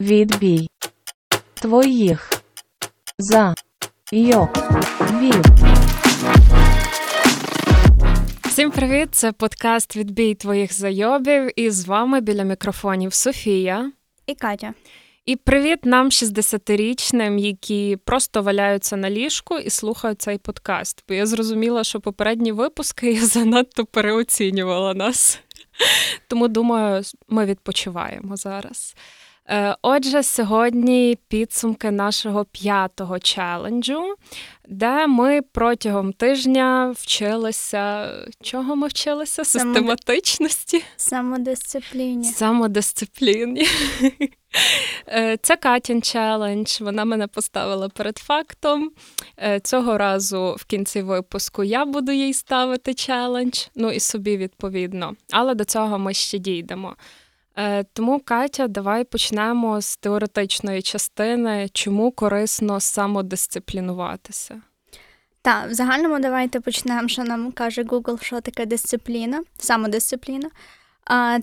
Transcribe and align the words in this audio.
Відбій 0.00 0.68
твоїх 1.54 2.30
за 3.18 3.54
йок 4.12 4.58
вів. 5.20 5.42
Всім 8.44 8.70
привіт! 8.70 9.08
Це 9.12 9.32
подкаст 9.32 9.96
Відбій 9.96 10.34
твоїх 10.34 10.72
зайобів. 10.72 11.60
І 11.60 11.70
з 11.70 11.86
вами 11.86 12.20
біля 12.20 12.42
мікрофонів 12.42 13.14
Софія. 13.14 13.92
І 14.26 14.34
Катя. 14.34 14.74
І 15.26 15.36
привіт 15.36 15.84
нам, 15.84 16.08
60-річним, 16.08 17.38
які 17.38 17.98
просто 18.04 18.42
валяються 18.42 18.96
на 18.96 19.10
ліжку 19.10 19.58
і 19.58 19.70
слухають 19.70 20.22
цей 20.22 20.38
подкаст. 20.38 21.04
Бо 21.08 21.14
я 21.14 21.26
зрозуміла, 21.26 21.84
що 21.84 22.00
попередні 22.00 22.52
випуски 22.52 23.12
я 23.12 23.26
занадто 23.26 23.84
переоцінювала 23.84 24.94
нас. 24.94 25.40
Тому 26.28 26.48
думаю, 26.48 27.02
ми 27.28 27.44
відпочиваємо 27.44 28.36
зараз. 28.36 28.94
Е, 29.50 29.76
отже, 29.82 30.22
сьогодні 30.22 31.18
підсумки 31.28 31.90
нашого 31.90 32.44
п'ятого 32.44 33.18
челенджу, 33.18 34.14
де 34.68 35.06
ми 35.06 35.42
протягом 35.42 36.12
тижня 36.12 36.94
вчилися. 36.96 38.12
Чого 38.42 38.76
ми 38.76 38.86
вчилися? 38.86 39.44
Систематичності, 39.44 40.82
самодисципліні. 40.96 42.24
Самодисципліні. 42.24 43.66
Е, 45.08 45.38
це 45.42 45.56
Катін 45.56 46.02
челендж. 46.02 46.80
Вона 46.80 47.04
мене 47.04 47.26
поставила 47.26 47.88
перед 47.88 48.18
фактом. 48.18 48.90
Е, 49.38 49.60
цього 49.60 49.98
разу 49.98 50.56
в 50.58 50.64
кінці 50.64 51.02
випуску 51.02 51.64
я 51.64 51.84
буду 51.84 52.12
їй 52.12 52.34
ставити 52.34 52.94
челендж, 52.94 53.66
ну 53.74 53.90
і 53.90 54.00
собі 54.00 54.36
відповідно. 54.36 55.14
Але 55.30 55.54
до 55.54 55.64
цього 55.64 55.98
ми 55.98 56.14
ще 56.14 56.38
дійдемо. 56.38 56.96
Е, 57.56 57.84
тому, 57.84 58.20
Катя, 58.24 58.68
давай 58.68 59.04
почнемо 59.04 59.80
з 59.80 59.96
теоретичної 59.96 60.82
частини, 60.82 61.68
чому 61.72 62.10
корисно 62.10 62.80
самодисциплінуватися. 62.80 64.62
Так, 65.42 65.70
в 65.70 65.74
загальному 65.74 66.20
давайте 66.20 66.60
почнемо, 66.60 67.08
що 67.08 67.24
нам 67.24 67.52
каже 67.52 67.82
Google, 67.82 68.22
що 68.22 68.40
таке 68.40 68.66
дисципліна, 68.66 69.42
самодисципліна. 69.58 70.50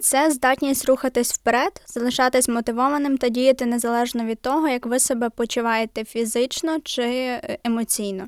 Це 0.02 0.32
здатність 0.32 0.86
рухатись 0.86 1.34
вперед, 1.34 1.82
залишатись 1.86 2.50
мотивованим 2.50 3.18
та 3.18 3.30
діяти 3.30 3.66
незалежно 3.66 4.24
від 4.24 4.42
того, 4.42 4.68
як 4.68 4.86
ви 4.86 5.00
себе 5.00 5.30
почуваєте 5.30 6.06
фізично 6.06 6.80
чи 6.84 7.04
е, 7.04 7.58
емоційно. 7.64 8.28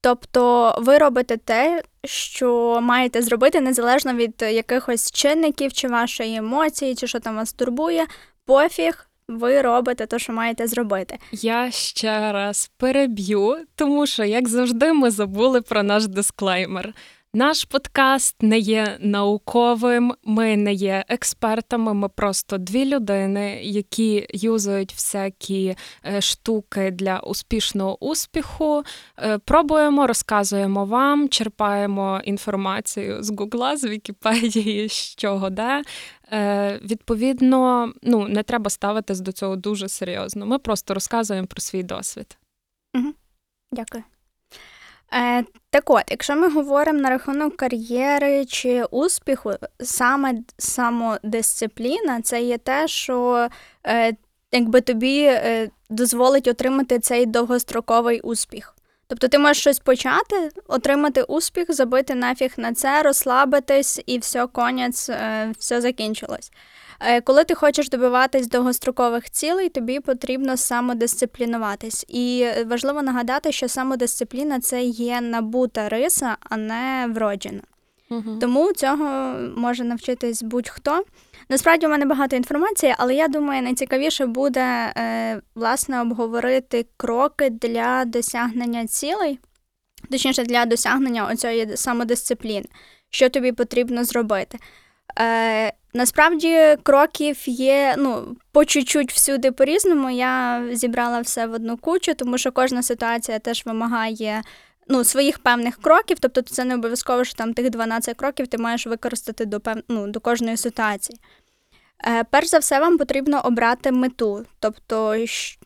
Тобто 0.00 0.74
ви 0.78 0.98
робите 0.98 1.36
те, 1.36 1.82
що 2.04 2.78
маєте 2.82 3.22
зробити 3.22 3.60
незалежно 3.60 4.14
від 4.14 4.42
якихось 4.42 5.10
чинників 5.12 5.72
чи 5.72 5.88
вашої 5.88 6.36
емоції, 6.36 6.94
чи 6.94 7.06
що 7.06 7.20
там 7.20 7.36
вас 7.36 7.52
турбує, 7.52 8.06
пофіг. 8.44 9.04
Ви 9.28 9.62
робите 9.62 10.06
те, 10.06 10.18
що 10.18 10.32
маєте 10.32 10.66
зробити. 10.66 11.18
Я 11.32 11.70
ще 11.70 12.32
раз 12.32 12.70
переб'ю, 12.76 13.56
тому 13.74 14.06
що, 14.06 14.24
як 14.24 14.48
завжди, 14.48 14.92
ми 14.92 15.10
забули 15.10 15.62
про 15.62 15.82
наш 15.82 16.06
дисклеймер. 16.06 16.94
Наш 17.34 17.64
подкаст 17.64 18.42
не 18.42 18.58
є 18.58 18.98
науковим, 19.00 20.14
ми 20.24 20.56
не 20.56 20.72
є 20.72 21.04
експертами. 21.08 21.94
Ми 21.94 22.08
просто 22.08 22.58
дві 22.58 22.84
людини, 22.84 23.60
які 23.62 24.26
юзають 24.30 24.92
всякі 24.92 25.76
е, 26.06 26.20
штуки 26.20 26.90
для 26.90 27.20
успішного 27.20 28.04
успіху. 28.04 28.82
Е, 29.18 29.38
пробуємо, 29.38 30.06
розказуємо 30.06 30.84
вам, 30.84 31.28
черпаємо 31.28 32.20
інформацію 32.24 33.22
з 33.22 33.30
Гугла, 33.38 33.76
з 33.76 33.84
Вікіпедії, 33.84 34.88
з 34.88 35.16
чого 35.16 35.50
де. 35.50 35.82
Відповідно, 36.82 37.92
ну 38.02 38.28
не 38.28 38.42
треба 38.42 38.70
ставитись 38.70 39.20
до 39.20 39.32
цього 39.32 39.56
дуже 39.56 39.88
серйозно. 39.88 40.46
Ми 40.46 40.58
просто 40.58 40.94
розказуємо 40.94 41.46
про 41.46 41.60
свій 41.60 41.82
досвід. 41.82 42.38
Угу. 42.94 43.14
Дякую. 43.72 44.04
Е, 45.14 45.44
Так 45.70 45.90
от, 45.90 46.02
якщо 46.10 46.36
ми 46.36 46.50
говоримо 46.50 46.98
на 46.98 47.10
рахунок 47.10 47.56
кар'єри 47.56 48.44
чи 48.44 48.84
успіху, 48.84 49.52
саме 49.80 50.34
самодисципліна 50.58 52.20
це 52.22 52.42
є 52.42 52.58
те, 52.58 52.88
що 52.88 53.48
е, 53.86 54.12
якби 54.52 54.80
тобі 54.80 55.22
е, 55.22 55.70
дозволить 55.90 56.48
отримати 56.48 56.98
цей 56.98 57.26
довгостроковий 57.26 58.20
успіх. 58.20 58.74
Тобто 59.06 59.28
ти 59.28 59.38
можеш 59.38 59.60
щось 59.60 59.78
почати, 59.78 60.50
отримати 60.66 61.22
успіх, 61.22 61.74
забити 61.74 62.14
нафіг 62.14 62.52
на 62.56 62.74
це, 62.74 63.02
розслабитись 63.02 64.00
і 64.06 64.18
все, 64.18 64.46
конець, 64.46 65.08
е, 65.08 65.52
все 65.58 65.80
закінчилось. 65.80 66.50
Е, 67.00 67.20
коли 67.20 67.44
ти 67.44 67.54
хочеш 67.54 67.88
добиватись 67.88 68.48
довгострокових 68.48 69.30
цілей, 69.30 69.68
тобі 69.68 70.00
потрібно 70.00 70.56
самодисциплінуватись. 70.56 72.04
І 72.08 72.46
важливо 72.66 73.02
нагадати, 73.02 73.52
що 73.52 73.68
самодисципліна 73.68 74.60
це 74.60 74.82
є 74.82 75.20
набута 75.20 75.88
риса, 75.88 76.36
а 76.40 76.56
не 76.56 77.06
вроджена. 77.14 77.62
Угу. 78.10 78.38
Тому 78.40 78.72
цього 78.72 79.34
може 79.56 79.84
навчитись 79.84 80.42
будь-хто. 80.42 81.04
Насправді 81.48 81.86
у 81.86 81.88
мене 81.88 82.06
багато 82.06 82.36
інформації, 82.36 82.94
але 82.98 83.14
я 83.14 83.28
думаю, 83.28 83.62
найцікавіше 83.62 84.26
буде 84.26 84.92
е, 84.96 85.40
власне 85.54 86.00
обговорити 86.00 86.86
кроки 86.96 87.50
для 87.50 88.04
досягнення 88.04 88.86
цілей, 88.86 89.38
точніше 90.10 90.44
для 90.44 90.64
досягнення 90.64 91.26
оцієї 91.26 91.76
самодисципліни, 91.76 92.66
що 93.10 93.28
тобі 93.28 93.52
потрібно 93.52 94.04
зробити. 94.04 94.58
Е, 95.20 95.72
Насправді 95.94 96.76
кроків 96.82 97.48
є 97.48 97.94
ну, 97.98 98.36
по 98.52 98.64
чуть-чуть 98.64 99.12
всюди 99.12 99.52
по-різному. 99.52 100.10
Я 100.10 100.64
зібрала 100.72 101.20
все 101.20 101.46
в 101.46 101.52
одну 101.52 101.76
кучу, 101.76 102.14
тому 102.14 102.38
що 102.38 102.52
кожна 102.52 102.82
ситуація 102.82 103.38
теж 103.38 103.62
вимагає 103.66 104.42
ну, 104.88 105.04
своїх 105.04 105.38
певних 105.38 105.76
кроків. 105.76 106.16
Тобто 106.20 106.42
це 106.42 106.64
не 106.64 106.74
обов'язково, 106.74 107.24
що 107.24 107.34
там 107.34 107.54
тих 107.54 107.70
12 107.70 108.16
кроків 108.16 108.46
ти 108.46 108.58
маєш 108.58 108.86
використати 108.86 109.44
до 109.44 109.60
пев... 109.60 109.76
ну, 109.88 110.06
до 110.06 110.20
кожної 110.20 110.56
ситуації. 110.56 111.18
Е, 112.06 112.24
Перш 112.24 112.48
за 112.48 112.58
все, 112.58 112.80
вам 112.80 112.98
потрібно 112.98 113.40
обрати 113.44 113.92
мету, 113.92 114.46
тобто, 114.60 115.16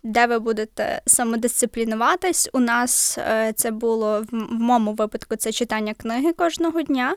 де 0.02 0.26
ви 0.26 0.38
будете 0.38 1.02
самодисциплінуватись. 1.06 2.50
У 2.52 2.60
нас 2.60 3.18
е, 3.18 3.52
це 3.56 3.70
було 3.70 4.24
в 4.32 4.52
моєму 4.52 4.92
випадку 4.92 5.36
це 5.36 5.52
читання 5.52 5.94
книги 5.94 6.32
кожного 6.32 6.82
дня. 6.82 7.14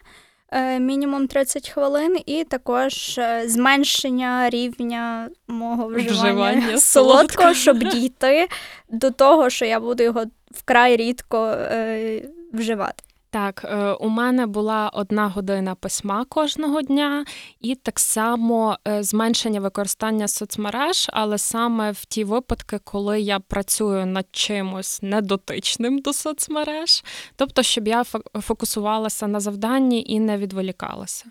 Е, 0.52 0.80
мінімум 0.80 1.28
30 1.28 1.70
хвилин, 1.70 2.18
і 2.26 2.44
також 2.44 3.18
е, 3.18 3.44
зменшення 3.48 4.50
рівня 4.50 5.30
мого 5.48 5.88
вживання, 5.88 6.12
вживання 6.12 6.78
солодкого, 6.78 7.54
щоб 7.54 7.78
дійти 7.78 8.48
до 8.90 9.12
того, 9.12 9.50
що 9.50 9.66
я 9.66 9.80
буду 9.80 10.04
його 10.04 10.24
вкрай 10.52 10.96
рідко 10.96 11.46
е, 11.48 12.22
вживати. 12.54 13.04
Так, 13.30 13.66
е, 13.70 13.92
у 13.92 14.10
мене 14.10 14.46
була 14.46 14.90
одна 14.94 15.28
година 15.28 15.76
письма 15.76 16.26
кожного 16.26 16.82
дня, 16.82 17.26
і 17.60 17.76
так 17.76 18.00
само 18.00 18.78
е, 18.88 19.04
зменшення 19.04 19.60
використання 19.60 20.28
соцмереж, 20.28 21.10
але 21.14 21.38
саме 21.38 21.92
в 21.92 22.06
ті 22.06 22.24
випадки, 22.24 22.80
коли 22.84 23.22
я 23.22 23.40
працюю 23.40 24.06
над 24.06 24.26
чимось 24.32 25.00
недотичним 25.02 26.00
до 26.00 26.14
соцмереж, 26.14 27.04
тобто, 27.36 27.64
щоб 27.64 27.88
я 27.88 28.04
фокусувалася 28.42 29.28
на 29.28 29.40
завданні 29.40 30.04
і 30.08 30.20
не 30.20 30.38
відволікалася. 30.38 31.26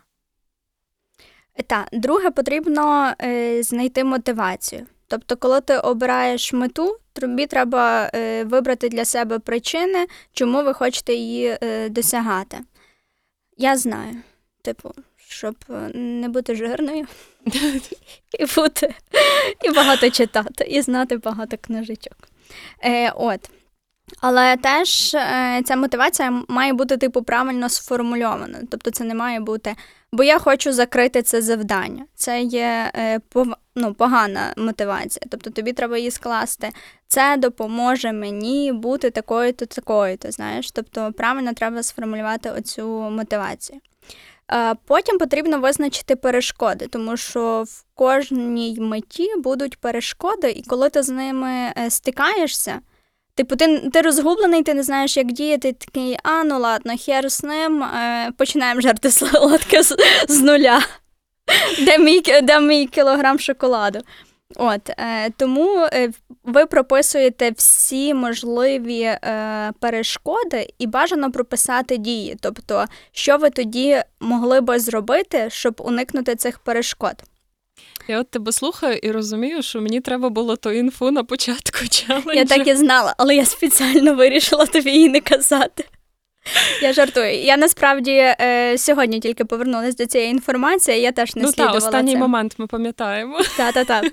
Так, 1.66 1.88
друге, 1.92 2.30
потрібно 2.30 3.12
знайти 3.62 4.04
мотивацію. 4.04 4.86
Тобто, 5.14 5.36
коли 5.36 5.60
ти 5.60 5.78
обираєш 5.78 6.52
мету, 6.52 6.96
тобі 7.12 7.46
треба 7.46 8.10
е, 8.14 8.44
вибрати 8.44 8.88
для 8.88 9.04
себе 9.04 9.38
причини, 9.38 10.06
чому 10.32 10.62
ви 10.62 10.74
хочете 10.74 11.14
її 11.14 11.58
е, 11.62 11.88
досягати. 11.88 12.58
Я 13.56 13.76
знаю, 13.76 14.16
типу, 14.62 14.90
щоб 15.16 15.56
е, 15.70 15.90
не 15.98 16.28
бути 16.28 16.54
жирною 16.54 17.06
і 18.38 18.44
бути, 18.56 18.94
і 19.62 19.70
багато 19.70 20.10
читати, 20.10 20.64
і 20.64 20.82
знати 20.82 21.16
багато 21.16 21.56
книжечок. 21.56 22.16
Е, 22.84 23.10
От. 23.10 23.50
Але 24.20 24.56
теж 24.56 25.14
е, 25.14 25.62
ця 25.64 25.76
мотивація 25.76 26.42
має 26.48 26.72
бути 26.72 26.96
типу 26.96 27.22
правильно 27.22 27.68
сформульована. 27.68 28.58
Тобто 28.70 28.90
це 28.90 29.04
не 29.04 29.14
має 29.14 29.40
бути, 29.40 29.74
бо 30.12 30.24
я 30.24 30.38
хочу 30.38 30.72
закрити 30.72 31.22
це 31.22 31.42
завдання. 31.42 32.06
Це 32.14 32.42
є 32.42 32.90
е, 32.96 33.20
ну, 33.76 33.94
погана 33.94 34.54
мотивація. 34.56 35.26
Тобто 35.30 35.50
тобі 35.50 35.72
треба 35.72 35.98
її 35.98 36.10
скласти. 36.10 36.70
Це 37.08 37.36
допоможе 37.36 38.12
мені 38.12 38.72
бути 38.72 39.10
такою-то, 39.10 39.66
такою-то. 39.66 40.30
Знаєш, 40.30 40.70
тобто 40.70 41.12
правильно 41.12 41.52
треба 41.52 41.82
сформулювати 41.82 42.50
оцю 42.50 42.88
мотивацію. 42.88 43.80
Е, 44.52 44.74
потім 44.86 45.18
потрібно 45.18 45.58
визначити 45.58 46.16
перешкоди, 46.16 46.86
тому 46.86 47.16
що 47.16 47.64
в 47.66 47.84
кожній 47.94 48.76
меті 48.80 49.28
будуть 49.36 49.78
перешкоди, 49.78 50.50
і 50.50 50.62
коли 50.62 50.90
ти 50.90 51.02
з 51.02 51.08
ними 51.08 51.72
стикаєшся. 51.88 52.80
Типу, 53.36 53.56
ти 53.56 53.90
ти 53.92 54.00
розгублений, 54.00 54.62
ти 54.62 54.74
не 54.74 54.82
знаєш, 54.82 55.16
як 55.16 55.32
діяти. 55.32 55.72
Ти 55.72 55.86
такий, 55.86 56.16
а 56.22 56.44
ну 56.44 56.58
ладно, 56.58 56.94
хер 56.98 57.30
з 57.30 57.42
ним, 57.42 57.82
е, 57.82 58.30
починаємо 58.38 58.80
жерти 58.80 59.10
солодке 59.10 59.82
з, 59.82 59.96
з 60.28 60.40
нуля. 60.40 60.80
Де 61.78 61.98
мій 61.98 62.22
де 62.42 62.60
мій 62.60 62.86
кілограм 62.86 63.38
шоколаду? 63.38 64.00
От 64.56 64.90
е, 64.90 65.30
тому 65.30 65.88
е, 65.92 66.10
ви 66.44 66.66
прописуєте 66.66 67.50
всі 67.50 68.14
можливі 68.14 69.00
е, 69.00 69.72
перешкоди 69.80 70.68
і 70.78 70.86
бажано 70.86 71.32
прописати 71.32 71.96
дії. 71.96 72.36
Тобто, 72.40 72.84
що 73.12 73.38
ви 73.38 73.50
тоді 73.50 74.02
могли 74.20 74.60
би 74.60 74.78
зробити, 74.78 75.46
щоб 75.50 75.74
уникнути 75.84 76.36
цих 76.36 76.58
перешкод. 76.58 77.14
Я 78.08 78.20
от 78.20 78.30
тебе 78.30 78.52
слухаю 78.52 78.98
і 79.02 79.10
розумію, 79.10 79.62
що 79.62 79.80
мені 79.80 80.00
треба 80.00 80.28
було 80.28 80.56
ту 80.56 80.70
інфу 80.70 81.10
на 81.10 81.24
початку 81.24 81.88
челенджу. 81.88 82.32
Я 82.34 82.44
так 82.44 82.66
і 82.68 82.74
знала, 82.74 83.14
але 83.18 83.36
я 83.36 83.44
спеціально 83.44 84.14
вирішила 84.14 84.66
тобі 84.66 84.90
її 84.90 85.08
не 85.08 85.20
казати. 85.20 85.84
Я 86.82 86.92
жартую. 86.92 87.42
Я 87.42 87.56
насправді 87.56 88.12
е, 88.40 88.78
сьогодні 88.78 89.20
тільки 89.20 89.44
повернулася 89.44 89.96
до 89.96 90.06
цієї 90.06 90.30
інформації, 90.30 91.00
я 91.00 91.12
теж 91.12 91.36
не 91.36 91.42
ну, 91.42 91.48
слідувала 91.48 91.78
останній 91.78 92.12
цим. 92.12 92.20
момент 92.20 92.54
ми 92.58 92.66
пам'ятаємо. 92.66 93.40
Та-та-та. 93.56 94.02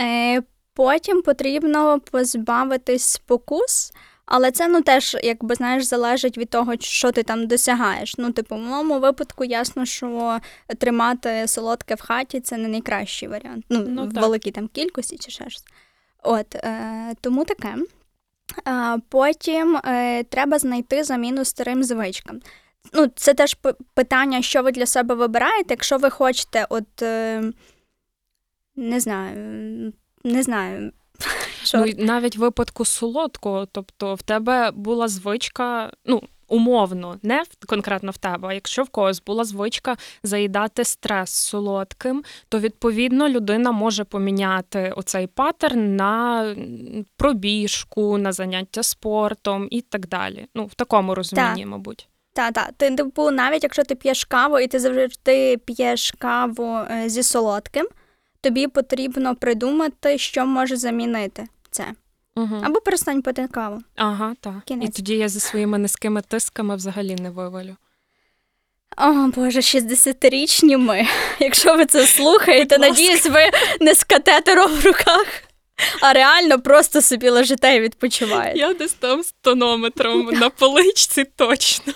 Е, 0.00 0.42
потім 0.74 1.22
потрібно 1.22 2.00
позбавитись 2.10 3.02
спокус, 3.04 3.92
але 4.28 4.50
це 4.50 4.68
ну 4.68 4.82
теж, 4.82 5.16
якби 5.22 5.54
знаєш, 5.54 5.84
залежить 5.84 6.38
від 6.38 6.50
того, 6.50 6.74
що 6.80 7.12
ти 7.12 7.22
там 7.22 7.46
досягаєш. 7.46 8.14
Ну, 8.18 8.32
типу, 8.32 8.56
в 8.56 8.58
моєму 8.58 9.00
випадку 9.00 9.44
ясно, 9.44 9.86
що 9.86 10.38
тримати 10.78 11.48
солодке 11.48 11.94
в 11.94 12.00
хаті 12.00 12.40
це 12.40 12.56
не 12.56 12.68
найкращий 12.68 13.28
варіант. 13.28 13.64
Ну, 13.68 13.84
Ну, 13.88 14.06
в 14.06 14.10
великій 14.10 14.50
там 14.50 14.68
кількості 14.68 15.18
чи 15.18 15.30
ще 15.30 15.50
щось. 15.50 15.64
От, 16.22 16.54
е, 16.54 17.14
тому 17.20 17.44
таке. 17.44 17.74
А, 18.64 18.96
потім 19.08 19.76
е, 19.76 20.24
треба 20.24 20.58
знайти 20.58 21.04
заміну 21.04 21.44
старим 21.44 21.84
звичкам. 21.84 22.40
Ну, 22.92 23.06
це 23.06 23.34
теж 23.34 23.56
питання, 23.94 24.42
що 24.42 24.62
ви 24.62 24.72
для 24.72 24.86
себе 24.86 25.14
вибираєте. 25.14 25.66
Якщо 25.70 25.98
ви 25.98 26.10
хочете, 26.10 26.66
от 26.68 27.02
е, 27.02 27.42
не 28.76 29.00
знаю, 29.00 29.92
не 30.24 30.42
знаю. 30.42 30.92
Ну, 31.74 31.84
і 31.84 32.04
навіть 32.04 32.36
в 32.36 32.40
випадку 32.40 32.84
солодкого, 32.84 33.66
тобто 33.72 34.14
в 34.14 34.22
тебе 34.22 34.70
була 34.70 35.08
звичка, 35.08 35.92
ну. 36.04 36.22
Умовно, 36.50 37.18
не 37.22 37.42
в- 37.42 37.66
конкретно 37.66 38.10
в 38.10 38.16
тебе, 38.18 38.48
а 38.48 38.52
якщо 38.52 38.82
в 38.82 38.88
когось 38.88 39.22
була 39.22 39.44
звичка 39.44 39.96
заїдати 40.22 40.84
стрес 40.84 41.30
солодким, 41.30 42.24
то 42.48 42.58
відповідно 42.58 43.28
людина 43.28 43.72
може 43.72 44.04
поміняти 44.04 44.92
оцей 44.96 45.26
паттерн 45.26 45.96
на 45.96 46.44
пробіжку, 47.16 48.18
на 48.18 48.32
заняття 48.32 48.82
спортом 48.82 49.68
і 49.70 49.80
так 49.80 50.08
далі. 50.08 50.46
Ну, 50.54 50.64
в 50.66 50.74
такому 50.74 51.14
розумінні, 51.14 51.66
мабуть. 51.66 52.08
Та, 52.32 52.50
та. 52.50 52.68
Ти, 52.76 52.96
типу, 52.96 53.30
навіть 53.30 53.62
якщо 53.62 53.84
ти 53.84 53.94
п'єш 53.94 54.24
каву 54.24 54.58
і 54.58 54.66
ти 54.66 54.78
завжди 54.78 55.56
п'єш 55.56 56.14
каву 56.18 56.76
е, 56.76 57.08
зі 57.08 57.22
солодким, 57.22 57.86
тобі 58.40 58.66
потрібно 58.66 59.36
придумати, 59.36 60.18
що 60.18 60.46
може 60.46 60.76
замінити 60.76 61.48
це. 61.70 61.84
Угу. 62.36 62.62
Або 62.62 62.80
перестань 62.80 63.22
пити 63.22 63.48
каву. 63.52 63.82
Ага, 63.96 64.34
так. 64.40 64.70
І 64.82 64.88
тоді 64.88 65.16
я 65.16 65.28
зі 65.28 65.40
своїми 65.40 65.78
низькими 65.78 66.22
тисками 66.22 66.76
взагалі 66.76 67.14
не 67.14 67.30
вивалю. 67.30 67.76
О, 68.96 69.12
Боже, 69.12 69.60
60-річні 69.60 70.76
ми. 70.76 71.06
Якщо 71.38 71.76
ви 71.76 71.86
це 71.86 72.06
слухаєте, 72.06 72.78
надіюсь, 72.78 73.26
ви 73.26 73.50
не 73.80 73.94
з 73.94 74.04
катетером 74.04 74.70
в 74.72 74.86
руках, 74.86 75.26
а 76.00 76.12
реально 76.12 76.60
просто 76.60 77.02
собі 77.02 77.28
лежите 77.28 77.76
і 77.76 77.80
відпочиваєте. 77.80 78.58
Я 78.58 78.74
десь 78.74 78.92
там 78.92 79.22
з 79.22 79.32
тонометром 79.40 80.26
на 80.26 80.50
поличці 80.50 81.24
точно. 81.36 81.92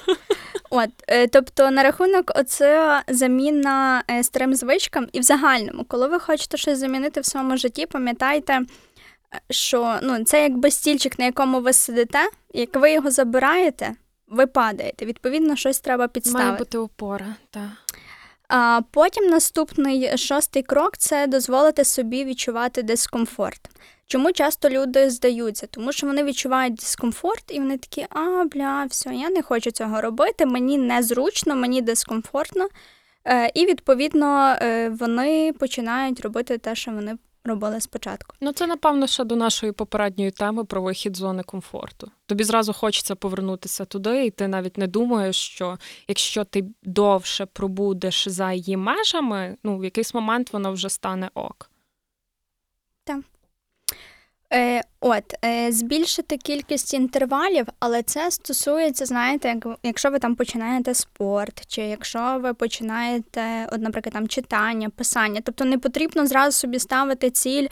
От, 0.74 0.90
е, 1.08 1.26
тобто, 1.26 1.70
на 1.70 1.82
рахунок 1.82 2.32
оце 2.34 3.02
заміна 3.08 4.04
е, 4.10 4.22
старим 4.22 4.54
звичкам, 4.54 5.08
і 5.12 5.20
в 5.20 5.22
загальному, 5.22 5.84
коли 5.84 6.08
ви 6.08 6.18
хочете 6.18 6.56
щось 6.56 6.78
замінити 6.78 7.20
в 7.20 7.26
своєму 7.26 7.56
житті, 7.56 7.86
пам'ятайте, 7.86 8.60
що 9.50 9.98
ну, 10.02 10.24
це 10.24 10.42
якби 10.42 10.70
стільчик, 10.70 11.18
на 11.18 11.24
якому 11.24 11.60
ви 11.60 11.72
сидите, 11.72 12.18
як 12.54 12.76
ви 12.76 12.92
його 12.92 13.10
забираєте, 13.10 13.94
ви 14.28 14.46
падаєте. 14.46 15.06
Відповідно, 15.06 15.56
щось 15.56 15.80
треба 15.80 16.08
підставити. 16.08 16.46
Має 16.46 16.58
бути 16.58 16.78
опора, 16.78 17.34
так. 17.50 17.68
А 18.48 18.80
потім 18.90 19.24
наступний 19.24 20.18
шостий 20.18 20.62
крок 20.62 20.96
це 20.96 21.26
дозволити 21.26 21.84
собі 21.84 22.24
відчувати 22.24 22.82
дискомфорт. 22.82 23.68
Чому 24.12 24.32
часто 24.32 24.68
люди 24.68 25.10
здаються? 25.10 25.66
Тому 25.66 25.92
що 25.92 26.06
вони 26.06 26.24
відчувають 26.24 26.74
дискомфорт, 26.74 27.44
і 27.48 27.58
вони 27.58 27.78
такі, 27.78 28.06
а 28.10 28.44
бля, 28.44 28.84
все, 28.84 29.14
я 29.14 29.30
не 29.30 29.42
хочу 29.42 29.70
цього 29.70 30.00
робити, 30.00 30.46
мені 30.46 30.78
незручно, 30.78 31.56
мені 31.56 31.82
дискомфортно. 31.82 32.68
Е, 33.24 33.50
і 33.54 33.66
відповідно 33.66 34.56
е, 34.60 34.88
вони 34.88 35.52
починають 35.52 36.20
робити 36.20 36.58
те, 36.58 36.74
що 36.74 36.90
вони 36.90 37.16
робили 37.44 37.80
спочатку. 37.80 38.34
Ну, 38.40 38.52
це 38.52 38.66
напевно 38.66 39.06
ще 39.06 39.24
до 39.24 39.36
нашої 39.36 39.72
попередньої 39.72 40.30
теми 40.30 40.64
про 40.64 40.82
вихід 40.82 41.16
з 41.16 41.18
зони 41.18 41.42
комфорту. 41.42 42.10
Тобі 42.26 42.44
зразу 42.44 42.72
хочеться 42.72 43.14
повернутися 43.14 43.84
туди, 43.84 44.26
і 44.26 44.30
ти 44.30 44.48
навіть 44.48 44.78
не 44.78 44.86
думаєш, 44.86 45.36
що 45.36 45.78
якщо 46.08 46.44
ти 46.44 46.64
довше 46.82 47.46
пробудеш 47.46 48.28
за 48.28 48.52
її 48.52 48.76
межами, 48.76 49.56
ну 49.64 49.78
в 49.78 49.84
якийсь 49.84 50.14
момент 50.14 50.52
воно 50.52 50.72
вже 50.72 50.88
стане 50.88 51.30
ок. 51.34 51.70
Е, 54.54 54.82
от, 55.00 55.34
е, 55.44 55.72
збільшити 55.72 56.36
кількість 56.36 56.94
інтервалів, 56.94 57.66
але 57.80 58.02
це 58.02 58.30
стосується, 58.30 59.06
знаєте, 59.06 59.48
як, 59.48 59.78
якщо 59.82 60.10
ви 60.10 60.18
там 60.18 60.34
починаєте 60.34 60.94
спорт, 60.94 61.62
чи 61.66 61.82
якщо 61.82 62.38
ви 62.42 62.54
починаєте, 62.54 63.68
от, 63.72 63.80
наприклад, 63.80 64.12
там 64.12 64.28
читання, 64.28 64.90
писання. 64.90 65.40
Тобто 65.44 65.64
не 65.64 65.78
потрібно 65.78 66.26
зразу 66.26 66.58
собі 66.58 66.78
ставити 66.78 67.30
ціль, 67.30 67.66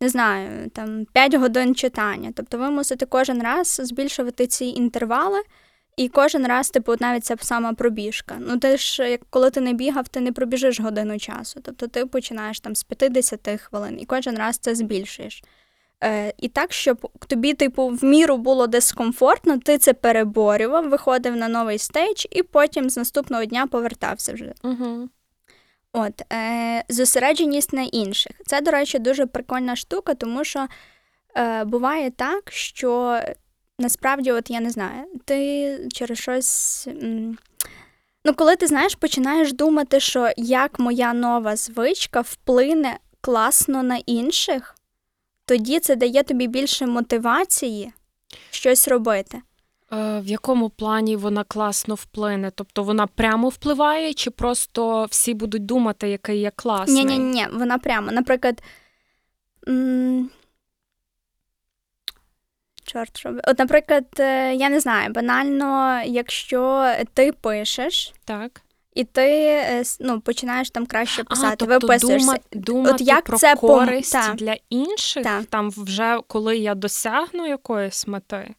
не 0.00 0.08
знаю, 0.08 0.70
там 0.70 1.06
5 1.12 1.34
годин 1.34 1.74
читання. 1.74 2.32
Тобто 2.36 2.58
ви 2.58 2.70
мусите 2.70 3.06
кожен 3.06 3.42
раз 3.42 3.80
збільшувати 3.84 4.46
ці 4.46 4.64
інтервали. 4.64 5.42
І 5.96 6.08
кожен 6.08 6.46
раз, 6.46 6.70
типу, 6.70 6.94
навіть 7.00 7.24
ця 7.24 7.36
сама 7.40 7.72
пробіжка. 7.72 8.36
Ну, 8.40 8.58
ти 8.58 8.76
ж, 8.76 9.18
коли 9.30 9.50
ти 9.50 9.60
не 9.60 9.72
бігав, 9.72 10.08
ти 10.08 10.20
не 10.20 10.32
пробіжиш 10.32 10.80
годину 10.80 11.18
часу. 11.18 11.60
Тобто 11.62 11.86
ти 11.86 12.06
починаєш 12.06 12.60
там 12.60 12.74
з 12.74 12.82
50 12.84 13.60
хвилин, 13.60 14.00
і 14.00 14.04
кожен 14.04 14.38
раз 14.38 14.58
це 14.58 14.74
збільшуєш. 14.74 15.42
Е, 16.04 16.32
і 16.38 16.48
так, 16.48 16.72
щоб 16.72 17.08
тобі, 17.26 17.54
типу, 17.54 17.86
в 17.88 18.04
міру 18.04 18.36
було 18.36 18.66
дискомфортно, 18.66 19.58
ти 19.58 19.78
це 19.78 19.92
переборював, 19.92 20.88
виходив 20.88 21.36
на 21.36 21.48
новий 21.48 21.78
stage, 21.78 22.26
і 22.30 22.42
потім 22.42 22.90
з 22.90 22.96
наступного 22.96 23.44
дня 23.44 23.66
повертався 23.66 24.32
вже. 24.32 24.52
Угу. 24.62 25.08
От, 25.92 26.22
е, 26.32 26.84
зосередженість 26.88 27.72
на 27.72 27.82
інших. 27.82 28.32
Це, 28.46 28.60
до 28.60 28.70
речі, 28.70 28.98
дуже 28.98 29.26
прикольна 29.26 29.76
штука, 29.76 30.14
тому 30.14 30.44
що 30.44 30.66
е, 31.36 31.64
буває 31.64 32.10
так, 32.10 32.52
що 32.52 33.20
насправді, 33.78 34.32
от 34.32 34.50
я 34.50 34.60
не 34.60 34.70
знаю, 34.70 35.04
ти 35.24 35.78
через 35.92 36.18
щось. 36.18 36.86
м, 36.86 37.38
Ну, 38.26 38.34
коли 38.34 38.56
ти 38.56 38.66
знаєш, 38.66 38.94
починаєш 38.94 39.52
думати, 39.52 40.00
що 40.00 40.30
як 40.36 40.78
моя 40.78 41.12
нова 41.12 41.56
звичка 41.56 42.20
вплине 42.20 42.98
класно 43.20 43.82
на 43.82 43.96
інших, 44.06 44.74
тоді 45.46 45.80
це 45.80 45.96
дає 45.96 46.22
тобі 46.22 46.46
більше 46.46 46.86
мотивації 46.86 47.92
щось 48.50 48.88
робити. 48.88 49.42
Е, 49.92 50.20
в 50.20 50.26
якому 50.26 50.68
плані 50.70 51.16
вона 51.16 51.44
класно 51.44 51.94
вплине? 51.94 52.50
Тобто 52.54 52.82
вона 52.82 53.06
прямо 53.06 53.48
впливає, 53.48 54.14
чи 54.14 54.30
просто 54.30 55.04
всі 55.04 55.34
будуть 55.34 55.66
думати, 55.66 56.08
який 56.08 56.40
я 56.40 56.50
класний? 56.50 57.04
Ні, 57.04 57.18
ні, 57.18 57.24
ні, 57.24 57.46
вона 57.52 57.78
прямо. 57.78 58.12
Наприклад. 58.12 58.62
м, 59.68 60.30
Чорт 62.84 63.18
що. 63.18 63.38
От, 63.44 63.58
наприклад, 63.58 64.04
е, 64.18 64.54
я 64.54 64.68
не 64.68 64.80
знаю, 64.80 65.12
банально, 65.12 66.00
якщо 66.06 66.92
ти 67.14 67.32
пишеш, 67.32 68.12
Так. 68.24 68.60
І 68.94 69.04
ти 69.04 69.30
е, 69.46 69.82
ну, 70.00 70.20
починаєш 70.20 70.70
там 70.70 70.86
краще 70.86 71.24
писати, 71.24 71.48
а, 71.52 71.56
тобто 71.56 71.74
виписуєшся. 71.86 72.26
дума, 72.26 72.38
думати 72.52 72.94
От 72.94 73.00
як 73.00 73.24
про 73.24 73.38
це 73.38 73.56
користь 73.56 74.12
пом... 74.12 74.36
для 74.36 74.56
інших, 74.70 75.22
та. 75.24 75.42
там 75.42 75.70
вже 75.70 76.20
коли 76.26 76.56
я 76.56 76.74
досягну 76.74 77.46
якоїсь 77.46 78.06
мети. 78.06 78.54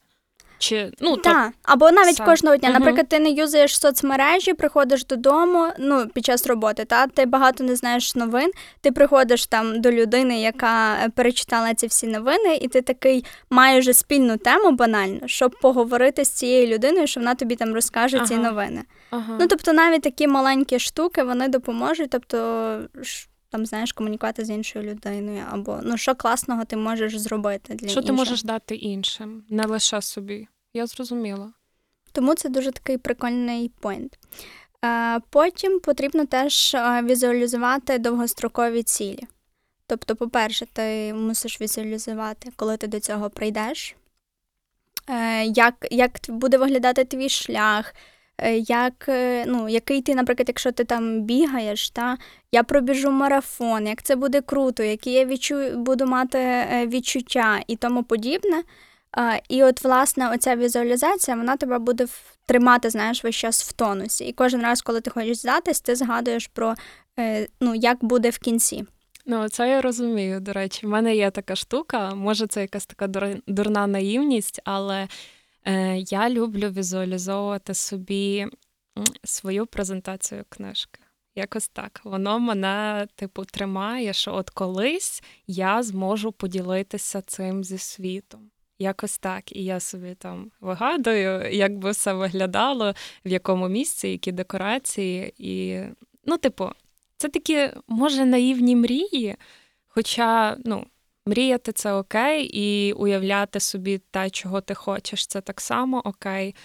Чи, 0.58 0.92
ну, 1.00 1.18
Так, 1.18 1.52
або 1.64 1.92
навіть 1.92 2.14
все. 2.14 2.26
кожного 2.26 2.58
дня. 2.58 2.70
Наприклад, 2.70 3.08
ти 3.08 3.20
не 3.20 3.30
юзаєш 3.30 3.80
соцмережі, 3.80 4.54
приходиш 4.54 5.06
додому, 5.06 5.68
ну, 5.80 6.08
під 6.14 6.26
час 6.26 6.48
роботи, 6.48 6.86
та 6.86 7.08
ти 7.08 7.26
багато 7.26 7.64
не 7.64 7.76
знаєш 7.76 8.16
новин. 8.16 8.52
Ти 8.82 8.92
приходиш 8.92 9.46
там 9.46 9.82
до 9.82 9.92
людини, 9.92 10.42
яка 10.42 10.96
е, 10.96 11.10
перечитала 11.10 11.74
ці 11.74 11.88
всі 11.88 12.08
новини, 12.08 12.56
і 12.62 12.68
ти 12.68 12.82
такий 12.82 13.26
маєш 13.50 13.84
вже 13.84 13.94
спільну 13.94 14.38
тему 14.38 14.72
банально, 14.72 15.20
щоб 15.26 15.56
поговорити 15.62 16.26
з 16.26 16.30
цією 16.30 16.68
людиною, 16.68 17.08
що 17.08 17.20
вона 17.20 17.36
тобі 17.36 17.56
там 17.56 17.74
розкаже 17.74 18.20
ці 18.28 18.36
новини. 18.36 18.84
ага. 19.10 19.38
Ну 19.40 19.48
тобто, 19.48 19.74
навіть 19.74 20.02
такі 20.02 20.28
маленькі 20.28 20.80
штуки 20.80 21.24
вони 21.24 21.48
допоможуть, 21.48 22.10
тобто 22.10 22.80
там 23.56 23.66
знаєш 23.66 23.92
комунікувати 23.94 24.46
з 24.46 24.50
іншою 24.50 24.92
людиною, 24.92 25.44
або 25.52 25.80
ну 25.84 25.98
що 25.98 26.16
класного 26.16 26.66
ти 26.66 26.78
можеш 26.78 27.18
зробити 27.18 27.74
для 27.76 27.88
що 27.88 28.02
ти 28.02 28.12
можеш 28.12 28.44
дати 28.44 28.76
іншим, 28.76 29.44
не 29.50 29.66
лише 29.66 30.02
собі. 30.02 30.48
Я 30.74 30.88
зрозуміла. 30.88 31.54
Тому 32.12 32.36
це 32.36 32.50
дуже 32.50 32.72
такий 32.72 32.98
прикольний 32.98 33.72
поінт. 33.80 34.20
Е, 34.86 35.20
Потім 35.30 35.80
потрібно 35.80 36.26
теж 36.26 36.76
е, 36.76 37.02
візуалізувати 37.04 37.98
довгострокові 37.98 38.84
цілі. 38.84 39.24
Тобто, 39.88 40.16
по-перше, 40.16 40.66
ти 40.74 41.14
мусиш 41.14 41.62
візуалізувати, 41.62 42.52
коли 42.56 42.78
ти 42.78 42.88
до 42.88 43.00
цього 43.00 43.30
прийдеш, 43.30 43.96
е, 45.10 45.46
як 45.46 45.88
як 45.92 46.12
буде 46.28 46.58
виглядати 46.58 47.06
твій 47.06 47.30
шлях, 47.30 47.94
як, 48.68 49.06
е, 49.10 49.46
ну, 49.48 49.70
який 49.70 50.02
ти, 50.02 50.16
наприклад, 50.16 50.48
якщо 50.48 50.72
ти 50.72 50.84
там 50.84 51.22
бігаєш, 51.22 51.90
та, 51.90 52.18
я 52.52 52.64
пробіжу 52.64 53.12
марафон, 53.12 53.88
як 53.88 54.04
це 54.04 54.16
буде 54.16 54.42
круто, 54.42 54.84
які 54.84 55.12
я 55.12 55.26
відчу, 55.26 55.70
буду 55.76 56.06
мати 56.06 56.38
е, 56.40 56.88
відчуття 56.88 57.60
і 57.68 57.76
тому 57.76 58.04
подібне. 58.04 58.64
Е, 59.18 59.42
І 59.50 59.64
от, 59.64 59.84
власне, 59.84 60.30
оця 60.30 60.56
візуалізація, 60.56 61.38
вона 61.38 61.58
тебе 61.58 61.80
буде 61.80 62.06
тримати, 62.46 62.90
знаєш, 62.90 63.24
весь 63.24 63.36
час 63.36 63.70
в 63.70 63.74
тонусі. 63.74 64.26
І 64.26 64.34
кожен 64.34 64.62
раз, 64.62 64.82
коли 64.82 65.02
ти 65.02 65.10
хочеш 65.10 65.38
здатись, 65.38 65.82
ти 65.82 65.96
згадуєш 65.96 66.48
про 66.48 66.76
е, 67.20 67.48
ну, 67.62 67.76
як 67.76 68.04
буде 68.04 68.30
в 68.30 68.38
кінці. 68.38 68.86
Ну, 69.26 69.50
це 69.50 69.70
я 69.70 69.82
розумію, 69.82 70.40
до 70.40 70.54
речі. 70.54 70.86
В 70.86 70.90
мене 70.90 71.16
є 71.16 71.32
така 71.32 71.56
штука, 71.56 72.16
може, 72.16 72.48
це 72.48 72.62
якась 72.62 72.86
така 72.86 73.08
дурна 73.48 73.88
наївність, 73.88 74.62
але 74.66 74.96
е, 74.96 75.08
я 75.96 76.30
люблю 76.30 76.70
візуалізовувати 76.70 77.74
собі 77.74 78.48
свою 79.24 79.66
презентацію 79.66 80.46
книжки. 80.50 81.00
Якось 81.36 81.68
так. 81.68 82.02
Воно 82.04 82.40
мене, 82.40 83.08
типу, 83.16 83.46
тримає, 83.46 84.14
що 84.14 84.34
от 84.34 84.50
колись 84.50 85.24
я 85.48 85.84
зможу 85.84 86.32
поділитися 86.32 87.22
цим 87.22 87.64
зі 87.64 87.78
світом. 87.78 88.50
Якось 88.80 89.18
так. 89.18 89.56
І 89.56 89.64
я 89.64 89.80
собі 89.80 90.16
там 90.16 90.52
вигадую, 90.62 91.56
як 91.56 91.78
би 91.78 91.92
все 91.92 92.14
виглядало, 92.14 92.94
в 93.26 93.30
якому 93.30 93.70
місці, 93.70 94.08
які 94.08 94.32
декорації. 94.32 95.34
І, 95.38 95.82
ну, 96.26 96.38
типу, 96.38 96.70
це 97.18 97.30
такі, 97.30 97.70
може, 97.88 98.26
наївні 98.26 98.76
мрії, 98.76 99.36
хоча, 99.88 100.58
ну, 100.66 100.86
мріяти 101.26 101.72
це 101.72 101.94
окей, 101.94 102.50
і 102.54 102.94
уявляти 102.94 103.60
собі 103.60 103.98
те, 103.98 104.30
чого 104.30 104.62
ти 104.62 104.74
хочеш, 104.74 105.28
це 105.28 105.42
так 105.42 105.62
само 105.62 106.02
окей. 106.06 106.56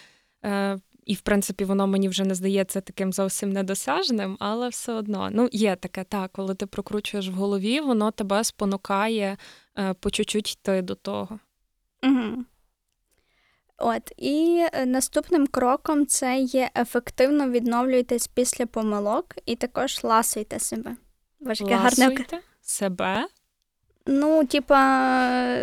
Е, 0.44 0.78
І, 1.06 1.14
в 1.14 1.20
принципі, 1.20 1.64
воно 1.64 1.86
мені 1.86 2.08
вже 2.08 2.24
не 2.24 2.34
здається 2.34 2.80
таким 2.80 3.12
зовсім 3.12 3.52
недосяжним, 3.52 4.36
але 4.40 4.68
все 4.68 4.92
одно. 4.92 5.28
Ну, 5.32 5.48
є 5.52 5.76
таке, 5.76 6.04
так, 6.04 6.32
коли 6.32 6.54
ти 6.54 6.66
прокручуєш 6.66 7.28
в 7.28 7.32
голові, 7.32 7.80
воно 7.80 8.10
тебе 8.10 8.44
спонукає 8.44 9.36
е, 9.78 9.94
по 9.94 10.10
чуть-чуть 10.10 10.52
йти 10.52 10.82
до 10.82 10.94
того. 10.94 11.38
Угу. 12.02 12.44
От, 13.78 14.12
і 14.16 14.66
е, 14.72 14.86
наступним 14.86 15.46
кроком 15.46 16.06
це 16.06 16.38
є 16.38 16.70
ефективно 16.76 17.50
відновлюйтесь 17.50 18.26
після 18.26 18.66
помилок 18.66 19.34
і 19.46 19.56
також 19.56 20.04
ласуйте 20.04 20.58
себе. 20.58 20.96
Важке 21.40 21.74
гарне 21.74 22.16
себе. 22.60 23.26
Ну, 24.06 24.44
типа, 24.44 24.76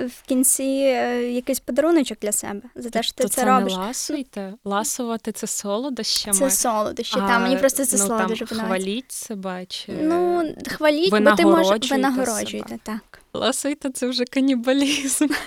в 0.06 0.22
кінці 0.28 0.64
е, 0.64 1.32
якийсь 1.32 1.60
подаруночок 1.60 2.18
для 2.22 2.32
себе 2.32 2.62
за 2.76 2.90
те, 2.90 3.04
що 3.04 3.14
ти 3.14 3.24
То 3.24 3.30
це, 3.30 3.42
це 3.42 3.48
робиш. 3.48 3.74
не 3.74 3.80
ласуйте. 3.80 4.54
Ласувати 4.66 5.32
це 5.32 5.48
солодощами. 5.48 6.38
Це 6.38 6.50
солодощі, 6.50 7.16
там 7.16 7.44
мені 7.44 7.58
просто 7.58 7.86
це 7.86 7.98
ну, 7.98 8.08
солодощі 8.08 8.46
подобається. 8.46 8.66
Хваліть 8.66 9.12
себе 9.12 9.66
чи 9.66 9.92
Ну, 10.02 10.54
хваліть, 10.68 11.12
бо 11.12 11.32
ти 11.36 11.46
можеш 11.46 11.92
винагороджуєте, 11.92 12.80
так. 12.84 13.20
Ласуйте 13.34 13.90
це 13.90 14.08
вже 14.08 14.26
канібалізм. 14.26 15.28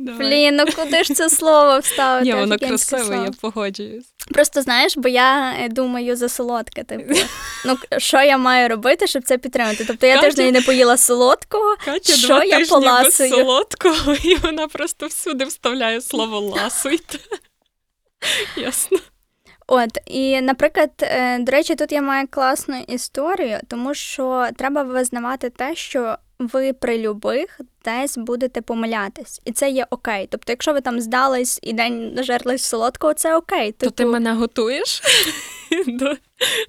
Блін, 0.00 0.56
ну 0.56 0.64
куди 0.76 1.04
ж 1.04 1.14
це 1.14 1.30
слово 1.30 1.78
вставити? 1.78 2.24
Ні, 2.24 2.34
воно 2.34 2.58
красиве, 2.58 3.16
я 3.16 3.30
погоджуюсь. 3.40 4.06
Просто 4.32 4.62
знаєш, 4.62 4.96
бо 4.96 5.08
я 5.08 5.54
е, 5.60 5.68
думаю 5.68 6.16
за 6.16 6.28
солодке. 6.28 6.84
Типу, 6.84 7.14
ну 7.66 7.76
що 7.98 8.22
я 8.22 8.38
маю 8.38 8.68
робити, 8.68 9.06
щоб 9.06 9.22
це 9.22 9.38
підтримати? 9.38 9.84
Тобто 9.84 10.06
я 10.06 10.14
Катя... 10.14 10.26
тиждень 10.26 10.52
не 10.52 10.60
поїла 10.60 10.96
солодкого, 10.96 11.76
Катя 11.84 12.12
що 12.12 12.26
два 12.26 12.44
я 12.44 12.66
поласую? 12.66 13.30
без 13.30 13.38
солодкого, 13.38 14.14
і 14.24 14.36
вона 14.36 14.68
просто 14.68 15.06
всюди 15.06 15.44
вставляє 15.44 16.00
слово 16.00 16.40
ласуйте. 16.40 17.18
Ясно. 18.56 18.98
От, 19.66 19.98
і, 20.06 20.40
наприклад, 20.40 20.90
е, 21.02 21.38
до 21.38 21.52
речі, 21.52 21.74
тут 21.74 21.92
я 21.92 22.02
маю 22.02 22.28
класну 22.30 22.84
історію, 22.88 23.58
тому 23.68 23.94
що 23.94 24.48
треба 24.56 24.82
визнавати 24.82 25.50
те, 25.50 25.74
що 25.74 26.16
ви 26.40 26.72
при 26.72 26.98
любих 26.98 27.60
десь 27.84 28.18
будете 28.18 28.62
помилятись, 28.62 29.40
і 29.44 29.52
це 29.52 29.70
є 29.70 29.86
окей. 29.90 30.28
Тобто, 30.30 30.52
якщо 30.52 30.72
ви 30.72 30.80
там 30.80 31.00
здались 31.00 31.60
і 31.62 31.72
день 31.72 32.14
нажерлись 32.14 32.62
солодкого, 32.62 33.14
це 33.14 33.36
окей. 33.36 33.72
То 33.72 33.90
ти 33.90 34.06
мене 34.06 34.32
готуєш 34.32 35.02
до 35.86 36.14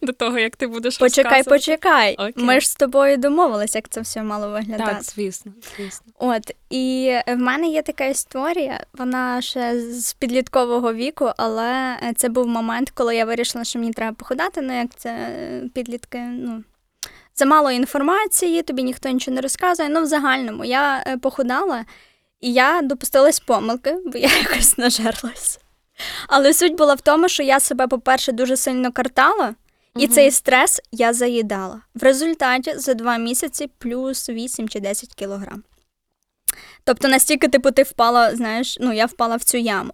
до 0.02 0.14
того, 0.14 0.40
як 0.40 0.56
ти 0.56 0.68
будеш 0.68 0.98
почекай, 0.98 1.44
почекай. 1.44 2.14
Окей. 2.14 2.34
Ми 2.36 2.60
ж 2.60 2.70
з 2.70 2.76
тобою 2.76 3.18
домовились, 3.18 3.76
як 3.76 3.90
це 3.90 4.02
все 4.02 4.24
мало 4.24 4.50
виглядати. 4.50 4.92
Так, 4.94 5.04
звісно, 5.04 5.52
звісно. 5.78 6.12
От 6.20 6.52
і 6.70 7.16
в 7.28 7.36
мене 7.36 7.68
є 7.68 7.82
така 7.82 8.06
історія, 8.06 8.86
вона 8.94 9.42
ще 9.42 9.82
з 9.82 10.14
підліткового 10.14 10.94
віку, 10.94 11.32
але 11.38 11.98
це 12.16 12.30
був 12.30 12.48
момент, 12.48 12.90
коли 12.90 13.16
я 13.16 13.26
вирішила, 13.26 13.64
що 13.64 13.80
мені 13.80 13.94
треба 13.94 14.14
походати. 14.14 14.62
Ну 14.62 14.78
як 14.78 14.96
це 14.96 15.30
підлітки, 15.74 16.20
ну 16.20 16.64
замало 17.42 17.72
інформації, 17.72 18.62
тобі 18.62 18.84
ніхто 18.84 19.10
нічого 19.10 19.36
не 19.36 19.42
розказує. 19.42 19.90
Ну, 19.90 20.02
в 20.02 20.06
загальному 20.06 20.66
я 20.66 21.04
е, 21.08 21.18
похудала 21.18 21.86
і 22.42 22.54
я 22.54 22.82
допустилась 22.82 23.40
помилки, 23.40 23.98
бо 24.06 24.18
я 24.18 24.30
якось 24.38 24.78
нажерлась. 24.78 25.60
Але 26.28 26.54
суть 26.54 26.76
була 26.76 26.94
в 26.94 27.02
тому, 27.02 27.30
що 27.30 27.44
я 27.44 27.60
себе, 27.60 27.88
по-перше, 27.88 28.32
дуже 28.32 28.58
сильно 28.58 28.92
картала, 28.92 29.56
і 29.96 30.06
угу. 30.06 30.14
цей 30.14 30.32
стрес 30.32 30.82
я 30.92 31.14
заїдала. 31.14 31.82
В 31.96 32.04
результаті 32.04 32.78
за 32.78 32.94
два 32.94 33.18
місяці 33.18 33.70
плюс 33.78 34.30
8 34.30 34.70
чи 34.70 34.80
10 34.80 35.14
кілограм. 35.14 35.64
Тобто 36.84 37.08
настільки, 37.08 37.48
типу, 37.48 37.72
ти 37.72 37.84
впала, 37.84 38.36
знаєш, 38.36 38.78
ну 38.80 38.94
я 38.94 39.06
впала 39.06 39.36
в 39.36 39.44
цю 39.44 39.58
яму. 39.58 39.94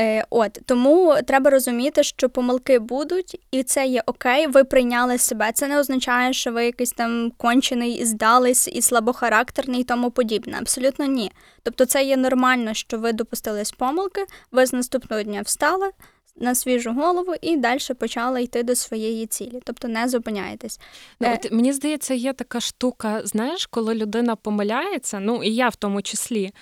Е, 0.00 0.24
От 0.30 0.58
тому 0.66 1.16
треба 1.26 1.50
розуміти, 1.50 2.02
що 2.02 2.28
помилки 2.28 2.78
будуть, 2.78 3.40
і 3.50 3.62
це 3.62 3.86
є 3.86 4.02
окей. 4.06 4.46
Ви 4.46 4.64
прийняли 4.64 5.18
себе. 5.18 5.52
Це 5.52 5.68
не 5.68 5.78
означає, 5.78 6.32
що 6.32 6.52
ви 6.52 6.64
якийсь 6.64 6.92
там 6.92 7.32
кончений 7.36 8.04
здались, 8.04 8.68
і 8.68 8.82
слабохарактерний, 8.82 9.80
і 9.80 9.84
тому 9.84 10.10
подібне. 10.10 10.58
Абсолютно 10.60 11.04
ні. 11.04 11.32
Тобто, 11.62 11.86
це 11.86 12.04
є 12.04 12.16
нормально, 12.16 12.74
що 12.74 12.98
ви 12.98 13.12
допустились 13.12 13.72
помилки, 13.72 14.24
ви 14.52 14.66
з 14.66 14.72
наступного 14.72 15.22
дня 15.22 15.42
встали. 15.42 15.90
На 16.36 16.54
свіжу 16.54 16.92
голову 16.92 17.34
і 17.42 17.56
далі 17.56 17.80
почали 17.98 18.42
йти 18.42 18.62
до 18.62 18.74
своєї 18.74 19.26
цілі, 19.26 19.60
тобто 19.64 19.88
не 19.88 20.08
зупиняєтесь. 20.08 20.80
Ну, 21.20 21.28
е, 21.28 21.34
от, 21.34 21.52
Мені 21.52 21.72
здається, 21.72 22.14
є 22.14 22.32
така 22.32 22.60
штука, 22.60 23.20
знаєш, 23.24 23.66
коли 23.66 23.94
людина 23.94 24.36
помиляється, 24.36 25.20
ну 25.20 25.42
і 25.42 25.54
я 25.54 25.68
в 25.68 25.76
тому 25.76 26.02
числі. 26.02 26.52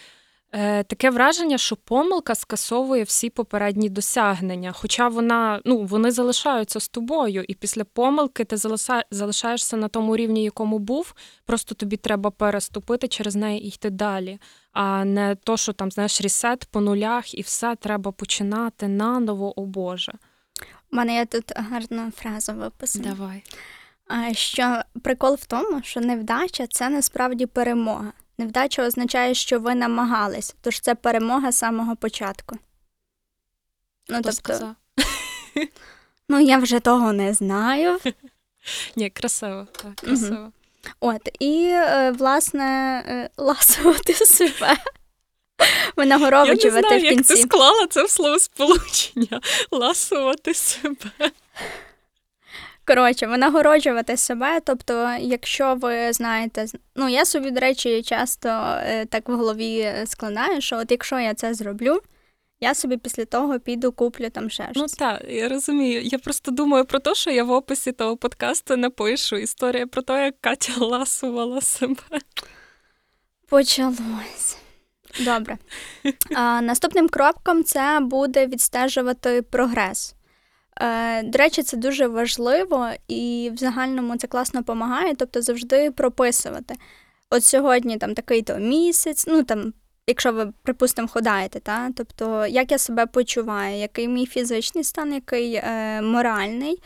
Е, 0.52 0.82
Таке 0.84 1.10
враження, 1.10 1.58
що 1.58 1.76
помилка 1.76 2.34
скасовує 2.34 3.02
всі 3.02 3.30
попередні 3.30 3.88
досягнення, 3.88 4.72
хоча 4.72 5.08
вона 5.08 5.60
ну 5.64 5.82
вони 5.82 6.10
залишаються 6.10 6.80
з 6.80 6.88
тобою, 6.88 7.44
і 7.48 7.54
після 7.54 7.84
помилки 7.84 8.44
ти 8.44 8.56
залишаєшся 9.10 9.76
на 9.76 9.88
тому 9.88 10.16
рівні, 10.16 10.44
якому 10.44 10.78
був. 10.78 11.14
Просто 11.44 11.74
тобі 11.74 11.96
треба 11.96 12.30
переступити 12.30 13.08
через 13.08 13.36
неї 13.36 13.64
і 13.64 13.68
йти 13.68 13.90
далі. 13.90 14.38
А 14.72 15.04
не 15.04 15.34
то, 15.34 15.56
що 15.56 15.72
там 15.72 15.90
знаєш 15.90 16.20
ресет 16.20 16.64
по 16.64 16.80
нулях, 16.80 17.34
і 17.34 17.42
все 17.42 17.76
треба 17.76 18.12
починати 18.12 18.88
наново, 18.88 19.60
о 19.60 19.66
Боже. 19.66 20.12
У 20.92 20.96
мене 20.96 21.14
є 21.14 21.26
тут 21.26 21.52
гарна 21.56 22.12
фраза 22.16 22.52
виписана. 22.52 23.08
Давай. 23.08 23.42
Що 24.34 24.82
прикол 25.02 25.34
в 25.34 25.46
тому, 25.46 25.82
що 25.82 26.00
невдача 26.00 26.66
це 26.66 26.88
насправді 26.88 27.46
перемога. 27.46 28.12
Невдача 28.38 28.86
означає, 28.86 29.34
що 29.34 29.60
ви 29.60 29.74
намагались, 29.74 30.54
тож 30.60 30.80
це 30.80 30.94
перемога 30.94 31.52
з 31.52 31.58
самого 31.58 31.96
початку. 31.96 32.56
Ну, 34.08 34.18
Хто 34.18 34.22
тобто, 34.22 34.32
сказав? 34.32 34.74
Ну, 36.28 36.40
я 36.40 36.58
вже 36.58 36.80
того 36.80 37.12
не 37.12 37.34
знаю. 37.34 37.98
Ні, 38.96 39.10
красиво, 39.10 39.66
так, 39.72 39.94
красиво. 39.94 40.36
Угу. 40.40 40.52
От, 41.00 41.28
і, 41.40 41.68
е, 41.72 42.10
власне, 42.18 42.64
е, 43.08 43.30
ласувати 43.36 44.14
себе. 44.14 44.76
Винагороджувати 45.96 46.98
в 46.98 47.02
кінці. 47.02 47.14
Як 47.14 47.26
ти 47.26 47.36
склала 47.36 47.86
це 47.86 48.04
в 48.04 48.10
словосполучення. 48.10 49.40
Ласувати 49.70 50.54
себе. 50.54 51.30
Коротше, 52.88 53.26
винагороджувати 53.26 54.16
себе. 54.16 54.60
Тобто, 54.60 55.16
якщо 55.20 55.74
ви 55.74 56.12
знаєте, 56.12 56.66
ну 56.96 57.08
я 57.08 57.24
собі, 57.24 57.50
до 57.50 57.60
речі, 57.60 58.02
часто 58.02 58.48
е, 58.48 59.06
так 59.06 59.28
в 59.28 59.32
голові 59.32 59.94
складаю, 60.06 60.60
що 60.60 60.78
от 60.78 60.90
якщо 60.90 61.18
я 61.18 61.34
це 61.34 61.54
зроблю, 61.54 62.00
я 62.60 62.74
собі 62.74 62.96
після 62.96 63.24
того 63.24 63.58
піду, 63.58 63.92
куплю 63.92 64.30
там 64.30 64.50
ще 64.50 64.64
ну, 64.66 64.72
щось. 64.74 65.00
Ну 65.00 65.06
так, 65.06 65.24
я 65.28 65.48
розумію. 65.48 66.02
Я 66.02 66.18
просто 66.18 66.50
думаю 66.50 66.84
про 66.84 66.98
те, 66.98 67.14
що 67.14 67.30
я 67.30 67.44
в 67.44 67.50
описі 67.50 67.92
того 67.92 68.16
подкасту 68.16 68.76
напишу. 68.76 69.36
Історія 69.36 69.86
про 69.86 70.02
те, 70.02 70.24
як 70.24 70.40
Катя 70.40 70.72
ласувала 70.84 71.60
себе. 71.60 72.02
Почалось. 73.48 74.58
Добре. 75.20 75.58
А, 76.34 76.60
Наступним 76.60 77.08
кроком 77.08 77.64
це 77.64 77.98
буде 78.02 78.46
відстежувати 78.46 79.42
прогрес. 79.42 80.14
Е, 80.80 81.22
До 81.22 81.38
речі, 81.38 81.62
це 81.62 81.76
дуже 81.76 82.06
важливо 82.06 82.88
і 83.08 83.50
в 83.54 83.56
загальному 83.56 84.16
це 84.16 84.26
класно 84.26 84.60
допомагає, 84.60 85.14
тобто 85.14 85.42
завжди 85.42 85.90
прописувати. 85.90 86.74
От 87.30 87.44
сьогодні 87.44 87.96
там 87.96 88.14
такий-то 88.14 88.56
місяць, 88.56 89.24
ну 89.28 89.42
там. 89.42 89.72
Якщо 90.10 90.32
ви, 90.32 90.52
припустимо, 90.62 91.08
ходаєте, 91.08 91.60
та? 91.60 91.90
тобто 91.96 92.46
як 92.46 92.72
я 92.72 92.78
себе 92.78 93.06
почуваю, 93.06 93.76
який 93.76 94.08
мій 94.08 94.26
фізичний 94.26 94.84
стан, 94.84 95.14
який 95.14 95.54
е, 95.54 96.02
моральний, 96.02 96.82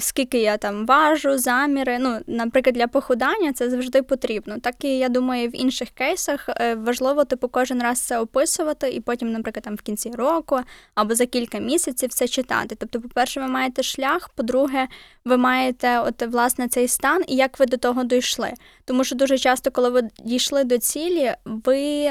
скільки 0.00 0.38
я 0.38 0.56
там 0.56 0.86
важу, 0.86 1.38
заміри. 1.38 1.98
Ну, 1.98 2.18
Наприклад, 2.26 2.74
для 2.74 2.86
похудання 2.86 3.52
це 3.52 3.70
завжди 3.70 4.02
потрібно. 4.02 4.58
Так 4.58 4.84
і 4.84 4.98
я 4.98 5.08
думаю, 5.08 5.48
в 5.48 5.56
інших 5.56 5.90
кейсах 5.90 6.48
е, 6.48 6.74
важливо 6.74 7.24
типу, 7.24 7.48
кожен 7.48 7.82
раз 7.82 8.00
це 8.00 8.18
описувати, 8.18 8.90
і 8.90 9.00
потім, 9.00 9.32
наприклад, 9.32 9.64
там 9.64 9.74
в 9.74 9.80
кінці 9.80 10.10
року 10.10 10.60
або 10.94 11.14
за 11.14 11.26
кілька 11.26 11.58
місяців 11.58 12.10
це 12.10 12.28
читати. 12.28 12.76
Тобто, 12.78 13.00
по-перше, 13.00 13.40
ви 13.40 13.46
маєте 13.46 13.82
шлях, 13.82 14.28
по-друге, 14.28 14.88
ви 15.24 15.36
маєте 15.36 16.00
от, 16.00 16.22
власне 16.22 16.68
цей 16.68 16.88
стан 16.88 17.22
і 17.28 17.36
як 17.36 17.58
ви 17.58 17.66
до 17.66 17.76
того 17.76 18.04
дійшли. 18.04 18.52
Тому 18.84 19.04
що 19.04 19.16
дуже 19.16 19.38
часто, 19.38 19.70
коли 19.70 19.90
ви 19.90 20.02
дійшли 20.24 20.64
до 20.64 20.78
цілі, 20.78 21.34
ви 21.44 22.10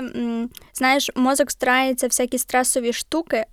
знаєш, 0.73 1.09
мозок 1.15 1.51
старається 1.51 2.07
всякі 2.07 2.37
стресові 2.37 2.93
штуки 2.93 3.45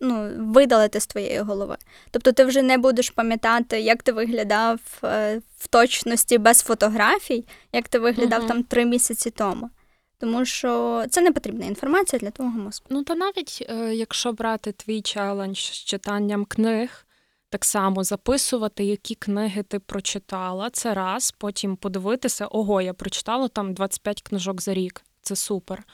ну, 0.00 0.30
видалити 0.38 1.00
з 1.00 1.06
твоєї 1.06 1.38
голови. 1.38 1.76
Тобто 2.10 2.32
ти 2.32 2.44
вже 2.44 2.62
не 2.62 2.78
будеш 2.78 3.10
пам'ятати, 3.10 3.80
як 3.80 4.02
ти 4.02 4.12
виглядав 4.12 4.80
е, 5.04 5.40
в 5.58 5.68
точності 5.68 6.38
без 6.38 6.60
фотографій, 6.60 7.44
як 7.72 7.88
ти 7.88 7.98
виглядав 7.98 8.42
uh 8.42 8.46
там 8.46 8.62
три 8.62 8.84
місяці 8.84 9.30
тому. 9.30 9.70
Тому 10.18 10.44
що 10.44 11.04
це 11.10 11.20
не 11.20 11.32
потрібна 11.32 11.66
інформація 11.66 12.20
для 12.20 12.30
твого 12.30 12.58
мозку. 12.58 12.86
Ну 12.90 13.02
та 13.04 13.14
навіть 13.14 13.66
е, 13.68 13.94
якщо 13.94 14.32
брати 14.32 14.72
твій 14.72 15.02
челендж 15.02 15.58
з 15.58 15.84
читанням 15.84 16.44
книг, 16.44 17.06
так 17.50 17.64
само 17.64 18.04
записувати, 18.04 18.84
які 18.84 19.14
книги 19.14 19.62
ти 19.62 19.78
прочитала, 19.78 20.70
це 20.70 20.94
раз, 20.94 21.34
потім 21.38 21.76
подивитися, 21.76 22.46
ого, 22.46 22.80
я 22.80 22.94
прочитала 22.94 23.48
там 23.48 23.74
25 23.74 24.22
книжок 24.22 24.62
за 24.62 24.74
рік. 24.74 25.02
Це 25.22 25.36
супер. 25.36 25.84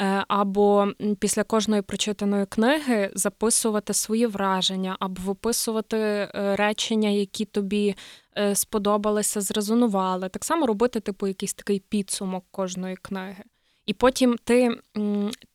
Е, 0.00 0.24
або 0.28 0.88
після 1.20 1.44
кожної 1.44 1.82
прочитаної 1.82 2.46
книги 2.46 3.10
записувати 3.14 3.94
свої 3.94 4.26
враження, 4.26 4.96
або 5.00 5.22
виписувати 5.22 5.96
е, 5.96 6.56
речення, 6.56 7.08
які 7.08 7.44
тобі 7.44 7.96
е, 8.38 8.54
сподобалися, 8.54 9.40
зрезонували. 9.40 10.28
Так 10.28 10.44
само 10.44 10.66
робити, 10.66 11.00
типу, 11.00 11.26
якийсь 11.26 11.54
такий 11.54 11.80
підсумок 11.80 12.44
кожної 12.50 12.96
книги. 12.96 13.44
І 13.86 13.94
потім 13.94 14.36
ти, 14.44 14.80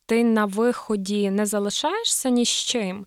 ти 0.05 0.23
на 0.23 0.45
виході 0.45 1.31
не 1.31 1.45
залишаєшся 1.45 2.29
ні 2.29 2.45
з 2.45 2.49
чим. 2.49 3.05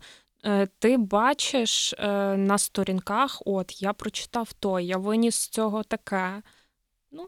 Ти 0.79 0.97
бачиш 0.97 1.93
на 2.37 2.57
сторінках, 2.57 3.41
от 3.45 3.81
я 3.81 3.93
прочитав 3.93 4.53
той, 4.53 4.85
я 4.85 4.97
виніс 4.97 5.35
з 5.35 5.47
цього 5.49 5.83
таке. 5.83 6.41
Ну, 7.11 7.27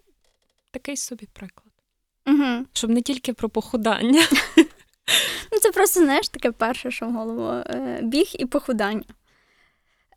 такий 0.72 0.98
собі 0.98 1.28
приклад. 1.34 1.67
Угу. 2.28 2.66
Щоб 2.74 2.90
не 2.90 3.02
тільки 3.02 3.34
про 3.34 3.50
похудання. 3.50 4.24
Ну, 5.52 5.60
Це 5.60 5.72
просто, 5.72 6.00
знаєш, 6.00 6.30
таке 6.30 6.52
перше, 6.52 6.92
що 6.92 7.06
в 7.06 7.12
голову 7.12 7.48
е, 7.48 8.00
біг 8.04 8.28
і 8.34 8.46
похудання. 8.46 9.04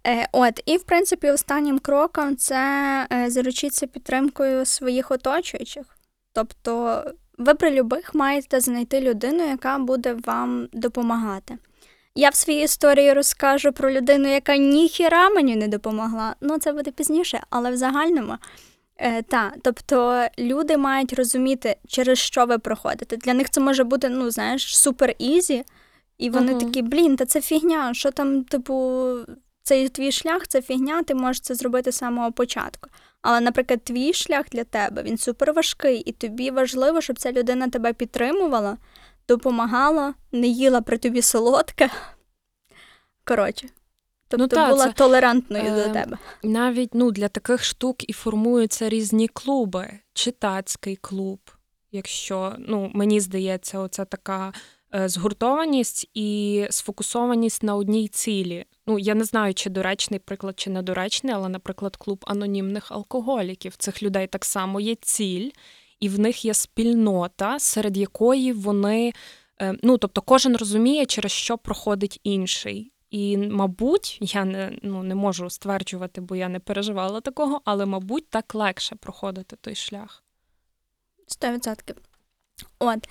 Е, 0.06 0.28
От, 0.32 0.60
І, 0.66 0.76
в 0.76 0.82
принципі, 0.82 1.30
останнім 1.30 1.78
кроком 1.78 2.36
це 2.36 3.06
е, 3.12 3.30
заручитися 3.30 3.86
підтримкою 3.86 4.64
своїх 4.64 5.10
оточуючих. 5.10 5.84
Тобто, 6.32 7.04
ви 7.38 7.54
при 7.54 7.70
любих 7.70 8.14
маєте 8.14 8.60
знайти 8.60 9.00
людину, 9.00 9.48
яка 9.48 9.78
буде 9.78 10.16
вам 10.24 10.68
допомагати. 10.72 11.58
Я 12.14 12.28
в 12.28 12.34
своїй 12.34 12.64
історії 12.64 13.12
розкажу 13.12 13.72
про 13.72 13.92
людину, 13.92 14.28
яка 14.28 14.56
ніхіра 14.56 15.30
мені 15.30 15.56
не 15.56 15.68
допомогла. 15.68 16.34
Ну, 16.40 16.58
це 16.58 16.72
буде 16.72 16.90
пізніше, 16.90 17.40
але 17.50 17.70
в 17.70 17.76
загальному 17.76 18.36
Е, 19.02 19.22
Так, 19.22 19.54
тобто 19.62 20.26
люди 20.38 20.76
мають 20.76 21.12
розуміти, 21.12 21.76
через 21.88 22.18
що 22.18 22.46
ви 22.46 22.58
проходите. 22.58 23.16
Для 23.16 23.34
них 23.34 23.50
це 23.50 23.60
може 23.60 23.84
бути, 23.84 24.08
ну 24.08 24.30
знаєш, 24.30 24.76
супер 24.76 25.14
easy, 25.18 25.64
і 26.18 26.30
вони 26.30 26.54
uh-huh. 26.54 26.60
такі, 26.60 26.82
блін, 26.82 27.16
та 27.16 27.26
це 27.26 27.40
фігня. 27.40 27.94
Що 27.94 28.10
там, 28.10 28.44
типу, 28.44 29.14
цей 29.62 29.88
твій 29.88 30.12
шлях, 30.12 30.48
це 30.48 30.62
фігня, 30.62 31.02
ти 31.02 31.14
можеш 31.14 31.40
це 31.40 31.54
зробити 31.54 31.92
з 31.92 31.96
самого 31.96 32.32
початку. 32.32 32.90
Але, 33.22 33.40
наприклад, 33.40 33.84
твій 33.84 34.12
шлях 34.12 34.46
для 34.52 34.64
тебе 34.64 35.02
він 35.02 35.18
супер 35.18 35.52
важкий, 35.52 35.98
і 35.98 36.12
тобі 36.12 36.50
важливо, 36.50 37.00
щоб 37.00 37.18
ця 37.18 37.32
людина 37.32 37.68
тебе 37.68 37.92
підтримувала, 37.92 38.76
допомагала, 39.28 40.14
не 40.32 40.46
їла 40.46 40.80
при 40.80 40.98
тобі 40.98 41.22
солодке. 41.22 41.90
Коротше. 43.24 43.68
Тобто 44.30 44.42
ну, 44.42 44.48
та, 44.48 44.70
була 44.70 44.86
це, 44.86 44.92
толерантною 44.92 45.64
е, 45.64 45.86
до 45.86 45.92
тебе. 45.92 46.18
Навіть 46.42 46.94
ну, 46.94 47.10
для 47.10 47.28
таких 47.28 47.64
штук 47.64 48.10
і 48.10 48.12
формуються 48.12 48.88
різні 48.88 49.28
клуби, 49.28 49.90
читацький 50.14 50.96
клуб. 50.96 51.40
Якщо 51.92 52.54
ну, 52.58 52.90
мені 52.94 53.20
здається, 53.20 53.78
оце 53.78 54.04
така 54.04 54.52
е, 54.94 55.08
згуртованість 55.08 56.10
і 56.14 56.66
сфокусованість 56.70 57.62
на 57.62 57.76
одній 57.76 58.08
цілі. 58.08 58.64
Ну, 58.86 58.98
я 58.98 59.14
не 59.14 59.24
знаю, 59.24 59.54
чи 59.54 59.70
доречний 59.70 60.20
приклад, 60.20 60.60
чи 60.60 60.70
недоречний, 60.70 61.34
але, 61.34 61.48
наприклад, 61.48 61.96
клуб 61.96 62.24
анонімних 62.26 62.92
алкоголіків. 62.92 63.76
Цих 63.76 64.02
людей 64.02 64.26
так 64.26 64.44
само 64.44 64.80
є 64.80 64.94
ціль, 64.94 65.50
і 66.00 66.08
в 66.08 66.20
них 66.20 66.44
є 66.44 66.54
спільнота, 66.54 67.58
серед 67.58 67.96
якої 67.96 68.52
вони. 68.52 69.12
Е, 69.62 69.74
ну, 69.82 69.98
тобто, 69.98 70.22
кожен 70.22 70.56
розуміє, 70.56 71.06
через 71.06 71.32
що 71.32 71.58
проходить 71.58 72.20
інший. 72.24 72.92
І, 73.10 73.36
мабуть, 73.36 74.18
я 74.20 74.44
не 74.44 74.78
ну, 74.82 75.02
не 75.02 75.14
можу 75.14 75.50
стверджувати, 75.50 76.20
бо 76.20 76.36
я 76.36 76.48
не 76.48 76.60
переживала 76.60 77.20
такого, 77.20 77.60
але, 77.64 77.86
мабуть, 77.86 78.28
так 78.28 78.54
легше 78.54 78.96
проходити 78.96 79.56
той 79.56 79.74
шлях. 79.74 80.22
100%. 81.42 81.94
От. 82.78 83.08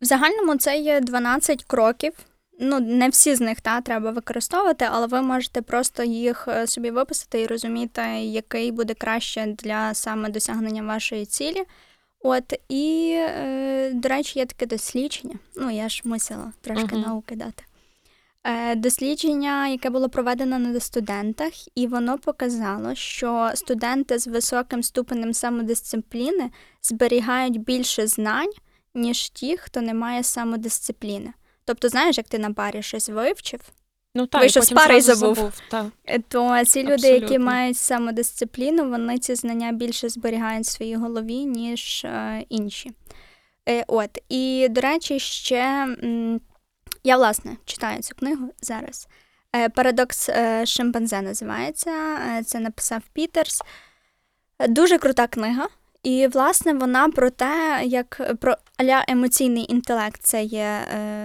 В 0.00 0.04
загальному 0.04 0.56
це 0.56 0.78
є 0.78 1.00
12 1.00 1.64
кроків. 1.64 2.12
Ну, 2.60 2.80
не 2.80 3.08
всі 3.08 3.34
з 3.34 3.40
них 3.40 3.60
та, 3.60 3.80
треба 3.80 4.10
використовувати, 4.10 4.88
але 4.90 5.06
ви 5.06 5.22
можете 5.22 5.62
просто 5.62 6.04
їх 6.04 6.48
е, 6.48 6.66
собі 6.66 6.90
виписати 6.90 7.40
і 7.40 7.46
розуміти, 7.46 8.02
який 8.20 8.72
буде 8.72 8.94
краще 8.94 9.46
для 9.46 9.94
саме 9.94 10.28
досягнення 10.28 10.82
вашої 10.82 11.26
цілі. 11.26 11.62
От, 12.20 12.52
і, 12.68 13.12
е, 13.16 13.90
до 13.94 14.08
речі, 14.08 14.38
є 14.38 14.46
таке 14.46 14.66
дослідження. 14.66 15.38
Ну, 15.56 15.70
я 15.70 15.88
ж 15.88 16.02
мусила 16.04 16.52
трошки 16.60 16.96
uh-huh. 16.96 17.06
науки 17.06 17.36
дати. 17.36 17.64
Е, 18.48 18.74
дослідження, 18.74 19.68
яке 19.68 19.90
було 19.90 20.08
проведено 20.08 20.58
на 20.58 20.80
студентах, 20.80 21.52
і 21.74 21.86
воно 21.86 22.18
показало, 22.18 22.94
що 22.94 23.50
студенти 23.54 24.18
з 24.18 24.26
високим 24.26 24.82
ступенем 24.82 25.34
самодисципліни 25.34 26.50
зберігають 26.82 27.60
більше 27.60 28.06
знань, 28.06 28.52
ніж 28.94 29.30
ті, 29.30 29.56
хто 29.56 29.80
не 29.80 29.94
має 29.94 30.22
самодисципліни. 30.22 31.32
Тобто, 31.64 31.88
знаєш, 31.88 32.18
як 32.18 32.28
ти 32.28 32.38
на 32.38 32.52
парі 32.52 32.82
щось 32.82 33.08
вивчив, 33.08 33.60
ну, 34.14 34.26
так, 34.26 34.40
вийшов 34.40 34.64
з 34.64 34.70
пари 34.70 34.96
і 34.96 35.00
забув, 35.00 35.34
забув 35.34 35.60
так. 35.70 35.86
Е, 36.06 36.18
то 36.28 36.64
ці 36.64 36.82
люди, 36.82 36.92
Абсолютно. 36.92 37.22
які 37.22 37.38
мають 37.38 37.76
самодисципліну, 37.76 38.90
вони 38.90 39.18
ці 39.18 39.34
знання 39.34 39.72
більше 39.72 40.08
зберігають 40.08 40.66
в 40.66 40.70
своїй 40.70 40.96
голові, 40.96 41.44
ніж 41.44 42.04
е, 42.04 42.44
інші. 42.48 42.90
Е, 43.68 43.84
От, 43.88 44.18
І, 44.28 44.68
до 44.70 44.80
речі, 44.80 45.18
ще. 45.18 45.62
М- 46.04 46.40
я, 47.06 47.16
власне, 47.16 47.56
читаю 47.64 48.02
цю 48.02 48.14
книгу 48.14 48.52
зараз. 48.60 49.08
Е, 49.56 49.68
Парадокс 49.68 50.28
е, 50.28 50.66
Шимпанзе 50.66 51.22
називається. 51.22 51.90
Е, 51.90 52.42
це 52.42 52.60
написав 52.60 53.02
Пітерс. 53.12 53.62
Дуже 54.68 54.98
крута 54.98 55.26
книга. 55.26 55.68
І, 56.02 56.26
власне, 56.26 56.72
вона 56.72 57.08
про 57.08 57.30
те, 57.30 57.82
як 57.84 58.36
про 58.40 58.56
аля 58.76 59.04
емоційний 59.08 59.72
інтелект 59.72 60.22
це 60.22 60.42
є 60.42 60.80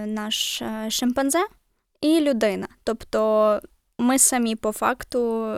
наш 0.05 0.63
шимпанзе 0.89 1.45
і 2.01 2.19
людина. 2.19 2.67
Тобто 2.83 3.61
ми 3.97 4.19
самі 4.19 4.55
по 4.55 4.71
факту, 4.71 5.53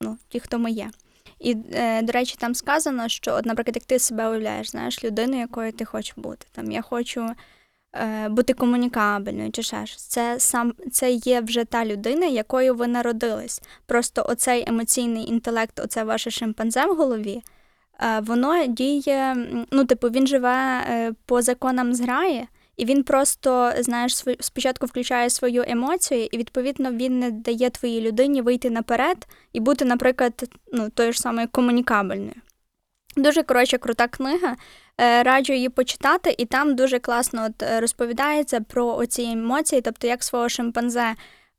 ну, 0.00 0.18
ті, 0.28 0.40
хто 0.40 0.58
ми 0.58 0.70
є. 0.70 0.90
І, 1.38 1.54
до 2.02 2.12
речі, 2.12 2.36
там 2.38 2.54
сказано, 2.54 3.08
що, 3.08 3.40
наприклад, 3.44 3.76
як 3.76 3.84
ти 3.84 3.98
себе 3.98 4.28
уявляєш, 4.28 4.70
знаєш, 4.70 5.04
людину, 5.04 5.40
якою 5.40 5.72
ти 5.72 5.84
хочеш 5.84 6.14
бути. 6.16 6.46
Там 6.52 6.70
Я 6.70 6.82
хочу 6.82 7.30
бути 8.30 8.52
комунікабельною 8.52 9.50
чи 9.50 9.62
ще 9.62 9.86
щось. 9.86 10.02
Це 10.02 10.40
сам 10.40 10.72
це 10.92 11.10
є 11.12 11.40
вже 11.40 11.64
та 11.64 11.84
людина, 11.84 12.26
якою 12.26 12.74
ви 12.74 12.86
народились. 12.86 13.62
Просто 13.86 14.26
оцей 14.28 14.64
емоційний 14.66 15.28
інтелект, 15.28 15.80
оце 15.80 16.04
ваше 16.04 16.30
шимпанзе 16.30 16.86
в 16.86 16.96
голові, 16.96 17.42
е, 18.00 18.20
воно 18.20 18.66
діє, 18.66 19.36
ну, 19.70 19.84
типу, 19.84 20.08
він 20.08 20.26
живе 20.26 20.84
е, 20.88 21.12
по 21.26 21.42
законам 21.42 21.94
зграї, 21.94 22.48
і 22.76 22.84
він 22.84 23.02
просто, 23.02 23.72
знаєш, 23.78 24.24
спочатку 24.40 24.86
включає 24.86 25.30
свою 25.30 25.64
емоцію, 25.66 26.28
і, 26.32 26.38
відповідно, 26.38 26.92
він 26.92 27.18
не 27.18 27.30
дає 27.30 27.70
твоїй 27.70 28.00
людині 28.00 28.42
вийти 28.42 28.70
наперед 28.70 29.26
і 29.52 29.60
бути, 29.60 29.84
наприклад, 29.84 30.50
ну, 30.72 30.90
тою 30.90 31.12
ж 31.12 31.20
самою 31.20 31.48
комунікабельною. 31.48 32.34
Дуже 33.16 33.42
коротше, 33.42 33.78
крута 33.78 34.08
книга. 34.08 34.56
Е, 35.00 35.22
раджу 35.22 35.52
її 35.52 35.68
почитати, 35.68 36.34
і 36.38 36.44
там 36.44 36.74
дуже 36.74 36.98
класно 36.98 37.44
от 37.44 37.62
е, 37.62 37.80
розповідається 37.80 38.60
про 38.60 38.86
оці 38.86 39.22
емоції, 39.22 39.80
тобто 39.80 40.06
як 40.06 40.24
свого 40.24 40.48
шимпанзе 40.48 41.14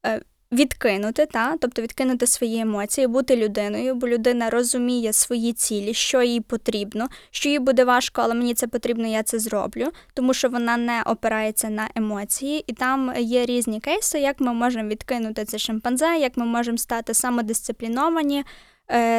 е, 0.06 0.22
відкинути, 0.52 1.26
та? 1.26 1.58
тобто 1.58 1.82
відкинути 1.82 2.28
свої 2.28 2.60
емоції, 2.60 3.08
бути 3.08 3.36
людиною, 3.36 3.96
бо 3.96 4.08
людина 4.08 4.50
розуміє 4.50 5.14
свої 5.14 5.54
цілі, 5.54 5.94
що 5.94 6.22
їй 6.22 6.42
потрібно, 6.42 7.08
що 7.32 7.50
їй 7.50 7.60
буде 7.60 7.84
важко, 7.84 8.22
але 8.22 8.34
мені 8.34 8.54
це 8.54 8.68
потрібно, 8.68 9.08
я 9.08 9.24
це 9.24 9.40
зроблю, 9.40 9.88
тому 10.14 10.34
що 10.34 10.50
вона 10.50 10.78
не 10.78 11.04
опирається 11.06 11.70
на 11.70 11.90
емоції, 11.96 12.64
і 12.68 12.74
там 12.74 13.14
є 13.18 13.46
різні 13.46 13.80
кейси, 13.80 14.20
як 14.20 14.40
ми 14.40 14.54
можемо 14.54 14.90
відкинути 14.90 15.46
це 15.46 15.58
шимпанзе, 15.58 16.18
як 16.18 16.38
ми 16.38 16.46
можемо 16.46 16.78
стати 16.78 17.14
самодисципліновані, 17.14 18.44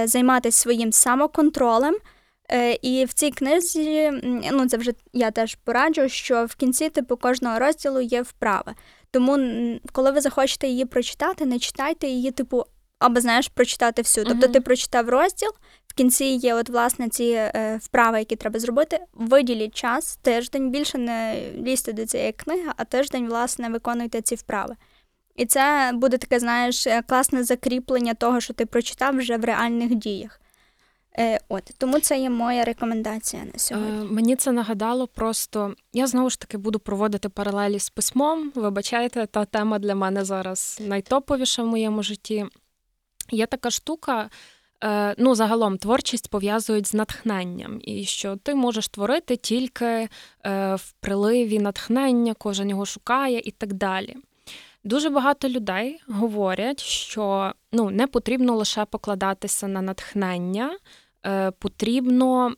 займатися 0.05 0.59
своїм 0.59 0.93
самоконтролем. 0.93 1.95
Е, 2.51 2.79
і 2.83 3.05
в 3.05 3.13
цій 3.13 3.31
книзі, 3.31 4.11
ну 4.53 4.69
це 4.69 4.77
вже 4.77 4.93
я 5.13 5.31
теж 5.31 5.55
пораджу, 5.55 6.09
що 6.09 6.45
в 6.45 6.55
кінці 6.55 6.89
типу 6.89 7.17
кожного 7.17 7.59
розділу 7.59 8.01
є 8.01 8.23
вправи. 8.23 8.75
Тому, 9.11 9.39
коли 9.93 10.11
ви 10.11 10.21
захочете 10.21 10.69
її 10.69 10.85
прочитати, 10.85 11.47
не 11.47 11.59
читайте 11.59 12.07
її, 12.07 12.31
типу, 12.31 12.65
або 12.99 13.21
знаєш, 13.21 13.49
прочитати 13.49 14.03
всю. 14.03 14.27
Тобто 14.27 14.49
ти 14.49 14.61
прочитав 14.61 15.09
розділ, 15.09 15.51
в 15.87 15.95
кінці 15.95 16.25
є 16.25 16.55
от 16.55 16.69
власне 16.69 17.09
ці 17.09 17.25
е, 17.25 17.79
вправи, 17.83 18.19
які 18.19 18.37
треба 18.37 18.61
зробити. 18.61 18.99
Виділіть 19.13 19.75
час, 19.75 20.17
тиждень 20.17 20.71
більше 20.71 20.99
не 20.99 21.37
лізьте 21.57 21.93
до 21.93 22.07
цієї 22.07 22.33
книги, 22.33 22.71
а 22.77 22.85
тиждень, 22.85 23.29
власне, 23.29 23.69
виконуйте 23.69 24.21
ці 24.21 24.35
вправи. 24.35 24.77
І 25.37 25.47
це 25.47 25.91
буде 25.95 26.19
таке, 26.19 26.41
знаєш, 26.41 26.87
е, 26.87 27.03
класне 27.03 27.45
закріплення 27.45 28.15
того, 28.15 28.41
що 28.41 28.55
ти 28.55 28.67
прочитав 28.67 29.17
вже 29.17 29.37
в 29.37 29.45
реальних 29.45 29.95
діях. 29.95 30.41
Е, 31.19 31.41
От 31.49 31.71
тому 31.79 32.01
це 32.01 32.19
є 32.19 32.31
моя 32.31 32.65
рекомендація 32.65 33.45
на 33.53 33.59
сьогодні. 33.59 34.07
Е, 34.07 34.13
мені 34.13 34.37
це 34.37 34.53
нагадало 34.53 35.07
просто. 35.07 35.75
Я 35.93 36.07
знову 36.07 36.31
ж 36.31 36.41
таки 36.41 36.59
буду 36.59 36.79
проводити 36.79 37.29
паралелі 37.29 37.79
з 37.79 37.91
письмом. 37.91 38.53
Вибачайте, 38.55 39.27
та 39.27 39.45
тема 39.45 39.79
для 39.79 39.95
мене 39.95 40.25
зараз 40.25 40.79
найтоповіша 40.81 41.63
в 41.63 41.67
моєму 41.67 42.03
житті. 42.03 42.47
Є 43.31 43.47
така 43.47 43.71
штука. 43.71 44.31
Е, 44.85 45.15
ну, 45.19 45.35
загалом 45.35 45.79
творчість 45.79 46.31
пов'язують 46.31 46.87
з 46.87 46.95
натхненням, 46.95 47.81
і 47.83 48.05
що 48.05 48.37
ти 48.37 48.55
можеш 48.55 48.89
творити 48.89 49.37
тільки 49.37 49.87
е, 49.87 50.09
в 50.75 50.93
приливі 51.01 51.59
натхнення, 51.59 52.35
кожен 52.39 52.71
його 52.71 52.87
шукає 52.87 53.43
і 53.45 53.51
так 53.51 53.73
далі. 53.73 54.17
Дуже 54.85 55.11
багато 55.11 55.49
людей 55.49 56.01
говорять, 56.09 56.81
що 56.81 57.53
ну, 57.73 57.91
не 57.91 58.07
потрібно 58.07 58.57
лише 58.57 58.85
покладатися 58.85 59.69
на 59.69 59.83
натхнення, 59.83 60.71
Е, 60.71 60.79
потрібно 61.59 62.55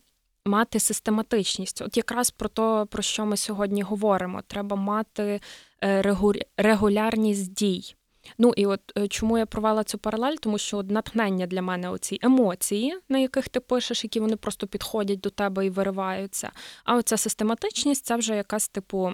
мати 0.47 0.81
систематичність. 0.81 1.83
От 1.83 1.97
якраз 1.97 2.31
про 2.31 2.49
те, 2.49 2.87
про 2.91 3.03
що 3.03 3.27
ми 3.27 3.37
сьогодні 3.37 3.83
говоримо. 3.83 4.43
Треба 4.47 4.77
мати 4.77 5.41
е, 5.83 6.17
регулярність 6.57 7.55
дій. 7.55 7.95
Ну 8.39 8.53
і 8.57 8.67
от 8.67 8.81
е, 8.99 9.09
чому 9.09 9.39
я 9.39 9.47
провела 9.47 9.85
цю 9.85 9.99
паралель? 9.99 10.37
Тому 10.37 10.59
що 10.59 10.79
от 10.79 10.91
натхнення 10.91 11.47
для 11.47 11.63
мене 11.63 11.91
оці 11.91 12.19
емоції, 12.23 12.99
на 13.09 13.19
яких 13.19 13.49
ти 13.49 13.61
пишеш, 13.61 14.05
які 14.05 14.21
вони 14.21 14.37
просто 14.37 14.67
підходять 14.67 15.21
до 15.21 15.31
тебе 15.31 15.67
і 15.67 15.71
вириваються. 15.71 16.51
А 16.85 16.97
оця 16.97 17.17
систематичність 17.17 18.05
це 18.05 18.17
вже 18.17 18.37
якась 18.37 18.69
типу 18.69 19.13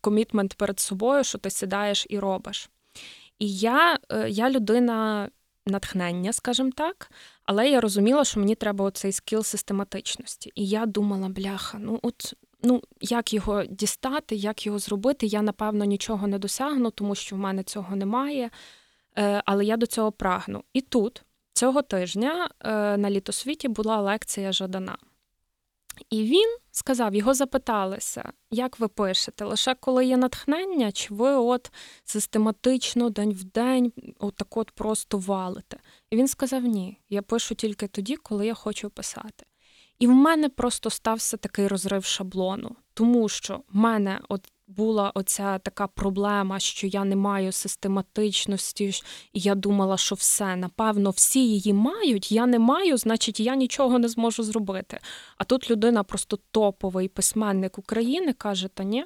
комітмент 0.00 0.54
перед 0.54 0.80
собою, 0.80 1.24
що 1.24 1.38
ти 1.38 1.50
сідаєш 1.50 2.06
і 2.08 2.18
робиш. 2.18 2.70
І 3.38 3.56
я, 3.56 3.98
я 4.28 4.50
людина 4.50 5.28
натхнення, 5.66 6.32
скажімо 6.32 6.70
так. 6.76 7.10
Але 7.44 7.68
я 7.68 7.80
розуміла, 7.80 8.24
що 8.24 8.40
мені 8.40 8.54
треба 8.54 8.84
оцей 8.84 9.12
скіл 9.12 9.42
систематичності. 9.42 10.52
І 10.54 10.68
я 10.68 10.86
думала, 10.86 11.28
бляха, 11.28 11.78
ну 11.80 11.98
от 12.02 12.34
ну 12.62 12.82
як 13.00 13.34
його 13.34 13.64
дістати, 13.64 14.34
як 14.34 14.66
його 14.66 14.78
зробити, 14.78 15.26
я 15.26 15.42
напевно 15.42 15.84
нічого 15.84 16.26
не 16.26 16.38
досягну, 16.38 16.90
тому 16.90 17.14
що 17.14 17.36
в 17.36 17.38
мене 17.38 17.62
цього 17.62 17.96
немає. 17.96 18.50
Е, 19.18 19.42
але 19.44 19.64
я 19.64 19.76
до 19.76 19.86
цього 19.86 20.12
прагну. 20.12 20.64
І 20.72 20.80
тут 20.80 21.24
цього 21.52 21.82
тижня 21.82 22.50
е, 22.60 22.96
на 22.96 23.10
літосвіті 23.10 23.68
була 23.68 24.00
лекція 24.00 24.52
Жадана. 24.52 24.96
І 26.10 26.24
він 26.24 26.56
сказав, 26.70 27.14
його 27.14 27.34
запиталися, 27.34 28.32
як 28.50 28.80
ви 28.80 28.88
пишете, 28.88 29.44
лише 29.44 29.74
коли 29.74 30.04
є 30.04 30.16
натхнення, 30.16 30.92
чи 30.92 31.14
ви 31.14 31.30
от 31.30 31.72
систематично 32.04 33.10
день 33.10 33.32
в 33.32 33.44
день 33.44 33.92
отак 34.18 34.56
от 34.56 34.70
просто 34.70 35.18
валите. 35.18 35.76
І 36.10 36.16
він 36.16 36.28
сказав: 36.28 36.62
Ні, 36.62 36.98
я 37.08 37.22
пишу 37.22 37.54
тільки 37.54 37.88
тоді, 37.88 38.16
коли 38.16 38.46
я 38.46 38.54
хочу 38.54 38.90
писати. 38.90 39.46
І 39.98 40.06
в 40.06 40.10
мене 40.10 40.48
просто 40.48 40.90
стався 40.90 41.36
такий 41.36 41.68
розрив 41.68 42.04
шаблону, 42.04 42.76
тому 42.94 43.28
що 43.28 43.56
в 43.56 43.76
мене 43.76 44.20
от 44.28 44.52
була 44.76 45.12
оця 45.14 45.58
така 45.58 45.86
проблема, 45.86 46.60
що 46.60 46.86
я 46.86 47.04
не 47.04 47.16
маю 47.16 47.52
систематичності, 47.52 48.84
і 49.32 49.40
я 49.40 49.54
думала, 49.54 49.96
що 49.96 50.14
все, 50.14 50.56
напевно, 50.56 51.10
всі 51.10 51.48
її 51.48 51.72
мають, 51.72 52.32
я 52.32 52.46
не 52.46 52.58
маю, 52.58 52.96
значить, 52.96 53.40
я 53.40 53.54
нічого 53.54 53.98
не 53.98 54.08
зможу 54.08 54.42
зробити. 54.42 54.98
А 55.36 55.44
тут 55.44 55.70
людина, 55.70 56.04
просто 56.04 56.38
топовий 56.50 57.08
письменник 57.08 57.78
України, 57.78 58.32
каже: 58.32 58.68
Та 58.68 58.84
ні, 58.84 59.04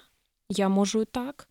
я 0.49 0.69
можу 0.69 1.03
і 1.03 1.05
так. 1.05 1.49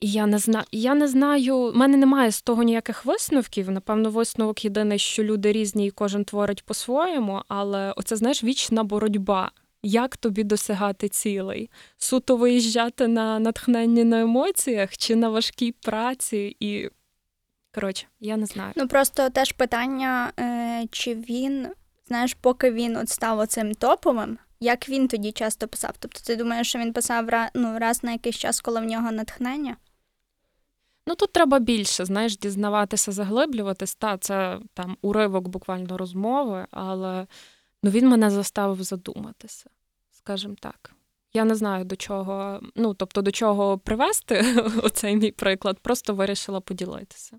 І 0.00 0.10
я 0.10 0.26
не 0.26 0.38
знаю, 0.38 0.64
я 0.72 0.94
не 0.94 1.08
знаю, 1.08 1.70
в 1.70 1.76
мене 1.76 1.96
немає 1.96 2.30
з 2.30 2.42
того 2.42 2.62
ніяких 2.62 3.04
висновків. 3.04 3.70
Напевно, 3.70 4.10
висновок 4.10 4.64
єдиний, 4.64 4.98
що 4.98 5.24
люди 5.24 5.52
різні 5.52 5.86
і 5.86 5.90
кожен 5.90 6.24
творить 6.24 6.64
по-своєму, 6.64 7.42
але 7.48 7.92
оце, 7.96 8.16
знаєш, 8.16 8.44
вічна 8.44 8.84
боротьба. 8.84 9.50
Як 9.82 10.16
тобі 10.16 10.44
досягати 10.44 11.08
цілей? 11.08 11.70
Суто 11.98 12.36
виїжджати 12.36 13.08
на 13.08 13.38
натхненні 13.38 14.04
на 14.04 14.20
емоціях 14.20 14.96
чи 14.96 15.16
на 15.16 15.28
важкій 15.28 15.72
праці? 15.72 16.56
І 16.60 16.90
коротше, 17.74 18.06
я 18.20 18.36
не 18.36 18.46
знаю. 18.46 18.72
Ну 18.76 18.88
просто 18.88 19.30
теж 19.30 19.52
питання, 19.52 20.32
е, 20.40 20.86
чи 20.90 21.14
він, 21.14 21.68
знаєш, 22.08 22.34
поки 22.34 22.70
він 22.70 22.96
от 22.96 23.08
став 23.08 23.38
оцим 23.38 23.74
топовим, 23.74 24.38
як 24.60 24.88
він 24.88 25.08
тоді 25.08 25.32
часто 25.32 25.68
писав? 25.68 25.94
Тобто 25.98 26.20
ти 26.20 26.36
думаєш, 26.36 26.68
що 26.68 26.78
він 26.78 26.92
писав 26.92 27.50
ну, 27.54 27.78
раз 27.78 28.04
на 28.04 28.12
якийсь 28.12 28.36
час, 28.36 28.60
коли 28.60 28.80
в 28.80 28.84
нього 28.84 29.12
натхнення? 29.12 29.76
Ну 31.06 31.14
тут 31.14 31.32
треба 31.32 31.58
більше, 31.58 32.04
знаєш, 32.04 32.38
дізнаватися, 32.38 33.12
заглиблюватись. 33.12 33.94
Та 33.94 34.18
це 34.18 34.58
там 34.74 34.96
уривок 35.02 35.48
буквально 35.48 35.98
розмови, 35.98 36.66
але 36.70 37.26
ну 37.82 37.90
він 37.90 38.08
мене 38.08 38.30
заставив 38.30 38.82
задуматися, 38.82 39.70
скажімо 40.10 40.56
так. 40.60 40.94
Я 41.32 41.44
не 41.44 41.54
знаю 41.54 41.84
до 41.84 41.96
чого, 41.96 42.60
ну 42.74 42.94
тобто 42.94 43.22
до 43.22 43.30
чого 43.30 43.78
привести 43.78 44.62
оцей 44.82 45.16
мій 45.16 45.30
приклад, 45.30 45.78
просто 45.78 46.14
вирішила 46.14 46.60
поділитися. 46.60 47.38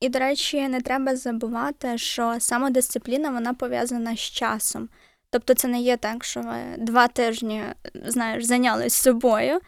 І, 0.00 0.08
до 0.08 0.18
речі, 0.18 0.68
не 0.68 0.80
треба 0.80 1.16
забувати, 1.16 1.98
що 1.98 2.36
самодисципліна 2.40 3.30
вона 3.30 3.54
пов'язана 3.54 4.16
з 4.16 4.20
часом. 4.20 4.88
Тобто, 5.30 5.54
це 5.54 5.68
не 5.68 5.80
є 5.80 5.96
так, 5.96 6.24
що 6.24 6.40
ви 6.40 6.76
два 6.78 7.08
тижні 7.08 7.62
знаєш, 7.94 8.44
зайнялись 8.44 8.94
собою, 8.94 9.60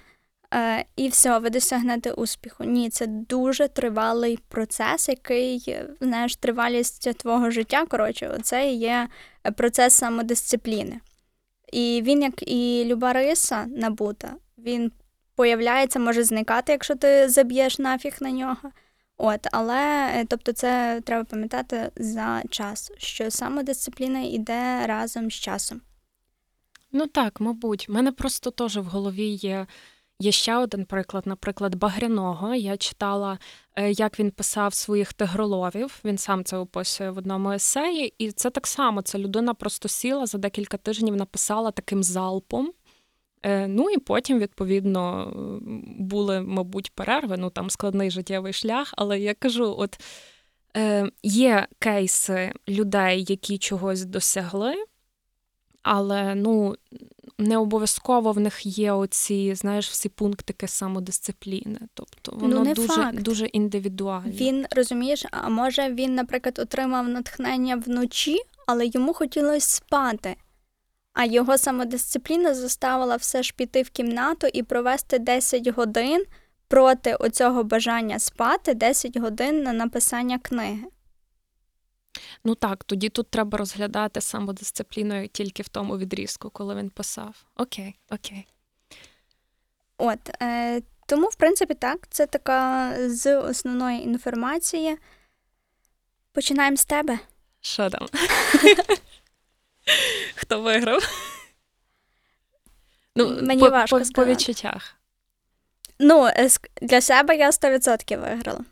е, 0.54 0.84
і 0.96 1.08
все, 1.08 1.38
ви 1.38 1.50
досягнете 1.50 2.12
успіху. 2.12 2.64
Ні, 2.64 2.90
це 2.90 3.06
дуже 3.06 3.68
тривалий 3.68 4.38
процес, 4.48 5.08
який, 5.08 5.78
знаєш, 6.00 6.36
тривалість 6.36 7.12
твого 7.18 7.50
життя. 7.50 7.86
Коротше, 7.86 8.38
це 8.42 8.72
є 8.72 9.08
процес 9.56 9.94
самодисципліни. 9.94 11.00
І 11.72 12.02
він, 12.04 12.22
як 12.22 12.48
і 12.48 12.84
люба 12.86 13.12
риса 13.12 13.66
набута, 13.66 14.34
він 14.58 14.92
появляється, 15.34 15.98
може 15.98 16.24
зникати, 16.24 16.72
якщо 16.72 16.94
ти 16.94 17.28
заб'єш 17.28 17.78
нафіг 17.78 18.16
на 18.20 18.30
нього. 18.30 18.70
От, 19.16 19.46
але 19.52 20.10
тобто, 20.28 20.52
це 20.52 21.00
треба 21.04 21.24
пам'ятати 21.24 21.90
за 21.96 22.42
час, 22.50 22.92
що 22.98 23.30
самодисципліна 23.30 24.20
йде 24.20 24.86
разом 24.86 25.30
з 25.30 25.34
часом. 25.34 25.80
Ну 26.92 27.06
так, 27.06 27.40
мабуть, 27.40 27.86
У 27.88 27.92
мене 27.92 28.12
просто 28.12 28.50
теж 28.50 28.76
в 28.76 28.84
голові 28.84 29.26
є 29.26 29.66
Є 30.22 30.32
ще 30.32 30.56
один 30.56 30.84
приклад, 30.84 31.26
наприклад, 31.26 31.74
Багряного. 31.74 32.54
Я 32.54 32.76
читала, 32.76 33.38
е, 33.76 33.90
як 33.90 34.20
він 34.20 34.30
писав 34.30 34.74
своїх 34.74 35.12
тигроловів. 35.12 36.00
Він 36.04 36.18
сам 36.18 36.44
це 36.44 36.56
описує 36.56 37.10
в 37.10 37.18
одному 37.18 37.52
есеї, 37.52 38.14
і 38.18 38.32
це 38.32 38.50
так 38.50 38.66
само. 38.66 39.02
Ця 39.02 39.18
людина 39.18 39.54
просто 39.54 39.88
сіла 39.88 40.26
за 40.26 40.38
декілька 40.38 40.76
тижнів, 40.76 41.16
написала 41.16 41.70
таким 41.70 42.02
залпом. 42.02 42.72
Е, 43.42 43.66
ну 43.68 43.90
і 43.90 43.98
потім, 43.98 44.38
відповідно, 44.38 45.32
були, 45.98 46.40
мабуть, 46.40 46.92
перерви, 46.92 47.36
ну 47.36 47.50
там 47.50 47.70
складний 47.70 48.10
життєвий 48.10 48.52
шлях. 48.52 48.94
Але 48.96 49.20
я 49.20 49.34
кажу: 49.34 49.74
от 49.78 50.00
е, 50.76 51.10
є 51.22 51.66
кейси 51.78 52.52
людей, 52.68 53.26
які 53.28 53.58
чогось 53.58 54.04
досягли, 54.04 54.74
але 55.82 56.34
ну 56.34 56.76
не 57.40 57.58
обов'язково 57.58 58.32
в 58.32 58.40
них 58.40 58.66
є 58.66 58.92
оці, 58.92 59.54
знаєш, 59.54 59.90
всі 59.90 60.08
пунктики 60.08 60.68
самодисципліни. 60.68 61.78
Тобто 61.94 62.32
воно 62.32 62.56
ну, 62.56 62.64
не 62.64 62.74
дуже 62.74 62.88
факт. 62.88 63.22
дуже 63.22 63.46
індивідуально. 63.46 64.32
Він 64.32 64.66
розумієш, 64.76 65.24
а 65.30 65.48
може 65.48 65.92
він, 65.92 66.14
наприклад, 66.14 66.58
отримав 66.58 67.08
натхнення 67.08 67.76
вночі, 67.76 68.38
але 68.66 68.86
йому 68.86 69.14
хотілося 69.14 69.66
спати. 69.66 70.36
А 71.12 71.24
його 71.24 71.58
самодисципліна 71.58 72.54
заставила 72.54 73.16
все 73.16 73.42
ж 73.42 73.54
піти 73.56 73.82
в 73.82 73.90
кімнату 73.90 74.46
і 74.52 74.62
провести 74.62 75.18
10 75.18 75.68
годин 75.68 76.24
проти 76.68 77.14
оцього 77.14 77.64
бажання 77.64 78.18
спати 78.18 78.74
10 78.74 79.16
годин 79.16 79.62
на 79.62 79.72
написання 79.72 80.38
книги. 80.38 80.84
Ну 82.44 82.54
так, 82.54 82.84
тоді 82.84 83.08
тут 83.08 83.30
треба 83.30 83.58
розглядати 83.58 84.20
самодисципліною 84.20 85.28
тільки 85.28 85.62
в 85.62 85.68
тому 85.68 85.98
відрізку, 85.98 86.50
коли 86.50 86.74
він 86.74 86.90
писав. 86.90 87.44
Окей, 87.56 87.94
окей. 88.10 88.46
От, 89.98 90.18
е, 90.42 90.80
тому, 91.06 91.28
в 91.28 91.34
принципі, 91.34 91.74
так, 91.74 92.08
це 92.10 92.26
така 92.26 92.94
з 93.08 93.36
основної 93.36 94.02
інформації. 94.02 94.96
Починаємо 96.32 96.76
з 96.76 96.84
тебе. 96.84 97.18
Що 97.60 97.90
там? 97.90 98.08
Хто 100.34 100.60
виграв? 100.60 101.02
Ну, 103.16 103.42
Мені 103.42 103.60
по, 103.60 103.70
важко 103.70 103.98
по, 103.98 104.04
по 104.14 104.24
відчуттях. 104.24 104.94
Ну, 105.98 106.26
е, 106.26 106.48
для 106.82 107.00
себе 107.00 107.36
я 107.36 107.50
100% 107.50 108.20
виграла. 108.20 108.64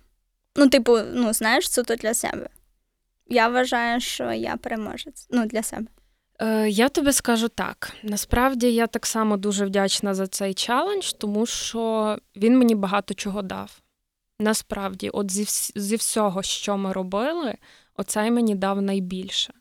Ну, 0.56 0.68
типу, 0.68 0.98
ну, 0.98 1.32
знаєш, 1.32 1.72
суто 1.72 1.96
для 1.96 2.14
себе. 2.14 2.48
Я 3.28 3.48
вважаю, 3.48 4.00
що 4.00 4.32
я 4.32 4.56
переможець. 4.56 5.26
Ну, 5.30 5.46
для 5.46 5.62
себе. 5.62 5.86
Е, 6.40 6.68
я 6.68 6.88
тобі 6.88 7.12
скажу 7.12 7.48
так. 7.48 7.92
Насправді 8.02 8.72
я 8.72 8.86
так 8.86 9.06
само 9.06 9.36
дуже 9.36 9.66
вдячна 9.66 10.14
за 10.14 10.26
цей 10.26 10.54
челендж, 10.54 11.12
тому 11.12 11.46
що 11.46 12.16
він 12.36 12.58
мені 12.58 12.74
багато 12.74 13.14
чого 13.14 13.42
дав. 13.42 13.80
Насправді, 14.40 15.10
от 15.10 15.30
зі, 15.30 15.44
зі 15.80 15.96
всього, 15.96 16.42
що 16.42 16.76
ми 16.76 16.92
робили, 16.92 17.54
оцей 17.96 18.30
мені 18.30 18.54
дав 18.54 18.82
найбільше. 18.82 19.52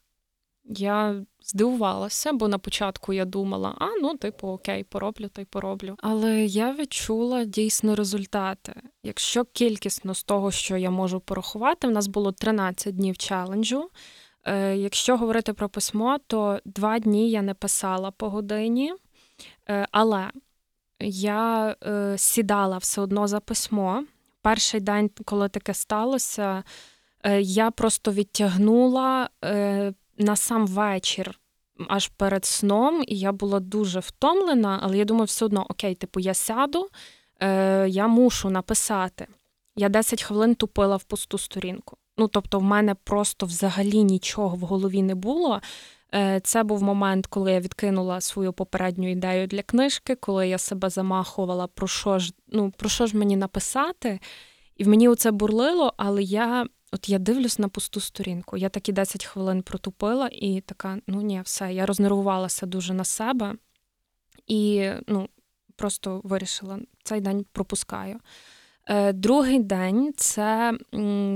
Я 0.69 1.25
здивувалася, 1.41 2.34
бо 2.34 2.47
на 2.47 2.58
початку 2.58 3.13
я 3.13 3.25
думала, 3.25 3.75
а 3.77 3.86
ну, 4.01 4.17
типу, 4.17 4.47
окей, 4.47 4.84
пороблю, 4.84 5.27
то 5.27 5.41
й 5.41 5.45
пороблю. 5.45 5.95
Але 5.99 6.45
я 6.45 6.73
відчула 6.73 7.45
дійсно 7.45 7.95
результати. 7.95 8.82
Якщо 9.03 9.45
кількісно 9.45 10.13
з 10.13 10.23
того, 10.23 10.51
що 10.51 10.77
я 10.77 10.89
можу 10.89 11.19
порахувати, 11.19 11.88
в 11.88 11.91
нас 11.91 12.08
було 12.08 12.32
13 12.32 12.95
днів 12.95 13.17
челенджу. 13.17 13.89
Е, 14.43 14.75
Якщо 14.75 15.17
говорити 15.17 15.53
про 15.53 15.69
письмо, 15.69 16.17
то 16.27 16.60
два 16.65 16.99
дні 16.99 17.30
я 17.32 17.41
не 17.41 17.53
писала 17.53 18.12
по 18.12 18.30
годині, 18.30 18.93
Е, 19.69 19.88
але 19.91 20.32
я 20.99 21.75
е, 21.84 22.17
сідала 22.17 22.77
все 22.77 23.01
одно 23.01 23.27
за 23.27 23.39
письмо. 23.39 24.03
Перший 24.41 24.80
день, 24.80 25.10
коли 25.25 25.49
таке 25.49 25.73
сталося, 25.73 26.63
я 27.39 27.71
просто 27.71 28.12
відтягнула 28.12 29.30
на 30.17 30.36
сам 30.36 30.67
вечір. 30.67 31.39
Аж 31.88 32.08
перед 32.08 32.45
сном, 32.45 33.03
і 33.08 33.19
я 33.19 33.32
була 33.32 33.60
дуже 33.60 33.99
втомлена, 33.99 34.80
але 34.84 34.97
я 34.97 35.06
думаю, 35.06 35.25
все 35.25 35.45
одно, 35.45 35.65
окей, 35.69 35.95
типу, 35.95 36.19
я 36.19 36.34
сяду, 36.34 36.88
е, 37.39 37.89
я 37.89 38.08
мушу 38.08 38.49
написати. 38.49 39.27
Я 39.75 39.89
10 39.89 40.23
хвилин 40.23 40.56
тупила 40.56 40.95
в 40.95 41.03
пусту 41.03 41.38
сторінку. 41.38 41.97
Ну, 42.17 42.27
тобто, 42.27 42.60
в 42.60 42.63
мене 42.63 42.95
просто 42.95 43.45
взагалі 43.45 44.03
нічого 44.03 44.56
в 44.56 44.60
голові 44.60 45.01
не 45.01 45.15
було. 45.15 45.62
Е, 46.13 46.39
Це 46.43 46.63
був 46.63 46.84
момент, 46.84 47.27
коли 47.27 47.51
я 47.51 47.60
відкинула 47.60 48.21
свою 48.21 48.53
попередню 48.53 49.12
ідею 49.12 49.47
для 49.47 49.62
книжки, 49.62 50.15
коли 50.15 50.47
я 50.47 50.58
себе 50.58 50.89
замахувала, 50.89 51.67
про 51.67 51.88
що 51.88 52.19
ж, 52.19 52.34
ну, 52.47 52.71
про 52.77 52.89
що 52.89 53.06
ж 53.06 53.17
мені 53.17 53.38
написати. 53.38 54.19
І 54.77 54.84
в 54.84 54.88
мені 54.88 55.10
оце 55.10 55.32
бурлило, 55.32 55.93
але 55.97 56.23
я, 56.23 56.65
от 56.91 57.10
я 57.10 57.19
дивлюсь 57.19 57.60
на 57.60 57.69
пусту 57.69 58.00
сторінку. 58.00 58.58
Я 58.58 58.69
такі 58.69 58.91
10 58.91 59.26
хвилин 59.26 59.62
протупила 59.62 60.30
і 60.32 60.62
така: 60.62 60.97
ну 61.08 61.21
ні, 61.21 61.41
все, 61.41 61.73
я 61.73 61.86
рознервувалася 61.86 62.65
дуже 62.65 62.93
на 62.93 63.04
себе 63.04 63.56
і 64.47 64.89
ну, 65.08 65.30
просто 65.76 66.21
вирішила, 66.23 66.80
цей 67.04 67.21
день 67.21 67.45
пропускаю. 67.52 68.19
Е, 68.86 69.13
Другий 69.13 69.60
день 69.60 70.13
це 70.17 70.73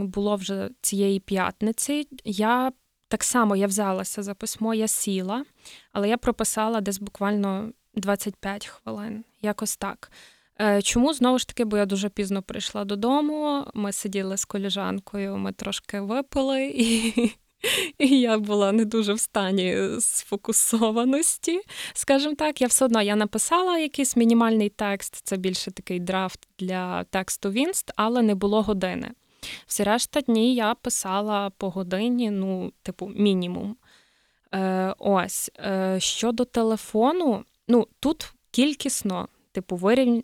було 0.03 0.35
вже 0.35 0.69
цієї 0.81 1.19
п'ятниці. 1.19 2.07
Я 2.25 2.71
так 3.07 3.23
само 3.23 3.55
я 3.55 3.67
взялася 3.67 4.23
за 4.23 4.33
письмо, 4.33 4.73
я 4.73 4.87
сіла, 4.87 5.45
але 5.91 6.09
я 6.09 6.17
прописала 6.17 6.81
десь 6.81 6.99
буквально 6.99 7.71
25 7.93 8.65
хвилин, 8.65 9.23
якось 9.41 9.77
так. 9.77 10.11
Е, 10.61 10.81
Чому 10.81 11.13
знову 11.13 11.39
ж 11.39 11.47
таки, 11.47 11.65
бо 11.65 11.77
я 11.77 11.85
дуже 11.85 12.09
пізно 12.09 12.41
прийшла 12.41 12.85
додому. 12.85 13.65
Ми 13.73 13.91
сиділи 13.91 14.37
з 14.37 14.45
коліжанкою, 14.45 15.37
ми 15.37 15.51
трошки 15.51 15.99
випили, 15.99 16.65
і, 16.75 17.13
і 17.97 18.19
я 18.19 18.37
була 18.37 18.71
не 18.71 18.85
дуже 18.85 19.13
в 19.13 19.19
стані 19.19 19.87
сфокусованості. 19.99 21.61
Скажімо 21.93 22.35
так, 22.35 22.61
я 22.61 22.67
все 22.67 22.85
одно 22.85 23.01
я 23.01 23.15
написала 23.15 23.77
якийсь 23.77 24.15
мінімальний 24.15 24.69
текст, 24.69 25.21
це 25.23 25.37
більше 25.37 25.71
такий 25.71 25.99
драфт 25.99 26.39
для 26.59 27.03
тексту 27.03 27.51
Вінст, 27.51 27.91
але 27.95 28.21
не 28.21 28.35
було 28.35 28.61
години. 28.61 29.11
Всі 29.67 29.83
решта 29.83 30.21
дні 30.21 30.55
я 30.55 30.73
писала 30.73 31.49
по 31.49 31.69
годині, 31.69 32.31
ну, 32.31 32.71
типу, 32.83 33.11
мінімум. 33.15 33.75
Е, 34.53 34.95
ось. 34.97 35.51
Е, 35.59 35.97
щодо 35.99 36.45
телефону, 36.45 37.43
ну, 37.67 37.87
тут 37.99 38.33
кількісно, 38.51 39.27
типу, 39.51 39.79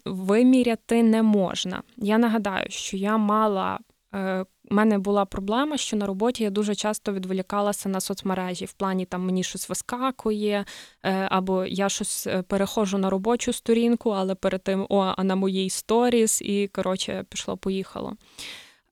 виміряти 0.06 1.04
не 1.04 1.24
можна. 1.24 1.84
Я 1.98 2.18
нагадаю, 2.18 2.66
що 2.70 2.98
я 2.98 3.18
мала. 3.18 3.80
Е, 4.16 4.46
у 4.72 4.76
мене 4.76 4.98
була 4.98 5.26
проблема, 5.26 5.78
що 5.78 5.98
на 5.98 6.06
роботі 6.06 6.44
я 6.44 6.50
дуже 6.50 6.76
часто 6.76 7.14
відволікалася 7.14 7.90
на 7.90 8.00
соцмережі. 8.00 8.66
В 8.66 8.74
плані 8.74 9.06
там 9.06 9.26
мені 9.26 9.44
щось 9.44 9.70
вискакує, 9.70 10.66
е, 11.04 11.28
або 11.32 11.66
я 11.66 11.90
щось 11.90 12.28
е, 12.28 12.42
переходжу 12.42 12.98
на 12.98 13.10
робочу 13.10 13.54
сторінку, 13.54 14.10
але 14.10 14.36
перед 14.36 14.64
тим 14.64 14.86
о, 14.90 15.14
а 15.18 15.24
на 15.24 15.36
моїй 15.36 15.70
сторіс, 15.70 16.42
і 16.42 16.68
коротше 16.68 17.26
пішло-поїхало. 17.30 18.14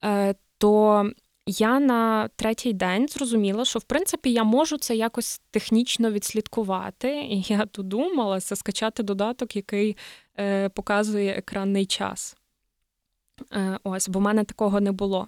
Е, 0.04 0.36
то 0.58 1.06
я 1.46 1.80
на 1.80 2.28
третій 2.28 2.74
день 2.74 3.08
зрозуміла, 3.08 3.66
що 3.66 3.80
в 3.80 3.84
принципі 3.84 4.32
я 4.32 4.44
можу 4.44 4.78
це 4.78 4.96
якось 4.96 5.42
технічно 5.52 6.12
відслідкувати. 6.12 7.22
І 7.22 7.46
я 7.48 7.66
додумалася 7.74 8.56
скачати 8.56 9.04
додаток, 9.04 9.56
який 9.56 9.98
е, 10.40 10.70
показує 10.70 11.32
екранний 11.32 11.86
час. 11.86 12.38
Е, 13.54 13.80
ось, 13.84 14.10
бо 14.10 14.20
в 14.20 14.22
мене 14.22 14.44
такого 14.44 14.82
не 14.82 14.92
було. 14.92 15.28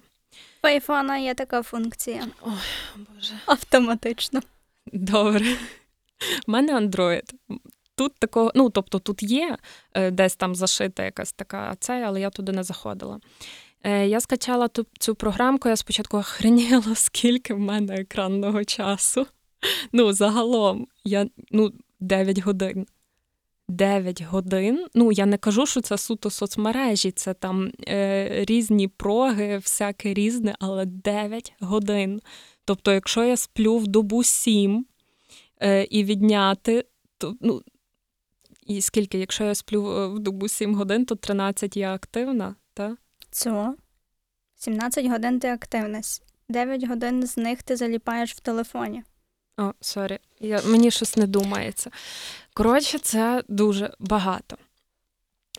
У 0.64 0.66
айфона 0.66 1.18
є 1.18 1.34
така 1.34 1.62
функція 1.62 2.26
Ой, 2.42 2.52
Боже. 2.96 3.34
автоматично. 3.46 4.40
Добре. 4.92 5.56
У 6.48 6.50
мене 6.50 6.80
Android. 6.80 7.34
Тут 7.94 8.14
такого, 8.14 8.52
ну 8.54 8.70
тобто 8.70 8.98
тут 8.98 9.22
є 9.22 9.56
е, 9.94 10.10
десь 10.10 10.36
там 10.36 10.54
зашита 10.54 11.04
якась 11.04 11.32
така 11.32 11.76
цей, 11.80 12.02
але 12.02 12.20
я 12.20 12.30
туди 12.30 12.52
не 12.52 12.62
заходила. 12.62 13.20
Е, 13.82 14.08
Я 14.08 14.20
скачала 14.20 14.68
ту, 14.68 14.86
цю 14.98 15.14
програмку, 15.14 15.68
я 15.68 15.76
спочатку 15.76 16.16
охреніла, 16.16 16.82
скільки 16.94 17.54
в 17.54 17.58
мене 17.58 17.94
екранного 17.94 18.64
часу. 18.64 19.26
Ну, 19.92 20.12
загалом, 20.12 20.86
я 21.04 21.26
ну, 21.50 21.72
9 22.00 22.38
годин. 22.38 22.86
9 23.68 24.22
годин. 24.22 24.86
Ну, 24.94 25.12
я 25.12 25.26
не 25.26 25.38
кажу, 25.38 25.66
що 25.66 25.80
це 25.80 25.98
суто 25.98 26.30
соцмережі, 26.30 27.10
це 27.10 27.34
там 27.34 27.72
е, 27.88 28.44
різні 28.44 28.88
проги, 28.88 29.56
всяке 29.56 30.14
різне, 30.14 30.54
але 30.60 30.84
9 30.86 31.52
годин. 31.60 32.20
Тобто, 32.64 32.92
якщо 32.92 33.24
я 33.24 33.36
сплю 33.36 33.78
в 33.78 33.86
добу 33.86 34.24
7 34.24 34.86
е, 35.62 35.84
і 35.84 36.04
відняти, 36.04 36.84
то 37.18 37.36
ну, 37.40 37.62
і 38.66 38.80
скільки, 38.80 39.18
якщо 39.18 39.44
я 39.44 39.54
сплю 39.54 39.90
е, 39.90 40.06
в 40.06 40.18
добу 40.18 40.48
7 40.48 40.74
годин, 40.74 41.04
то 41.04 41.14
13 41.14 41.76
я 41.76 41.94
активна, 41.94 42.54
так? 42.74 42.98
Цього 43.30 43.74
17 44.56 45.06
годин 45.06 45.40
ти 45.40 45.48
активна. 45.48 46.00
9 46.48 46.84
годин 46.84 47.26
з 47.26 47.36
них 47.36 47.62
ти 47.62 47.76
заліпаєш 47.76 48.34
в 48.34 48.40
телефоні. 48.40 49.02
О, 49.58 49.72
sorry, 49.80 50.18
я, 50.40 50.62
мені 50.62 50.90
щось 50.90 51.16
не 51.16 51.26
думається. 51.26 51.90
Коротше, 52.54 52.98
це 52.98 53.42
дуже 53.48 53.94
багато. 53.98 54.56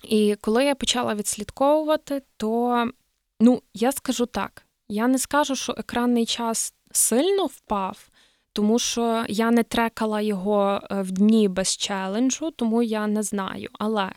І 0.03 0.35
коли 0.41 0.65
я 0.65 0.75
почала 0.75 1.15
відслідковувати, 1.15 2.21
то 2.37 2.91
ну, 3.39 3.61
я 3.73 3.91
скажу 3.91 4.25
так: 4.25 4.65
я 4.89 5.07
не 5.07 5.19
скажу, 5.19 5.55
що 5.55 5.75
екранний 5.77 6.25
час 6.25 6.73
сильно 6.91 7.45
впав, 7.45 8.09
тому 8.53 8.79
що 8.79 9.25
я 9.29 9.51
не 9.51 9.63
трекала 9.63 10.21
його 10.21 10.81
е, 10.91 11.01
в 11.01 11.11
дні 11.11 11.47
без 11.47 11.77
челенджу, 11.77 12.51
тому 12.51 12.83
я 12.83 13.07
не 13.07 13.23
знаю. 13.23 13.69
Але 13.73 14.11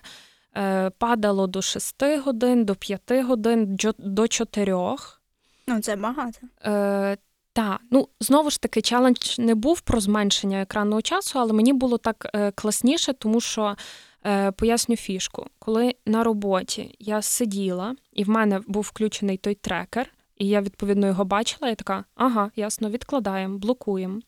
падало 0.98 1.46
до 1.46 1.62
6 1.62 2.02
годин, 2.24 2.64
до 2.64 2.74
5 2.74 3.24
годин, 3.24 3.76
до 3.98 4.28
4. 4.28 4.96
Ну, 5.66 5.80
це 5.80 5.96
багато. 5.96 6.38
Е, 6.64 7.16
та, 7.52 7.78
ну 7.90 8.08
знову 8.20 8.50
ж 8.50 8.60
таки, 8.60 8.82
челендж 8.82 9.38
не 9.38 9.54
був 9.54 9.80
про 9.80 10.00
зменшення 10.00 10.60
екранного 10.62 11.02
часу, 11.02 11.38
але 11.38 11.52
мені 11.52 11.72
було 11.72 11.98
так 11.98 12.30
е, 12.34 12.50
класніше, 12.50 13.12
тому 13.12 13.40
що 13.40 13.76
е, 14.26 14.52
поясню 14.52 14.96
фішку. 14.96 15.46
Коли 15.58 15.94
на 16.06 16.24
роботі 16.24 16.96
я 16.98 17.22
сиділа, 17.22 17.96
і 18.12 18.24
в 18.24 18.28
мене 18.28 18.60
був 18.66 18.82
включений 18.82 19.36
той 19.36 19.54
трекер, 19.54 20.10
і 20.38 20.48
я 20.48 20.60
відповідно 20.60 21.06
його 21.06 21.24
бачила, 21.24 21.68
я 21.68 21.74
така, 21.74 22.04
ага, 22.14 22.50
ясно, 22.56 22.90
відкладаємо, 22.90 23.58
блокуємо. 23.58 24.20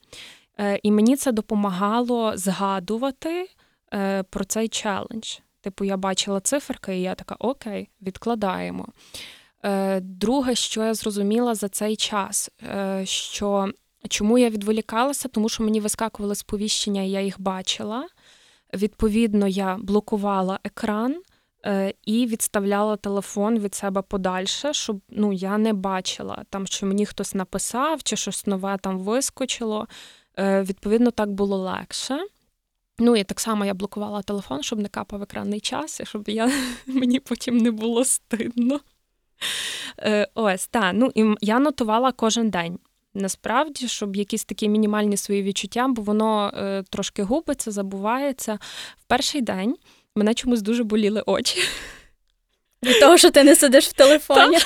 Е, 0.59 0.81
і 0.83 0.91
мені 0.91 1.17
це 1.17 1.33
допомагало 1.33 2.37
згадувати 2.37 3.49
е, 3.95 4.23
про 4.23 4.45
цей 4.45 4.69
челендж. 4.69 5.39
Типу, 5.65 5.85
я 5.85 5.97
бачила 5.97 6.41
циферки, 6.41 6.97
і 6.97 7.03
я 7.03 7.15
така, 7.15 7.37
окей, 7.39 7.89
відкладаємо. 8.03 8.89
Е, 9.65 10.01
Друге, 10.01 10.55
що 10.55 10.85
я 10.85 10.95
зрозуміла 10.95 11.55
за 11.55 11.69
цей 11.69 11.97
час, 11.97 12.51
е, 12.63 13.03
що 13.07 13.71
чому 14.09 14.39
я 14.39 14.51
відволікалася, 14.51 15.29
тому 15.29 15.49
що 15.49 15.63
мені 15.63 15.81
вискакували 15.81 16.35
сповіщення, 16.35 17.03
і 17.03 17.11
я 17.11 17.21
їх 17.21 17.41
бачила. 17.41 18.07
Відповідно, 18.75 19.47
я 19.47 19.77
блокувала 19.81 20.59
екран 20.65 21.23
е, 21.67 21.95
і 22.05 22.27
відставляла 22.27 22.97
телефон 22.97 23.59
від 23.59 23.75
себе 23.75 24.03
подальше, 24.03 24.73
щоб 24.73 25.01
ну, 25.09 25.33
я 25.33 25.59
не 25.59 25.73
бачила 25.73 26.45
там, 26.51 26.67
що 26.67 26.87
мені 26.87 27.07
хтось 27.07 27.35
написав, 27.35 28.03
чи 28.03 28.17
щось 28.17 28.47
нове 28.47 28.79
там 28.81 28.99
вискочило. 28.99 29.89
Відповідно, 30.39 31.11
так 31.11 31.33
було 31.33 31.57
легше. 31.57 32.19
Ну 32.99 33.17
і 33.17 33.25
так 33.25 33.41
само 33.41 33.65
я 33.65 33.75
блокувала 33.75 34.23
телефон, 34.23 34.63
щоб 34.63 34.79
не 34.79 34.89
капав 34.89 35.23
екранний 35.23 35.61
час, 35.61 36.01
і 36.01 36.07
щоб 36.07 36.29
я, 36.29 36.51
мені 36.87 37.21
потім 37.21 37.57
не 37.57 37.71
було 37.71 38.05
стидно. 38.05 38.81
Е, 39.99 40.29
Ось, 40.35 40.67
так. 40.67 40.93
Ну 40.95 41.11
і 41.15 41.35
я 41.41 41.59
нотувала 41.59 42.13
кожен 42.13 42.51
день. 42.51 42.79
Насправді, 43.15 43.89
щоб 43.89 44.17
якісь 44.17 44.45
такі 44.45 44.69
мінімальні 44.69 45.17
свої 45.17 45.43
відчуття, 45.43 45.89
бо 45.89 46.03
воно 46.03 46.53
е, 46.57 46.83
трошки 46.91 47.23
губиться, 47.23 47.71
забувається. 47.71 48.59
В 48.99 49.05
перший 49.07 49.41
день 49.41 49.77
мене 50.15 50.35
чомусь 50.35 50.63
дуже 50.63 50.85
боліли 50.85 51.23
очі. 51.27 51.61
Від 52.83 53.01
того, 53.01 53.17
що 53.17 53.31
ти 53.31 53.45
не 53.45 53.57
сидиш 53.57 53.87
в 53.87 53.93
телефоні. 53.93 54.45
Тобі 54.45 54.65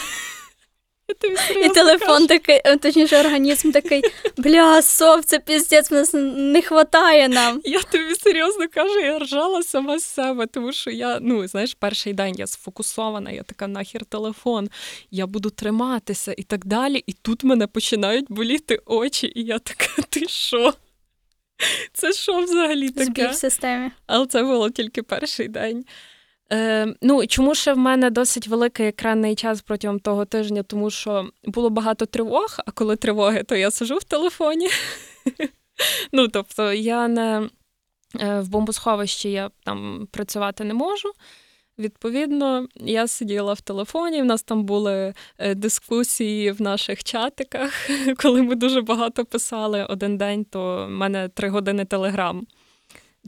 І 1.65 1.69
телефон 1.69 2.27
такий, 2.27 2.61
е, 2.65 2.77
точніше, 2.77 3.21
організм 3.21 3.71
такий, 3.71 4.03
бля, 4.37 4.83
сов, 4.83 5.25
це 5.25 5.39
піздець, 5.39 5.91
нас 5.91 6.11
не 6.15 6.63
хватає 6.63 7.29
нам. 7.29 7.61
Я 7.65 7.83
тобі 7.83 8.15
серйозно 8.15 8.69
кажу, 8.75 9.01
я 9.01 9.19
ржала 9.19 9.63
сама 9.63 9.99
з 9.99 10.05
себе, 10.05 10.47
тому 10.47 10.73
що 10.73 10.91
я, 10.91 11.19
ну 11.21 11.49
знаєш, 11.49 11.75
перший 11.75 12.13
день 12.13 12.35
я 12.39 12.47
сфокусована, 12.47 13.31
я 13.31 13.43
така 13.43 13.67
нахер 13.67 14.05
телефон, 14.05 14.71
я 15.11 15.27
буду 15.27 15.51
триматися 15.51 16.35
і 16.39 16.43
так 16.43 16.67
далі. 16.67 17.05
І 17.07 17.13
тут 17.13 17.45
мене 17.45 17.67
починають 17.67 18.27
боліти 18.29 18.81
очі, 18.87 19.33
і 19.35 19.45
я 19.45 19.59
така, 19.59 20.03
ти 20.11 20.29
що? 20.29 20.75
Це 21.93 22.13
що 22.13 22.41
взагалі 22.41 22.89
Збій 22.89 23.05
таке? 23.05 23.29
в 23.29 23.35
системі. 23.35 23.91
Але 24.07 24.27
це 24.27 24.43
було 24.43 24.71
тільки 24.71 25.03
перший 25.03 25.49
день. 25.49 25.85
Е, 26.53 26.95
ну, 27.03 27.27
чому 27.27 27.55
ще 27.55 27.73
в 27.73 27.79
мене 27.79 28.11
досить 28.11 28.49
великий 28.49 28.87
екранний 28.87 29.35
час 29.35 29.63
протягом 29.63 30.01
того 30.01 30.25
тижня, 30.25 30.63
тому 30.63 30.91
що 30.91 31.31
було 31.45 31.71
багато 31.71 32.07
тривог, 32.07 32.57
а 32.67 32.71
коли 32.71 32.97
тривоги, 32.97 33.43
то 33.43 33.57
я 33.57 33.71
сижу 33.71 33.97
в 33.97 34.05
телефоні. 34.05 34.69
Ну, 36.13 36.29
тобто, 36.29 36.73
я 36.73 37.09
не 37.09 37.49
е, 38.21 38.41
в 38.41 38.49
бомбосховищі 38.49 39.31
я 39.31 39.51
там 39.65 40.09
працювати 40.11 40.65
не 40.65 40.75
можу. 40.75 41.13
Відповідно, 41.79 42.67
я 42.75 43.07
сиділа 43.07 43.53
в 43.53 43.61
телефоні. 43.61 44.23
В 44.23 44.25
нас 44.25 44.43
там 44.43 44.65
були 44.65 45.15
е, 45.39 45.55
дискусії 45.55 46.51
в 46.51 46.63
наших 46.63 47.05
чатиках, 47.05 47.73
коли 48.23 48.43
ми 48.43 48.55
дуже 48.55 48.81
багато 48.81 49.25
писали 49.25 49.85
один 49.85 50.19
день, 50.19 50.45
то 50.45 50.87
в 50.87 50.91
мене 50.91 51.29
три 51.29 51.49
години 51.49 51.85
телеграм. 51.85 52.47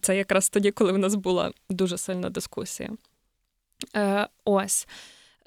Це 0.03 0.17
якраз 0.17 0.49
тоді, 0.49 0.71
коли 0.71 0.93
в 0.93 0.99
нас 0.99 1.15
була 1.15 1.53
дуже 1.69 1.99
сильна 1.99 2.31
дискусія. 2.31 2.91
Е, 3.97 4.29
ось. 4.45 4.87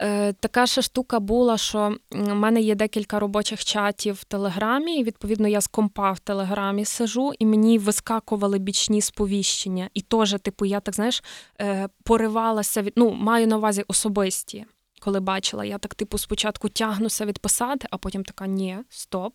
Е, 0.02 0.34
така 0.34 0.68
ще 0.68 0.82
штука 0.82 1.20
була, 1.20 1.58
що 1.58 1.98
в 2.12 2.34
мене 2.34 2.62
є 2.62 2.76
декілька 2.76 3.20
робочих 3.20 3.66
чатів 3.66 4.14
в 4.14 4.24
Телеграмі, 4.24 5.00
і 5.00 5.04
відповідно 5.04 5.48
я 5.48 5.62
з 5.62 5.68
компа 5.68 6.12
в 6.12 6.20
Телеграмі 6.20 6.86
сижу, 6.86 7.34
і 7.40 7.46
мені 7.46 7.78
вискакували 7.78 8.60
бічні 8.60 9.02
сповіщення. 9.02 9.90
І 9.94 10.02
теж, 10.02 10.36
типу, 10.42 10.66
я 10.66 10.80
так 10.80 10.96
знаєш, 10.96 11.24
е, 11.62 11.88
поривалася 12.04 12.82
від 12.82 12.94
ну, 12.96 13.12
маю 13.12 13.48
на 13.48 13.58
увазі 13.58 13.84
особисті. 13.88 14.66
Коли 15.02 15.20
бачила, 15.20 15.66
я 15.66 15.78
так, 15.78 15.96
типу, 15.96 16.18
спочатку 16.18 16.70
тягнуся 16.70 17.26
відписати, 17.26 17.88
а 17.92 17.98
потім 17.98 18.24
така: 18.24 18.48
ні, 18.48 18.78
стоп. 18.90 19.34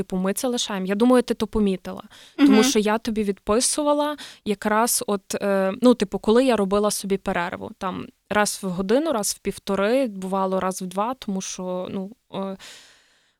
Типу, 0.00 0.16
ми 0.16 0.32
це 0.32 0.48
лишаємо. 0.48 0.86
Я 0.86 0.94
думаю, 0.94 1.22
ти 1.22 1.34
то 1.34 1.46
помітила. 1.46 2.02
Тому 2.36 2.62
що 2.62 2.78
я 2.78 2.98
тобі 2.98 3.22
відписувала 3.24 4.16
якраз, 4.44 5.04
от, 5.06 5.34
е, 5.34 5.72
ну, 5.82 5.94
типу, 5.94 6.18
коли 6.18 6.44
я 6.44 6.56
робила 6.56 6.90
собі 6.90 7.16
перерву. 7.16 7.70
Там 7.78 8.06
раз 8.30 8.60
в 8.62 8.68
годину, 8.68 9.12
раз 9.12 9.32
в 9.32 9.38
півтори, 9.38 10.06
бувало 10.06 10.60
раз 10.60 10.82
в 10.82 10.86
два, 10.86 11.14
тому 11.14 11.40
що, 11.40 11.88
ну. 11.90 12.10
Е, 12.34 12.56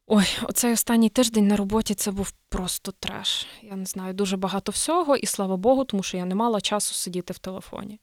Ой, 0.06 0.24
оцей 0.42 0.72
останній 0.72 1.08
тиждень 1.08 1.46
на 1.48 1.56
роботі 1.56 1.94
це 1.94 2.10
був 2.10 2.32
просто 2.48 2.92
треш. 3.00 3.46
Я 3.62 3.76
не 3.76 3.84
знаю, 3.84 4.14
дуже 4.14 4.36
багато 4.36 4.72
всього, 4.72 5.16
і 5.16 5.26
слава 5.26 5.56
Богу, 5.56 5.84
тому 5.84 6.02
що 6.02 6.16
я 6.16 6.24
не 6.24 6.34
мала 6.34 6.60
часу 6.60 6.94
сидіти 6.94 7.32
в 7.32 7.38
телефоні. 7.38 8.00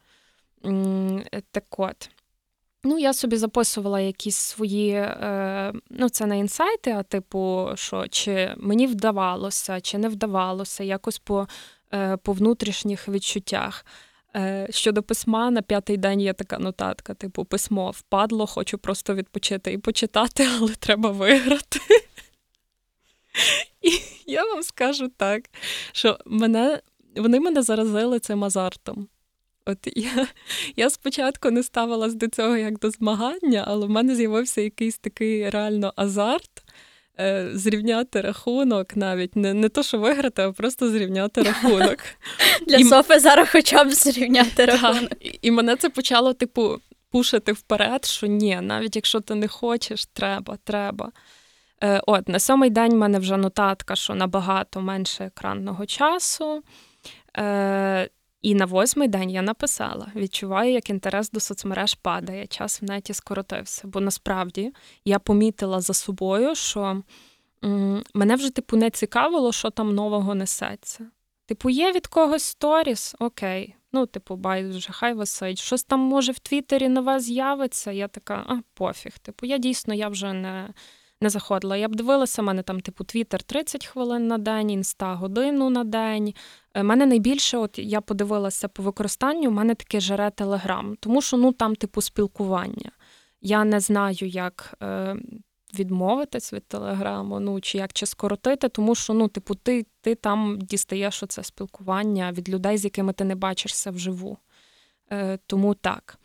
Е, 0.65 1.41
Так 1.52 1.80
от. 1.80 2.10
Ну, 2.84 3.00
я 3.00 3.13
собі 3.13 3.38
записувала 3.38 4.00
якісь 4.00 4.36
свої, 4.38 4.92
е, 4.92 5.74
ну, 5.90 6.10
це 6.10 6.26
не 6.26 6.40
інсайти, 6.40 6.92
а 6.92 7.04
типу, 7.04 7.70
що 7.76 8.08
чи 8.08 8.54
мені 8.58 8.88
вдавалося, 8.88 9.82
чи 9.82 9.98
не 9.98 10.10
вдавалося, 10.10 10.84
якось 10.84 11.20
по, 11.20 11.48
е, 11.94 12.18
по 12.18 12.34
внутрішніх 12.34 13.08
відчуттях. 13.08 13.86
Е, 14.36 14.68
щодо 14.70 15.04
письма, 15.04 15.52
на 15.52 15.62
п'ятий 15.62 15.98
день 15.98 16.22
є 16.22 16.34
така 16.34 16.60
нотатка: 16.60 17.13
типу, 17.13 17.46
письмо 17.46 17.92
впадло, 17.92 18.48
хочу 18.48 18.78
просто 18.78 19.16
відпочити 19.16 19.74
і 19.74 19.78
почитати, 19.78 20.48
але 20.58 20.74
треба 20.76 21.10
виграти. 21.12 21.80
І 23.82 23.92
я 24.26 24.44
вам 24.44 24.63
скажу 24.63 25.08
так, 25.18 25.44
що 25.92 26.20
мене, 26.26 26.82
вони 27.16 27.40
мене 27.40 27.62
заразили 27.62 28.20
цим 28.20 28.44
азартом. 28.44 29.08
От 29.67 29.77
я, 29.95 30.27
я 30.75 30.89
спочатку 30.89 31.51
не 31.51 31.63
ставилась 31.63 32.13
до 32.13 32.27
цього 32.27 32.58
як 32.58 32.80
до 32.80 32.89
змагання, 32.89 33.63
але 33.67 33.86
в 33.86 33.89
мене 33.89 34.15
з'явився 34.15 34.62
якийсь 34.62 34.97
такий 34.97 35.49
реально 35.49 35.93
азарт 35.95 36.63
е, 37.19 37.49
зрівняти 37.53 38.21
рахунок 38.21 38.95
навіть. 38.95 39.36
Не, 39.36 39.53
не 39.53 39.69
то, 39.69 39.84
що 39.84 39.97
виграти, 39.99 40.41
а 40.41 40.51
просто 40.51 40.89
зрівняти 40.89 41.41
рахунок. 41.43 41.97
Для 42.67 42.77
І- 42.77 42.84
Софи 42.84 43.19
зараз 43.19 43.49
хоча 43.51 43.84
б 43.84 43.91
зрівняти 43.91 44.65
Так. 44.65 44.82
рахунок. 44.82 45.12
І- 45.21 45.39
І 45.41 45.51
мене 45.51 45.75
це 45.75 45.89
почало, 45.89 46.34
типу, 46.34 46.77
пушити 47.12 47.51
вперед, 47.51 48.06
що 48.06 48.27
ні, 48.27 48.60
навіть 48.62 48.95
якщо 48.95 49.19
ти 49.19 49.36
не 49.36 49.47
хочеш, 49.47 50.06
треба, 50.06 50.58
треба. 50.63 51.12
Е, 51.84 52.01
от, 52.08 52.30
на 52.30 52.39
сьомий 52.39 52.69
день 52.69 52.91
в 52.91 52.97
мене 52.97 53.19
вже 53.19 53.38
нотатка, 53.38 53.95
що 53.95 54.15
набагато 54.15 54.82
менше 54.82 55.23
екранного 55.25 55.86
часу. 55.86 56.63
Е, 57.38 58.10
і 58.41 58.56
на 58.56 58.65
восьмий 58.65 59.08
день 59.08 59.32
я 59.32 59.41
написала: 59.41 60.12
відчуваю, 60.15 60.71
як 60.71 60.89
інтерес 60.89 61.32
до 61.32 61.39
соцмереж 61.39 61.93
падає, 61.93 62.47
час 62.47 62.82
в 62.82 62.86
неті 62.86 63.13
скоротився. 63.13 63.88
Бо 63.88 64.00
насправді 64.00 64.73
я 65.06 65.19
помітила 65.19 65.82
за 65.82 65.93
собою, 65.93 66.56
що 66.56 67.04
м, 67.63 68.04
мене 68.13 68.36
вже 68.36 68.50
типу 68.50 68.78
не 68.78 68.89
цікавило, 68.89 69.52
що 69.52 69.69
там 69.69 69.95
нового 69.95 70.36
несеться. 70.36 71.08
Типу, 71.45 71.69
є 71.69 71.91
від 71.91 72.08
когось 72.08 72.43
сторіс, 72.43 73.15
окей. 73.19 73.76
Ну, 73.91 74.06
типу, 74.06 74.36
байдуже, 74.36 74.89
хай 74.91 75.13
висить. 75.13 75.60
Щось 75.60 75.84
там 75.84 76.00
може 76.00 76.32
в 76.32 76.39
Твіттері 76.39 76.89
нове 76.89 77.19
з'явиться. 77.19 77.91
Я 77.91 78.08
така, 78.08 78.43
а 78.47 78.60
пофіг. 78.73 79.19
Типу, 79.19 79.45
я 79.45 79.58
дійсно 79.58 79.93
я 79.93 80.08
вже 80.08 80.34
не, 80.34 80.73
не 81.21 81.30
заходила. 81.30 81.77
Я 81.77 81.88
б 81.88 81.95
дивилася, 81.95 82.41
в 82.41 82.45
мене 82.45 82.63
там, 82.63 82.80
типу, 82.80 83.03
Твіттер 83.03 83.43
30 83.43 83.86
хвилин 83.86 84.27
на 84.27 84.38
день, 84.38 84.71
інста 84.71 85.13
годину 85.13 85.69
на 85.69 85.84
день. 85.84 86.34
У 86.75 86.84
мене 86.84 87.06
найбільше, 87.06 87.58
от 87.58 87.80
я 87.80 88.01
подивилася 88.01 88.67
по 88.67 88.84
використанню, 88.84 89.49
у 89.49 89.53
мене 89.53 89.75
таке 89.75 89.99
жере 89.99 90.30
Телеграм, 90.30 90.95
тому 90.99 91.21
що 91.21 91.38
ну 91.38 91.51
там, 91.51 91.75
типу, 91.75 92.01
спілкування. 92.01 92.91
Я 93.41 93.63
не 93.63 93.80
знаю, 93.80 94.27
як 94.27 94.73
е, 94.84 95.15
відмовитись 95.80 96.53
від 96.53 96.67
телеграму, 96.67 97.39
ну 97.39 97.62
чи 97.62 97.77
як 97.77 97.93
чи 97.93 98.06
скоротити, 98.06 98.69
тому 98.69 98.95
що 98.95 99.13
ну, 99.13 99.27
типу, 99.27 99.56
ти, 99.56 99.86
ти 100.01 100.15
там 100.15 100.58
дістаєш 100.62 101.23
оце 101.23 101.43
спілкування 101.43 102.32
від 102.32 102.49
людей, 102.49 102.77
з 102.77 102.84
якими 102.84 103.13
ти 103.13 103.23
не 103.23 103.36
бачишся 103.36 103.91
вживу. 103.91 104.38
Е, 105.12 105.39
тому 105.47 105.73
так. 105.73 106.19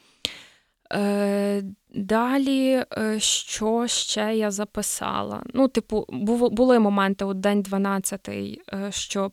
Е, 0.95 1.63
далі, 1.95 2.85
е, 2.99 3.21
що 3.21 3.87
ще 3.87 4.35
я 4.35 4.51
записала? 4.51 5.43
Ну, 5.55 5.69
типу, 5.69 6.07
були 6.53 6.79
моменти, 6.79 7.25
от 7.25 7.41
день 7.41 7.63
12, 7.63 8.29
е, 8.29 8.59
що 8.91 9.31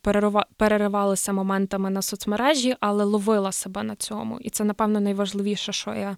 переривалися 0.58 1.34
моментами 1.34 1.90
на 1.90 2.02
соцмережі, 2.02 2.76
але 2.80 3.04
ловила 3.04 3.52
себе 3.52 3.84
на 3.84 3.96
цьому. 3.96 4.40
І 4.40 4.50
це, 4.50 4.64
напевно, 4.64 5.00
найважливіше, 5.00 5.74
що 5.74 5.94
я 5.94 6.18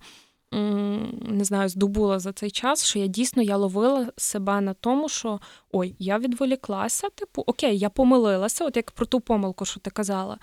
не 0.52 1.44
знаю, 1.44 1.70
здобула 1.70 2.20
за 2.20 2.34
цей 2.34 2.52
час, 2.52 2.86
що 2.86 3.00
я 3.00 3.08
дійсно 3.08 3.44
я 3.44 3.58
ловила 3.58 4.08
себе 4.18 4.62
на 4.62 4.74
тому, 4.74 5.10
що 5.10 5.40
ой, 5.72 5.96
я 6.00 6.20
відволіклася, 6.20 7.10
типу, 7.10 7.44
окей, 7.48 7.78
я 7.78 7.90
помилилася, 7.90 8.66
от 8.66 8.76
як 8.76 8.92
про 8.92 9.06
ту 9.06 9.20
помилку, 9.20 9.66
що 9.66 9.80
ти 9.80 9.90
казала. 9.90 10.38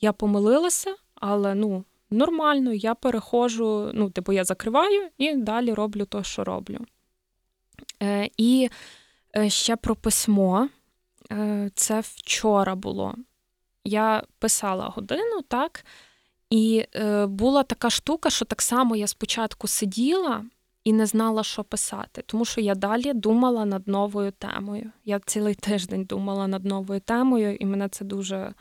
Я 0.00 0.12
помилилася, 0.12 0.94
але 1.14 1.54
ну, 1.54 1.84
нормально, 2.10 2.72
я 2.72 2.94
переходжу, 2.94 3.90
ну, 3.94 4.10
типу, 4.10 4.32
я 4.32 4.44
закриваю 4.44 5.08
і 5.18 5.36
далі 5.36 5.74
роблю 5.74 6.04
то, 6.04 6.22
що 6.22 6.44
роблю. 6.44 6.78
Е, 8.02 8.28
і 8.36 8.70
е, 9.36 9.50
ще 9.50 9.76
про 9.76 9.96
письмо. 9.96 10.68
Е, 11.32 11.70
це 11.74 12.00
вчора 12.00 12.74
було. 12.74 13.14
Я 13.84 14.22
писала 14.38 14.86
годину, 14.88 15.42
так, 15.48 15.84
І 16.50 16.86
е, 16.94 17.26
була 17.26 17.62
така 17.62 17.90
штука, 17.90 18.30
що 18.30 18.44
так 18.44 18.62
само 18.62 18.96
я 18.96 19.06
спочатку 19.06 19.68
сиділа 19.68 20.44
і 20.84 20.92
не 20.92 21.06
знала, 21.06 21.44
що 21.44 21.64
писати, 21.64 22.22
тому 22.26 22.44
що 22.44 22.60
я 22.60 22.74
далі 22.74 23.12
думала 23.12 23.64
над 23.64 23.88
новою 23.88 24.32
темою. 24.32 24.92
Я 25.04 25.20
цілий 25.20 25.54
тиждень 25.54 26.04
думала 26.04 26.46
над 26.46 26.64
новою 26.64 27.00
темою, 27.00 27.56
і 27.56 27.66
мене 27.66 27.88
це 27.88 28.04
дуже. 28.04 28.54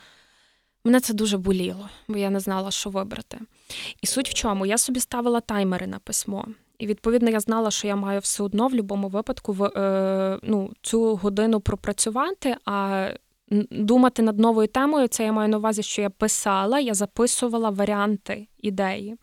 Мене 0.88 1.00
це 1.00 1.14
дуже 1.14 1.38
боліло, 1.38 1.90
бо 2.08 2.18
я 2.18 2.30
не 2.30 2.40
знала, 2.40 2.72
що 2.72 2.90
вибрати. 2.90 3.40
І 4.02 4.08
суть 4.08 4.30
в 4.30 4.34
чому? 4.34 4.66
Я 4.66 4.78
собі 4.78 5.00
ставила 5.00 5.40
таймери 5.40 5.88
на 5.88 6.00
письмо. 6.00 6.46
І 6.80 6.88
відповідно 6.88 7.30
я 7.30 7.40
знала, 7.40 7.72
що 7.72 7.88
я 7.88 7.96
маю 7.96 8.20
все 8.20 8.44
одно 8.44 8.68
в 8.68 8.70
будь-якому 8.70 9.08
випадку 9.08 9.54
в, 9.54 9.64
е, 9.64 10.40
ну, 10.44 10.74
цю 10.82 11.16
годину 11.16 11.60
пропрацювати, 11.60 12.56
а 12.66 13.10
думати 13.72 14.22
над 14.22 14.40
новою 14.40 14.68
темою, 14.68 15.08
це 15.08 15.24
я 15.24 15.32
маю 15.32 15.50
на 15.50 15.58
увазі, 15.58 15.84
що 15.84 16.02
я 16.02 16.10
писала, 16.10 16.80
я 16.80 16.94
записувала 16.94 17.70
варіанти 17.70 18.48
ідеї. 18.58 19.16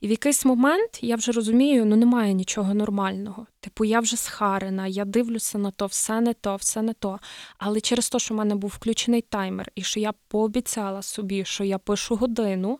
І 0.00 0.08
в 0.08 0.10
якийсь 0.10 0.44
момент 0.44 0.98
я 1.02 1.16
вже 1.16 1.32
розумію, 1.32 1.86
ну 1.86 1.96
немає 1.96 2.32
нічого 2.32 2.74
нормального. 2.74 3.46
Типу, 3.60 3.84
я 3.84 4.00
вже 4.00 4.16
схарена, 4.16 4.86
я 4.86 5.04
дивлюся 5.04 5.58
на 5.58 5.70
то, 5.70 5.86
все 5.86 6.20
не 6.20 6.34
то, 6.34 6.56
все 6.56 6.82
не 6.82 6.92
то. 6.92 7.18
Але 7.58 7.80
через 7.80 8.10
те, 8.10 8.18
що 8.18 8.34
в 8.34 8.36
мене 8.36 8.54
був 8.54 8.70
включений 8.70 9.20
таймер, 9.20 9.72
і 9.74 9.82
що 9.82 10.00
я 10.00 10.12
пообіцяла 10.28 11.02
собі, 11.02 11.44
що 11.44 11.64
я 11.64 11.78
пишу 11.78 12.16
годину, 12.16 12.78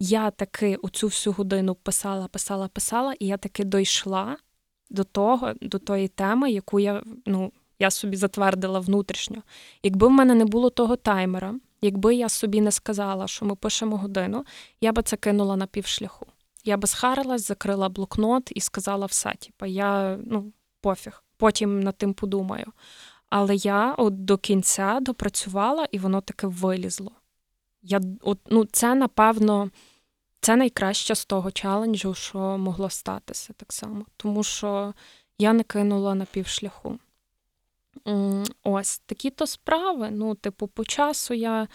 я 0.00 0.30
таки 0.30 0.76
оцю 0.76 1.06
всю 1.06 1.34
годину 1.34 1.74
писала, 1.74 2.28
писала, 2.28 2.68
писала, 2.68 3.14
і 3.18 3.26
я 3.26 3.36
таки 3.36 3.64
дійшла 3.64 4.36
до 4.90 5.04
того, 5.04 5.52
до 5.60 5.78
тої 5.78 6.08
теми, 6.08 6.50
яку 6.50 6.80
я 6.80 7.02
ну, 7.26 7.52
я 7.78 7.90
собі 7.90 8.16
затвердила 8.16 8.80
внутрішньо. 8.80 9.42
Якби 9.82 10.06
в 10.06 10.10
мене 10.10 10.34
не 10.34 10.44
було 10.44 10.70
того 10.70 10.96
таймера, 10.96 11.54
якби 11.82 12.14
я 12.14 12.28
собі 12.28 12.60
не 12.60 12.72
сказала, 12.72 13.28
що 13.28 13.44
ми 13.44 13.54
пишемо 13.54 13.96
годину, 13.96 14.44
я 14.80 14.92
би 14.92 15.02
це 15.02 15.16
кинула 15.16 15.56
на 15.56 15.66
півшляху. 15.66 16.26
Я 16.64 16.76
би 16.76 16.86
схарилась, 16.86 17.46
закрила 17.46 17.88
блокнот 17.88 18.52
і 18.54 18.60
сказала 18.60 19.06
все, 19.06 19.34
типу, 19.38 19.66
я 19.66 20.18
ну, 20.24 20.52
пофіг, 20.80 21.24
потім 21.36 21.80
над 21.80 21.96
тим 21.96 22.14
подумаю. 22.14 22.72
Але 23.30 23.56
я 23.56 23.94
от 23.94 24.24
до 24.24 24.38
кінця 24.38 24.98
допрацювала 25.00 25.86
і 25.90 25.98
воно 25.98 26.20
таке 26.20 26.46
вилізло. 26.46 27.12
Я, 27.82 28.00
от, 28.22 28.38
ну, 28.50 28.64
Це, 28.64 28.94
напевно, 28.94 29.70
це 30.40 30.56
найкраще 30.56 31.14
з 31.14 31.24
того 31.24 31.50
челенджу, 31.50 32.14
що 32.14 32.38
могло 32.38 32.90
статися 32.90 33.52
так 33.52 33.72
само. 33.72 34.06
Тому 34.16 34.42
що 34.44 34.94
я 35.38 35.52
не 35.52 35.62
кинула 35.62 36.14
на 36.14 36.24
півшляху. 36.24 36.98
Ось 38.62 38.98
такі 38.98 39.30
то 39.30 39.46
справи. 39.46 40.08
Ну, 40.12 40.34
типу, 40.34 40.66
по 40.66 40.84
часу 40.84 41.34
я 41.34 41.68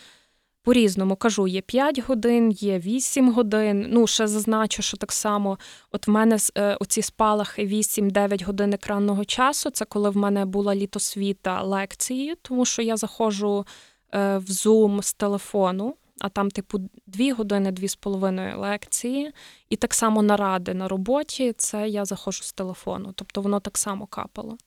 по-різному 0.64 1.16
кажу: 1.16 1.47
є 1.47 1.61
5 1.61 1.99
годин, 1.99 2.51
є 2.51 2.80
8 2.80 3.32
годин. 3.32 3.88
Ну, 3.89 4.07
ще 4.07 4.28
зазначу, 4.28 4.82
що 4.82 4.97
так 4.97 5.11
само, 5.11 5.59
от 5.91 6.07
в 6.07 6.11
мене 6.11 6.38
е, 6.57 6.78
оці 6.80 7.01
спалахи 7.01 7.66
8-9 7.68 8.45
годин 8.45 8.74
екранного 8.74 9.26
часу. 9.26 9.70
Це 9.70 9.86
коли 9.86 10.09
в 10.09 10.18
мене 10.18 10.45
була 10.45 10.76
літосвіта 10.76 11.61
лекції, 11.61 12.36
тому 12.41 12.66
що 12.66 12.82
я 12.82 12.97
заходжу 12.97 13.66
е, 14.14 14.38
в 14.38 14.45
Zoom 14.45 15.01
з 15.01 15.14
телефону. 15.14 15.95
А 16.20 16.30
там, 16.30 16.51
типу, 16.51 16.80
дві 17.07 17.32
години, 17.32 17.72
дві 17.72 17.88
з 17.88 17.95
половиною 17.95 18.59
лекції, 18.59 19.32
і 19.70 19.76
так 19.76 19.93
само 19.93 20.22
наради 20.22 20.74
на 20.74 20.88
роботі. 20.88 21.53
Це 21.57 21.89
я 21.89 22.05
заходжу 22.05 22.43
з 22.43 22.53
телефону. 22.53 23.14
Тобто 23.16 23.41
воно 23.41 23.59
так 23.59 23.78
само 23.78 24.05
капало. 24.05 24.57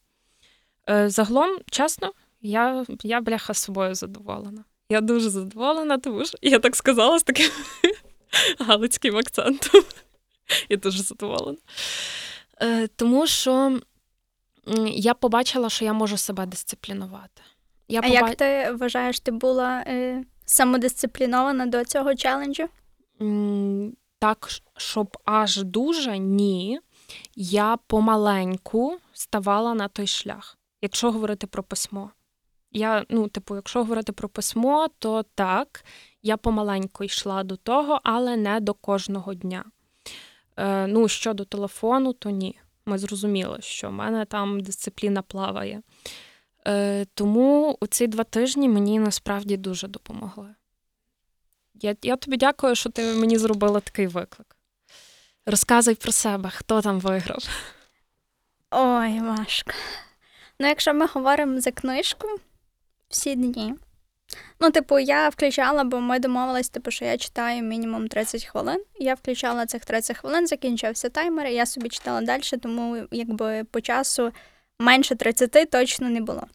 Е, 0.90 1.08
загалом, 1.08 1.58
чесно, 1.70 2.12
я 2.40 2.84
я 3.02 3.20
бляха 3.20 3.54
з 3.54 3.58
собою 3.58 3.94
задоволена. 3.94 4.64
Я 4.88 5.00
дуже 5.00 5.30
задоволена, 5.30 5.98
тому 5.98 6.24
що 6.24 6.38
я 6.42 6.58
так 6.58 6.76
сказала 6.76 7.18
з 7.18 7.22
таким 7.22 7.50
галицьким 8.58 9.16
акцентом. 9.16 9.82
Я 10.68 10.76
дуже 10.76 11.02
задоволена. 11.02 11.58
Е, 12.62 12.86
тому 12.86 13.26
що 13.26 13.80
я 14.86 15.14
побачила, 15.14 15.70
що 15.70 15.84
я 15.84 15.92
можу 15.92 16.16
себе 16.16 16.46
дисциплінувати. 16.46 17.42
Я 17.88 18.00
а 18.00 18.02
побач... 18.02 18.14
як 18.14 18.34
ти 18.34 18.72
вважаєш, 18.72 19.20
ти 19.20 19.30
була 19.30 19.84
е, 19.86 20.24
самодисциплінована 20.44 21.66
до 21.66 21.84
цього 21.84 22.14
челенджу? 22.14 22.68
Так, 24.18 24.48
щоб 24.76 25.16
аж 25.24 25.62
дуже 25.62 26.18
ні. 26.18 26.80
Я 27.36 27.78
помаленьку 27.86 28.98
ставала 29.12 29.74
на 29.74 29.88
той 29.88 30.06
шлях 30.06 30.55
якщо 30.82 31.12
говорити 31.12 31.46
про 31.46 31.62
письмо. 31.62 32.10
Я, 32.72 33.06
ну, 33.08 33.28
типу, 33.28 33.56
якщо 33.56 33.78
говорити 33.78 34.12
про 34.12 34.28
письмо, 34.28 34.88
то 34.98 35.22
так, 35.22 35.84
я 36.22 36.36
помаленьку 36.36 37.04
йшла 37.04 37.42
до 37.42 37.56
того, 37.56 38.00
але 38.02 38.36
не 38.36 38.60
до 38.60 38.74
кожного 38.74 39.34
дня. 39.34 39.64
Е, 40.56 40.86
Ну, 40.86 41.08
щодо 41.08 41.44
телефону, 41.44 42.12
то 42.12 42.30
ні. 42.30 42.58
Ми 42.86 42.98
зрозуміли, 42.98 43.58
що 43.60 43.88
в 43.88 43.92
мене 43.92 44.24
там 44.24 44.60
дисципліна 44.60 45.22
плаває. 45.22 45.82
Е, 46.66 47.04
Тому 47.14 47.78
ці 47.90 48.06
два 48.06 48.24
тижні 48.24 48.68
мені 48.68 48.98
насправді 48.98 49.56
дуже 49.56 49.88
допомогли. 49.88 50.54
Я 51.74 51.96
я 52.02 52.16
тобі 52.16 52.36
дякую, 52.36 52.74
що 52.74 52.90
ти 52.90 53.14
мені 53.14 53.38
зробила 53.38 53.80
такий 53.80 54.06
виклик. 54.06 54.56
Розказуй 55.46 55.94
про 55.94 56.12
себе, 56.12 56.50
хто 56.50 56.82
там 56.82 57.00
виграв. 57.00 57.48
Ой, 58.70 59.20
важко. 59.20 59.72
Ну, 60.60 60.68
якщо 60.68 60.94
ми 60.94 61.06
говоримо 61.06 61.60
за 61.60 61.70
книжку 61.70 62.28
всі 63.08 63.34
дні. 63.34 63.74
Ну, 64.60 64.70
типу, 64.70 64.98
я 64.98 65.28
включала, 65.28 65.84
бо 65.84 66.00
ми 66.00 66.18
домовились, 66.18 66.68
типу, 66.68 66.90
що 66.90 67.04
я 67.04 67.18
читаю 67.18 67.62
мінімум 67.62 68.08
30 68.08 68.44
хвилин. 68.44 68.84
Я 68.98 69.14
включала 69.14 69.66
цих 69.66 69.84
30 69.84 70.16
хвилин, 70.16 70.46
закінчився 70.46 71.08
таймер, 71.08 71.46
і 71.46 71.54
я 71.54 71.66
собі 71.66 71.88
читала 71.88 72.20
далі, 72.20 72.42
тому 72.62 73.06
якби 73.10 73.64
по 73.64 73.80
часу 73.80 74.32
менше 74.78 75.14
30 75.14 75.70
точно 75.70 76.08
не 76.08 76.20
було. 76.20 76.46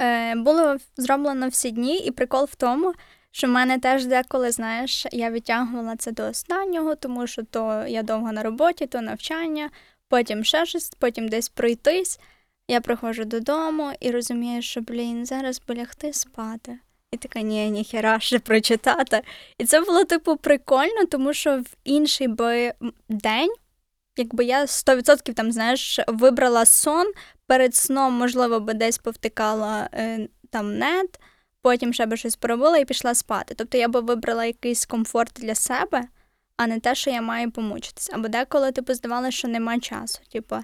Е, 0.00 0.34
Було 0.34 0.76
зроблено 0.96 1.48
всі 1.48 1.70
дні, 1.70 1.98
і 1.98 2.10
прикол 2.10 2.44
в 2.44 2.54
тому, 2.54 2.94
що 3.30 3.46
в 3.46 3.50
мене 3.50 3.78
теж 3.78 4.06
деколи, 4.06 4.50
знаєш, 4.50 5.06
я 5.12 5.30
відтягувала 5.30 5.96
це 5.96 6.12
до 6.12 6.28
останнього, 6.28 6.94
тому 6.94 7.26
що 7.26 7.42
то 7.42 7.84
я 7.88 8.02
довго 8.02 8.32
на 8.32 8.42
роботі, 8.42 8.86
то 8.86 9.00
навчання, 9.00 9.70
потім 10.08 10.44
ще 10.44 10.66
щось, 10.66 10.90
потім 10.98 11.28
десь 11.28 11.48
пройтись. 11.48 12.20
Я 12.68 12.80
приходжу 12.80 13.24
додому 13.24 13.92
і 14.00 14.10
розумію, 14.10 14.62
що, 14.62 14.80
блін, 14.80 15.26
зараз 15.26 15.62
би 15.68 15.74
лягти 15.74 16.12
спати. 16.12 16.78
І 17.12 17.16
така, 17.16 17.40
ні, 17.40 17.70
ніхера 17.70 18.20
ще 18.20 18.38
прочитати. 18.38 19.22
І 19.58 19.64
це 19.64 19.80
було, 19.80 20.04
типу, 20.04 20.36
прикольно, 20.36 21.04
тому 21.10 21.32
що 21.32 21.58
в 21.58 21.66
інший 21.84 22.28
би 22.28 22.74
день, 23.08 23.54
якби 24.16 24.44
я 24.44 24.64
100% 24.64 25.34
там, 25.34 25.52
знаєш, 25.52 26.00
вибрала 26.08 26.64
сон, 26.64 27.12
перед 27.46 27.74
сном, 27.74 28.12
можливо, 28.12 28.60
би 28.60 28.74
десь 28.74 28.98
повтикала 28.98 29.88
е, 29.94 30.28
там 30.50 30.78
нет, 30.78 31.20
потім 31.62 31.92
ще 31.92 32.06
би 32.06 32.16
щось 32.16 32.36
поробила 32.36 32.78
і 32.78 32.84
пішла 32.84 33.14
спати. 33.14 33.54
Тобто 33.58 33.78
я 33.78 33.88
би 33.88 34.00
вибрала 34.00 34.44
якийсь 34.44 34.86
комфорт 34.86 35.32
для 35.36 35.54
себе, 35.54 36.02
а 36.56 36.66
не 36.66 36.80
те, 36.80 36.94
що 36.94 37.10
я 37.10 37.22
маю 37.22 37.50
помучитися. 37.50 38.12
Або 38.14 38.28
деколи, 38.28 38.72
типу, 38.72 38.94
здавалося, 38.94 39.30
що 39.30 39.48
нема 39.48 39.80
часу. 39.80 40.20
Типу, 40.32 40.56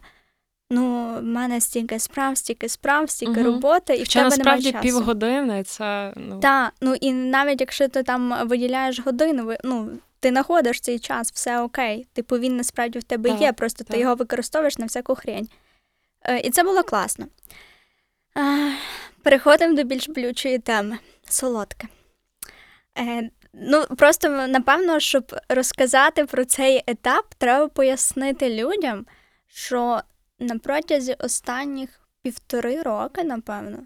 ну, 0.71 1.15
в 1.19 1.23
мене 1.23 1.61
стільки 1.61 1.99
справ, 1.99 2.37
стільки 2.37 2.69
справ, 2.69 3.11
стільки 3.11 3.41
угу. 3.41 3.53
роботи, 3.53 3.95
і 3.95 3.99
Хоча 3.99 4.21
в 4.21 4.23
тебе 4.23 4.37
насправді 4.37 4.67
немає 4.67 4.83
часу. 4.83 4.97
півгодини 4.97 5.63
це. 5.63 6.13
ну... 6.17 6.41
Так, 6.41 6.73
ну 6.81 6.95
і 6.95 7.13
навіть 7.13 7.61
якщо 7.61 7.89
ти 7.89 8.03
там 8.03 8.49
виділяєш 8.49 9.01
годину, 9.01 9.55
ну, 9.65 9.91
ти 10.21 10.29
знаходиш 10.29 10.81
цей 10.81 10.99
час, 10.99 11.33
все 11.33 11.61
окей. 11.61 12.07
Типу 12.13 12.39
він 12.39 12.57
насправді 12.57 12.99
в 12.99 13.03
тебе 13.03 13.31
так, 13.31 13.41
є, 13.41 13.53
просто 13.53 13.85
так. 13.85 13.95
ти 13.95 14.01
його 14.01 14.15
використовуєш 14.15 14.79
на 14.79 14.87
всяку 14.87 15.15
хрень. 15.15 15.49
Е, 16.25 16.39
І 16.39 16.51
це 16.51 16.63
було 16.63 16.83
класно. 16.83 17.27
Е, 18.39 18.73
Переходимо 19.23 19.77
до 19.77 19.83
більш 19.85 20.09
болючої 20.09 20.59
теми 20.59 20.99
солодке. 21.25 21.89
Е, 22.99 23.31
Ну, 23.53 23.85
просто 23.99 24.29
напевно, 24.29 25.01
щоб 25.01 25.37
розказати 25.49 26.25
про 26.25 26.45
цей 26.45 26.85
етап, 26.87 27.35
треба 27.39 27.69
пояснити 27.69 28.55
людям, 28.65 29.07
що 29.49 30.01
на 30.41 30.59
протязі 30.59 31.17
останніх 31.19 32.01
півтори 32.23 32.83
роки, 32.83 33.25
напевно, 33.25 33.79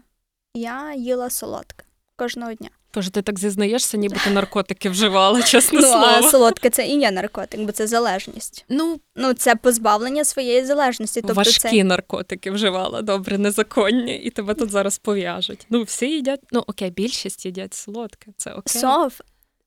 я 0.53 0.93
їла 0.93 1.29
солодке 1.29 1.85
кожного 2.15 2.53
дня. 2.53 2.69
Тож 2.91 3.09
ти 3.09 3.21
так 3.21 3.39
зізнаєшся, 3.39 3.97
ніби 3.97 4.15
ти 4.23 4.29
наркотики 4.29 4.89
вживала, 4.89 5.41
чесне 5.43 5.79
ну, 5.81 5.87
слово. 5.87 6.05
А 6.05 6.21
солодке 6.21 6.69
це 6.69 6.87
і 6.87 6.99
є 6.99 7.11
наркотик, 7.11 7.61
бо 7.61 7.71
це 7.71 7.87
залежність. 7.87 8.65
Ну, 8.69 8.99
ну 9.15 9.33
це 9.33 9.55
позбавлення 9.55 10.23
своєї 10.23 10.65
залежності. 10.65 11.21
Тобто 11.21 11.33
Важкі 11.33 11.69
це... 11.77 11.83
наркотики 11.83 12.51
вживала, 12.51 13.01
добре, 13.01 13.37
незаконні, 13.37 14.17
і 14.17 14.29
тебе 14.29 14.53
тут 14.53 14.71
зараз 14.71 14.97
пов'яжуть. 14.97 15.65
Ну, 15.69 15.83
всі 15.83 16.05
їдять, 16.05 16.41
ну 16.51 16.63
окей, 16.67 16.89
більшість 16.89 17.45
їдять 17.45 17.73
солодке. 17.73 18.31
Це 18.37 18.51
окей. 18.51 18.81
Сов, 18.81 19.19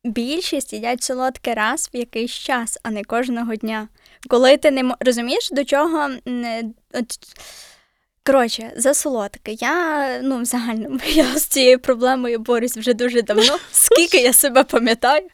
більшість 0.04 0.72
їдять 0.72 1.02
солодке 1.02 1.54
раз 1.54 1.90
в 1.94 1.96
якийсь 1.96 2.32
час, 2.32 2.78
а 2.82 2.90
не 2.90 3.04
кожного 3.04 3.56
дня. 3.56 3.88
Коли 4.28 4.56
ти 4.56 4.70
не 4.70 4.94
розумієш, 5.00 5.50
до 5.50 5.64
чого 5.64 6.08
от, 6.94 7.18
Коротше, 8.28 8.72
за 8.76 8.94
солодке. 8.94 9.52
Я 9.52 10.20
ну, 10.22 10.42
в 10.42 10.44
загальному 10.44 11.00
я 11.06 11.38
з 11.38 11.44
цією 11.44 11.78
проблемою 11.78 12.38
борюсь 12.38 12.76
вже 12.76 12.94
дуже 12.94 13.22
давно, 13.22 13.58
скільки 13.72 14.18
я 14.18 14.32
себе 14.32 14.64
пам'ятаю. 14.64 15.28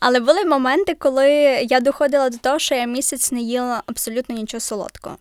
Але 0.00 0.20
були 0.20 0.44
моменти, 0.44 0.94
коли 0.94 1.30
я 1.70 1.80
доходила 1.80 2.30
до 2.30 2.38
того, 2.38 2.58
що 2.58 2.74
я 2.74 2.84
місяць 2.84 3.32
не 3.32 3.40
їла 3.40 3.82
абсолютно 3.86 4.34
нічого 4.34 4.60
солодкого. 4.60 5.16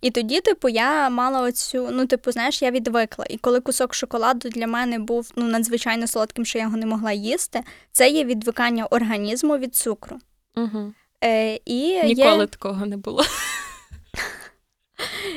І 0.00 0.10
тоді, 0.10 0.40
типу, 0.40 0.68
я 0.68 1.10
мала 1.10 1.40
оцю, 1.40 1.88
ну, 1.92 2.06
типу, 2.06 2.32
знаєш, 2.32 2.62
я 2.62 2.70
відвикла. 2.70 3.26
І 3.30 3.36
коли 3.36 3.60
кусок 3.60 3.94
шоколаду 3.94 4.48
для 4.48 4.66
мене 4.66 4.98
був 4.98 5.30
ну, 5.36 5.44
надзвичайно 5.44 6.06
солодким, 6.06 6.44
що 6.44 6.58
я 6.58 6.64
його 6.64 6.76
не 6.76 6.86
могла 6.86 7.12
їсти, 7.12 7.60
це 7.92 8.10
є 8.10 8.24
відвикання 8.24 8.86
організму 8.86 9.58
від 9.58 9.74
цукру. 9.74 10.18
Угу. 10.56 10.92
Е, 11.24 11.60
і 11.64 12.02
Ніколи 12.02 12.40
є... 12.40 12.46
такого 12.46 12.86
не 12.86 12.96
було. 12.96 13.24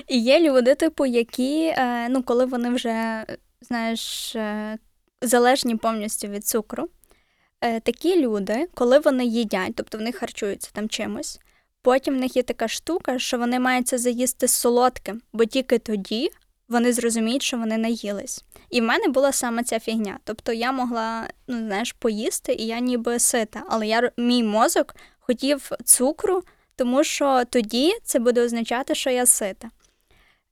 І 0.08 0.20
є 0.20 0.40
люди, 0.40 0.76
типу, 0.76 1.06
які, 1.06 1.74
е, 1.78 2.10
ну, 2.10 2.24
коли 2.24 2.46
вони 2.46 2.70
вже, 2.70 3.26
знаєш, 3.62 4.36
е, 4.36 4.78
залежні 5.22 5.76
повністю 5.76 6.28
від 6.28 6.46
цукру, 6.46 6.90
е, 7.62 7.80
такі 7.80 8.22
люди, 8.22 8.68
коли 8.74 9.00
вони 9.00 9.26
їдять, 9.26 9.76
тобто 9.76 9.98
вони 9.98 10.12
харчуються 10.12 10.70
там 10.74 10.90
чимось, 10.90 11.40
потім 11.82 12.16
в 12.16 12.20
них 12.20 12.36
є 12.36 12.44
така 12.44 12.68
штука, 12.68 13.20
що 13.20 13.38
вони 13.38 13.60
мають 13.60 13.88
це 13.88 13.98
заїсти 13.98 14.48
солодким, 14.48 15.22
бо 15.34 15.46
тільки 15.46 15.78
тоді 15.78 16.30
вони 16.70 16.94
зрозуміють, 16.94 17.44
що 17.44 17.58
вони 17.58 17.78
наїлись. 17.78 18.44
І 18.70 18.82
в 18.82 18.84
мене 18.84 19.08
була 19.08 19.32
саме 19.32 19.64
ця 19.64 19.80
фігня. 19.80 20.20
Тобто 20.24 20.54
я 20.54 20.72
могла, 20.72 21.28
ну, 21.48 21.58
знаєш, 21.58 21.94
поїсти, 21.94 22.54
і 22.54 22.66
я 22.66 22.80
ніби 22.80 23.20
сита, 23.20 23.64
але 23.70 23.88
я, 23.88 24.12
мій 24.18 24.44
мозок 24.44 24.96
хотів 25.30 25.72
цукру. 25.86 26.44
Тому 26.76 27.04
що 27.04 27.44
тоді 27.50 27.94
це 28.04 28.20
буде 28.20 28.46
означати, 28.46 28.96
що 28.96 29.10
я 29.10 29.26
сита. 29.26 29.70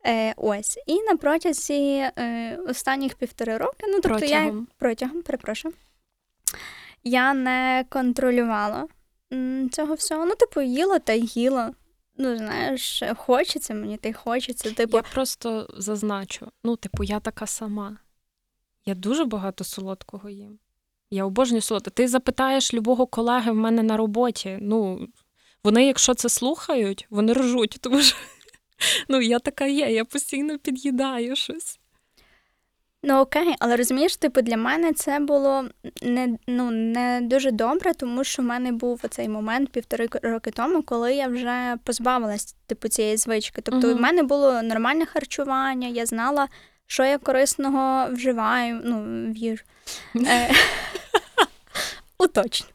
Е, 0.06 0.34
Ось. 0.38 0.80
І 0.86 1.02
на 1.02 1.18
протязі 1.18 2.12
е, 2.18 2.60
останніх 2.68 3.16
півтори 3.16 3.58
роки, 3.58 3.88
ну 3.88 3.94
тобто 3.94 4.10
Протягом. 4.10 4.58
я 4.58 4.76
протягом, 4.78 5.22
перепрошую, 5.22 5.74
я 7.04 7.34
не 7.34 7.86
контролювала 7.90 8.88
цього 9.72 9.94
всього. 9.94 10.26
Ну, 10.26 10.36
типу, 10.36 10.62
їла 10.62 11.00
та 11.00 11.14
їла. 11.14 11.72
Ну, 12.18 12.38
знаєш, 12.38 13.04
хочеться 13.18 13.74
мені, 13.74 14.00
й 14.04 14.14
хочеться. 14.14 14.72
Типу, 14.72 14.98
Я 14.98 15.04
просто 15.04 15.70
зазначу: 15.78 16.52
ну, 16.64 16.76
типу, 16.76 17.04
я 17.04 17.20
така 17.20 17.48
сама. 17.48 17.98
Я 18.86 18.96
дуже 18.96 19.26
багато 19.26 19.64
солодкого 19.64 20.30
їм. 20.30 20.60
Я 21.12 21.26
обожнюю 21.26 21.62
солодке. 21.62 21.92
Ти 21.92 22.08
запитаєш 22.08 22.74
любого 22.74 23.08
колеги 23.08 23.52
в 23.52 23.56
мене 23.56 23.84
на 23.84 23.98
роботі. 23.98 24.58
Ну, 24.62 25.08
вони, 25.64 25.86
якщо 25.86 26.14
це 26.14 26.30
слухають, 26.30 27.08
вони 27.10 27.34
ржуть, 27.34 27.78
тому 27.82 28.02
що 28.02 28.18
ну, 29.10 29.22
я 29.22 29.40
така 29.40 29.66
є, 29.66 29.92
я 29.92 30.06
постійно 30.06 30.60
під'їдаю 30.60 31.36
щось. 31.36 31.80
Ну 33.04 33.20
окей, 33.20 33.56
але 33.60 33.76
розумієш, 33.76 34.18
типу, 34.18 34.42
для 34.42 34.58
мене 34.58 34.94
це 34.94 35.20
було 35.20 35.66
не 36.02 36.38
ну 36.48 36.72
не 36.72 37.20
дуже 37.24 37.52
добре, 37.52 37.94
тому 37.94 38.24
що 38.24 38.42
в 38.42 38.46
мене 38.46 38.72
був 38.72 39.02
оцей 39.04 39.30
момент 39.30 39.70
півтори 39.70 40.08
роки 40.22 40.52
тому, 40.52 40.84
коли 40.84 41.14
я 41.14 41.28
вже 41.28 41.78
позбавилась 41.84 42.56
типу 42.68 42.88
цієї 42.88 43.18
звички. 43.18 43.62
Тобто, 43.62 43.88
Мгм. 43.88 43.98
в 43.98 44.02
мене 44.02 44.24
було 44.24 44.62
нормальне 44.62 45.06
харчування, 45.06 45.88
я 45.88 46.06
знала, 46.06 46.48
що 46.88 47.06
я 47.06 47.18
корисного 47.18 48.08
вживаю, 48.12 48.82
ну, 48.84 49.04
в 49.32 49.38
їжу. 49.38 49.64
Е, 50.16 50.52
Уточню. 52.18 52.68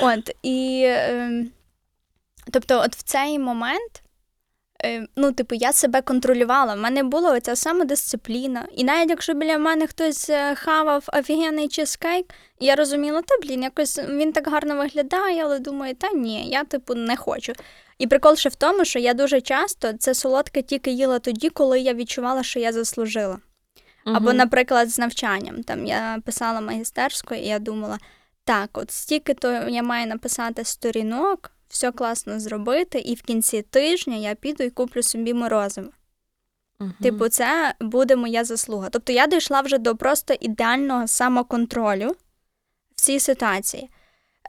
От, 0.00 0.30
і 0.42 0.82
е, 0.86 1.44
тобто, 2.50 2.80
от 2.80 2.96
в 2.96 3.02
цей 3.02 3.38
момент. 3.38 4.03
Е, 4.84 5.06
Ну, 5.16 5.32
типу, 5.32 5.54
я 5.54 5.72
себе 5.72 6.02
контролювала. 6.02 6.74
В 6.74 6.78
мене 6.78 7.02
була 7.02 7.32
оця 7.32 7.56
самодисципліна. 7.56 8.68
І 8.76 8.84
навіть 8.84 9.10
якщо 9.10 9.34
біля 9.34 9.58
мене 9.58 9.86
хтось 9.86 10.30
е, 10.30 10.54
хавав 10.54 11.04
офігенний 11.12 11.68
чизкейк, 11.68 12.26
я 12.60 12.74
розуміла, 12.74 13.22
та 13.22 13.34
блін, 13.42 13.62
якось 13.62 13.98
він 13.98 14.32
так 14.32 14.48
гарно 14.48 14.76
виглядає, 14.76 15.44
але 15.44 15.58
думаю, 15.58 15.94
та 15.94 16.12
ні, 16.12 16.48
я 16.48 16.64
типу 16.64 16.94
не 16.94 17.16
хочу. 17.16 17.52
І 17.98 18.06
прикол 18.06 18.36
ще 18.36 18.48
в 18.48 18.54
тому, 18.54 18.84
що 18.84 18.98
я 18.98 19.14
дуже 19.14 19.40
часто 19.40 19.92
це 19.92 20.14
солодке 20.14 20.62
тільки 20.62 20.90
їла 20.90 21.18
тоді, 21.18 21.48
коли 21.50 21.80
я 21.80 21.94
відчувала, 21.94 22.42
що 22.42 22.60
я 22.60 22.72
заслужила. 22.72 23.38
Або, 24.04 24.28
Мгм. 24.28 24.36
наприклад, 24.36 24.90
з 24.90 24.98
навчанням. 24.98 25.62
Там 25.62 25.86
я 25.86 26.18
писала 26.24 26.60
магістерську, 26.60 27.34
і 27.34 27.46
я 27.46 27.58
думала, 27.58 27.98
так, 28.44 28.70
от 28.72 28.90
стільки 28.90 29.34
то 29.34 29.52
я 29.52 29.82
маю 29.82 30.06
написати 30.06 30.64
сторінок, 30.64 31.50
все 31.74 31.92
класно 31.92 32.40
зробити, 32.40 32.98
і 32.98 33.14
в 33.14 33.22
кінці 33.22 33.62
тижня 33.62 34.16
я 34.16 34.34
піду 34.34 34.64
і 34.64 34.70
куплю 34.70 35.02
собі 35.02 35.34
морозиво. 35.34 35.88
Мгм. 36.78 36.94
Типу, 37.02 37.28
це 37.28 37.74
буде 37.80 38.16
моя 38.16 38.44
заслуга. 38.44 38.88
Тобто 38.90 39.12
я 39.12 39.26
дійшла 39.26 39.60
вже 39.60 39.78
до 39.78 39.96
просто 39.96 40.34
ідеального 40.40 41.06
самоконтролю 41.08 42.16
в 42.90 43.00
цій 43.00 43.20
ситуації. 43.20 43.90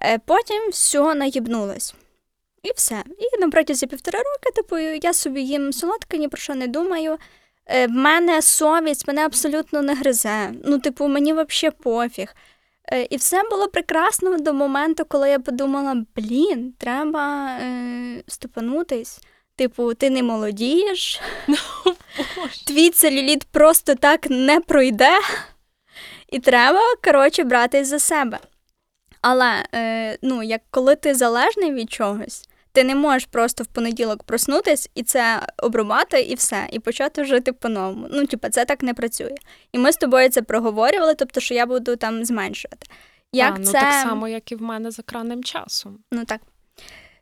Е, 0.01 0.19
Потім 0.25 0.69
все 0.69 1.15
наїбнулось. 1.15 1.95
І 2.63 2.71
все. 2.75 3.03
І 3.19 3.39
на 3.39 3.49
протязі 3.49 3.87
півтора 3.87 4.19
роки, 4.19 4.55
типу, 4.55 4.77
я 4.77 5.13
собі 5.13 5.41
їм 5.41 5.73
солодке, 5.73 6.17
ні 6.17 6.27
про 6.27 6.37
що 6.37 6.55
не 6.55 6.67
думаю. 6.67 7.17
Е, 7.65 7.87
В 7.87 7.91
мене 7.91 8.41
совість 8.41 9.07
мене 9.07 9.25
абсолютно 9.25 9.81
не 9.81 9.95
гризе. 9.95 10.53
Ну, 10.65 10.79
типу, 10.79 11.07
мені 11.07 11.33
взагалі 11.33 11.75
пофіг. 11.83 12.35
Е, 12.93 13.07
І 13.09 13.17
все 13.17 13.43
було 13.51 13.67
прекрасно 13.67 14.37
до 14.37 14.53
моменту, 14.53 15.05
коли 15.05 15.29
я 15.29 15.39
подумала: 15.39 16.03
блін, 16.15 16.73
треба 16.77 17.47
е, 17.61 18.23
ступанутись. 18.27 19.19
Типу, 19.55 19.93
ти 19.93 20.09
не 20.09 20.23
молодієш, 20.23 21.21
Боже. 21.47 22.65
твій 22.67 22.89
целюліт 22.89 23.43
просто 23.43 23.95
так 23.95 24.29
не 24.29 24.59
пройде, 24.59 25.19
і 26.29 26.39
треба, 26.39 26.81
коротше, 27.03 27.43
братись 27.43 27.87
за 27.87 27.99
себе. 27.99 28.39
Але 29.21 29.65
е, 29.73 30.17
ну, 30.21 30.43
як 30.43 30.61
коли 30.71 30.95
ти 30.95 31.15
залежний 31.15 31.73
від 31.73 31.91
чогось, 31.91 32.49
ти 32.75 32.83
не 32.83 32.95
можеш 32.95 33.25
просто 33.25 33.63
в 33.63 33.67
понеділок 33.67 34.23
проснутись 34.23 34.89
і 34.95 35.03
це 35.03 35.47
обрубати, 35.57 36.21
і 36.21 36.35
все, 36.35 36.67
і 36.71 36.79
почати 36.79 37.25
жити 37.25 37.53
по-новому. 37.53 38.07
Ну, 38.11 38.25
типа, 38.25 38.49
це 38.49 38.65
так 38.65 38.83
не 38.83 38.93
працює. 38.93 39.35
І 39.71 39.77
ми 39.77 39.91
з 39.91 39.97
тобою 39.97 40.29
це 40.29 40.41
проговорювали, 40.41 41.15
тобто, 41.15 41.39
що 41.39 41.53
я 41.53 41.65
буду 41.65 41.95
там 41.95 42.25
зменшувати. 42.25 42.87
Як 43.31 43.55
а, 43.55 43.59
ну, 43.59 43.65
це... 43.65 43.71
так 43.71 43.93
само, 43.93 44.27
як 44.27 44.51
і 44.51 44.55
в 44.55 44.61
мене 44.61 44.91
з 44.91 44.99
екранним 44.99 45.43
часом. 45.43 45.99
Ну 46.11 46.25
так. 46.25 46.41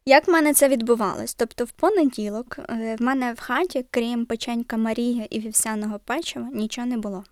Як 0.06 0.28
в 0.28 0.32
мене 0.32 0.54
це 0.54 0.68
відбувалось? 0.68 1.34
Тобто, 1.34 1.66
в 1.66 1.72
понеділок 1.72 2.60
е, 2.70 2.96
в 3.00 3.02
мене 3.02 3.34
в 3.34 3.40
хаті, 3.40 3.86
крім 3.92 4.26
печенька 4.26 4.78
Марія 4.78 5.28
і 5.30 5.40
вівсяного 5.40 6.00
печива, 6.00 6.50
нічого 6.54 6.88
не 6.88 6.98
було. 6.98 7.24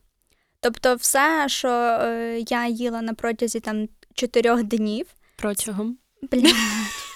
Тобто, 0.59 0.95
все, 0.95 1.45
що 1.47 1.69
е, 1.69 2.43
я 2.49 2.67
їла 2.67 3.01
на 3.01 3.13
протязі 3.13 3.59
там 3.59 3.87
чотирьох 4.13 4.63
днів, 4.63 5.05
Протягом. 5.35 5.97
блядь, 6.31 6.55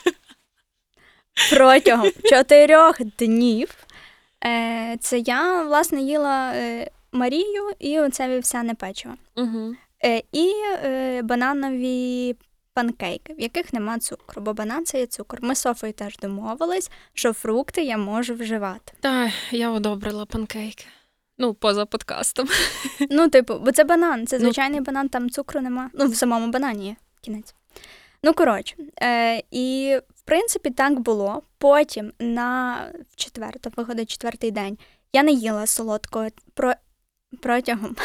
протягом 1.52 2.12
чотирьох 2.24 3.02
днів, 3.02 3.76
е, 4.46 4.98
це 5.00 5.20
я, 5.20 5.64
власне, 5.64 6.02
їла 6.02 6.52
е, 6.56 6.90
Марію 7.12 7.72
і 7.80 8.00
оце 8.00 8.28
вівсяне 8.30 8.74
печиво. 8.74 9.16
Угу. 9.36 9.76
Е, 10.06 10.22
і 10.32 10.52
е, 10.84 11.22
бананові 11.22 12.36
панкейки, 12.74 13.34
в 13.34 13.42
яких 13.42 13.74
нема 13.74 14.00
цукру, 14.00 14.42
бо 14.42 14.54
банан 14.54 14.86
це 14.86 15.00
є 15.00 15.06
цукор. 15.06 15.40
Ми 15.42 15.56
з 15.56 15.60
Софою 15.60 15.94
теж 15.94 16.18
домовились, 16.18 16.92
що 17.14 17.34
фрукти 17.34 17.84
я 17.84 17.98
можу 17.98 18.34
вживати. 18.36 18.94
Так, 19.00 19.32
я 19.52 19.70
одобрила 19.70 20.26
панкейки. 20.26 20.86
Ну, 21.38 21.54
поза 21.54 21.86
подкастом. 21.86 22.48
Ну, 23.10 23.30
типу, 23.30 23.60
бо 23.60 23.72
це 23.72 23.84
банан, 23.84 24.28
це 24.28 24.40
Ну, 24.40 24.46
звичайний 24.46 24.82
банан, 24.82 25.10
там 25.10 25.30
цукру 25.30 25.62
нема. 25.62 25.90
Ну, 25.94 26.08
в 26.08 26.16
самому 26.16 26.48
банані 26.48 26.88
є 26.88 26.96
кінець. 27.22 27.56
Ну, 28.26 28.34
коротше, 28.34 28.76
е, 29.02 29.44
і 29.52 29.98
в 30.16 30.22
принципі 30.22 30.70
так 30.70 31.00
було. 31.00 31.42
Потім 31.58 32.12
на 32.20 32.78
в 33.12 33.16
четвер, 33.16 33.54
виходить 33.78 34.10
четвертий 34.10 34.52
день, 34.52 34.78
я 35.14 35.24
не 35.24 35.32
їла 35.32 35.68
солодкого 35.68 36.28
про... 36.54 36.74
протягом. 37.42 37.96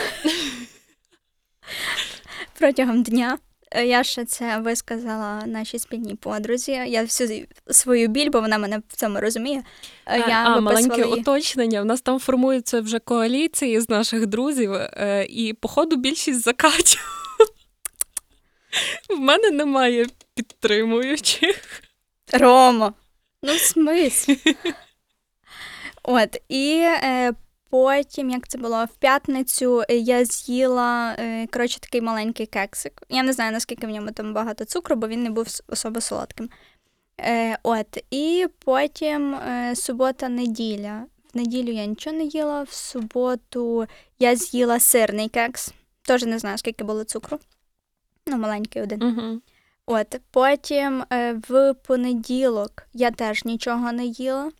протягом 2.59 3.03
дня. 3.03 3.39
Е, 3.71 3.87
Я 3.87 4.05
ще 4.05 4.25
це 4.25 4.59
висказала 4.59 5.43
нашій 5.47 5.79
спільній 5.79 6.15
подрузі. 6.15 6.73
Я 6.73 7.03
всю 7.03 7.47
свою 7.71 8.09
біль, 8.09 8.31
бо 8.31 8.41
вона 8.41 8.59
мене 8.59 8.83
в 8.89 8.97
цьому 8.97 9.21
розуміє. 9.21 9.63
е, 10.07 10.19
Я 10.19 10.45
а, 10.47 10.61
маленьке 10.61 11.03
її. 11.03 11.21
уточнення. 11.21 11.83
В 11.83 11.85
нас 11.85 12.01
там 12.01 12.19
формуються 12.19 12.81
вже 12.81 12.99
коаліції 12.99 13.81
з 13.81 13.89
наших 13.89 14.27
друзів, 14.27 14.73
е, 14.73 15.27
і, 15.31 15.53
походу, 15.53 15.97
більшість 15.97 16.43
за 16.43 16.53
Катю. 16.53 16.99
В 19.09 19.19
мене 19.19 19.51
немає 19.51 20.07
підтримуючих. 20.35 21.83
Рома. 22.33 22.95
Ну, 23.43 23.55
в 23.55 23.59
смислі. 23.59 24.39
От, 26.03 26.37
і 26.49 26.79
е, 26.81 27.33
потім, 27.71 28.31
як 28.31 28.49
це 28.49 28.59
було, 28.59 28.85
в 28.85 28.97
п'ятницю 28.97 29.83
я 29.89 30.25
з'їла 30.25 31.17
е, 31.19 31.47
коротше, 31.47 31.81
такий 31.81 32.01
маленький 32.01 32.47
кексик. 32.47 33.03
Я 33.09 33.23
не 33.23 33.33
знаю, 33.33 33.53
наскільки 33.53 33.87
в 33.87 33.91
ньому 33.91 34.11
там 34.11 34.35
багато 34.35 34.65
цукру, 34.65 34.97
бо 34.97 35.09
він 35.09 35.23
не 35.23 35.31
був 35.31 35.47
особо 35.69 36.01
солодким. 36.01 36.51
Е, 37.21 37.59
от, 37.63 38.05
і 38.11 38.47
потім 38.65 39.35
е, 39.35 39.77
субота-неділя. 39.77 41.07
в 41.35 41.37
неділю 41.37 41.73
я 41.73 41.87
нічого 41.87 42.17
не 42.17 42.25
їла, 42.25 42.63
в 42.63 42.73
суботу 42.73 43.87
я 44.19 44.37
з'їла 44.37 44.81
сирний 44.81 45.29
кекс. 45.29 45.73
Теж 46.03 46.23
не 46.23 46.39
знаю, 46.39 46.59
скільки 46.59 46.85
було 46.85 47.05
цукру. 47.05 47.39
Ну, 48.31 48.39
маленький 48.39 48.83
один. 48.83 49.03
Угу. 49.03 49.41
От 49.87 50.21
потім 50.31 51.05
е, 51.13 51.41
в 51.49 51.75
понеділок 51.75 52.83
я 52.93 53.11
теж 53.11 53.45
нічого 53.45 53.93
не 53.93 54.05
їла. 54.05 54.51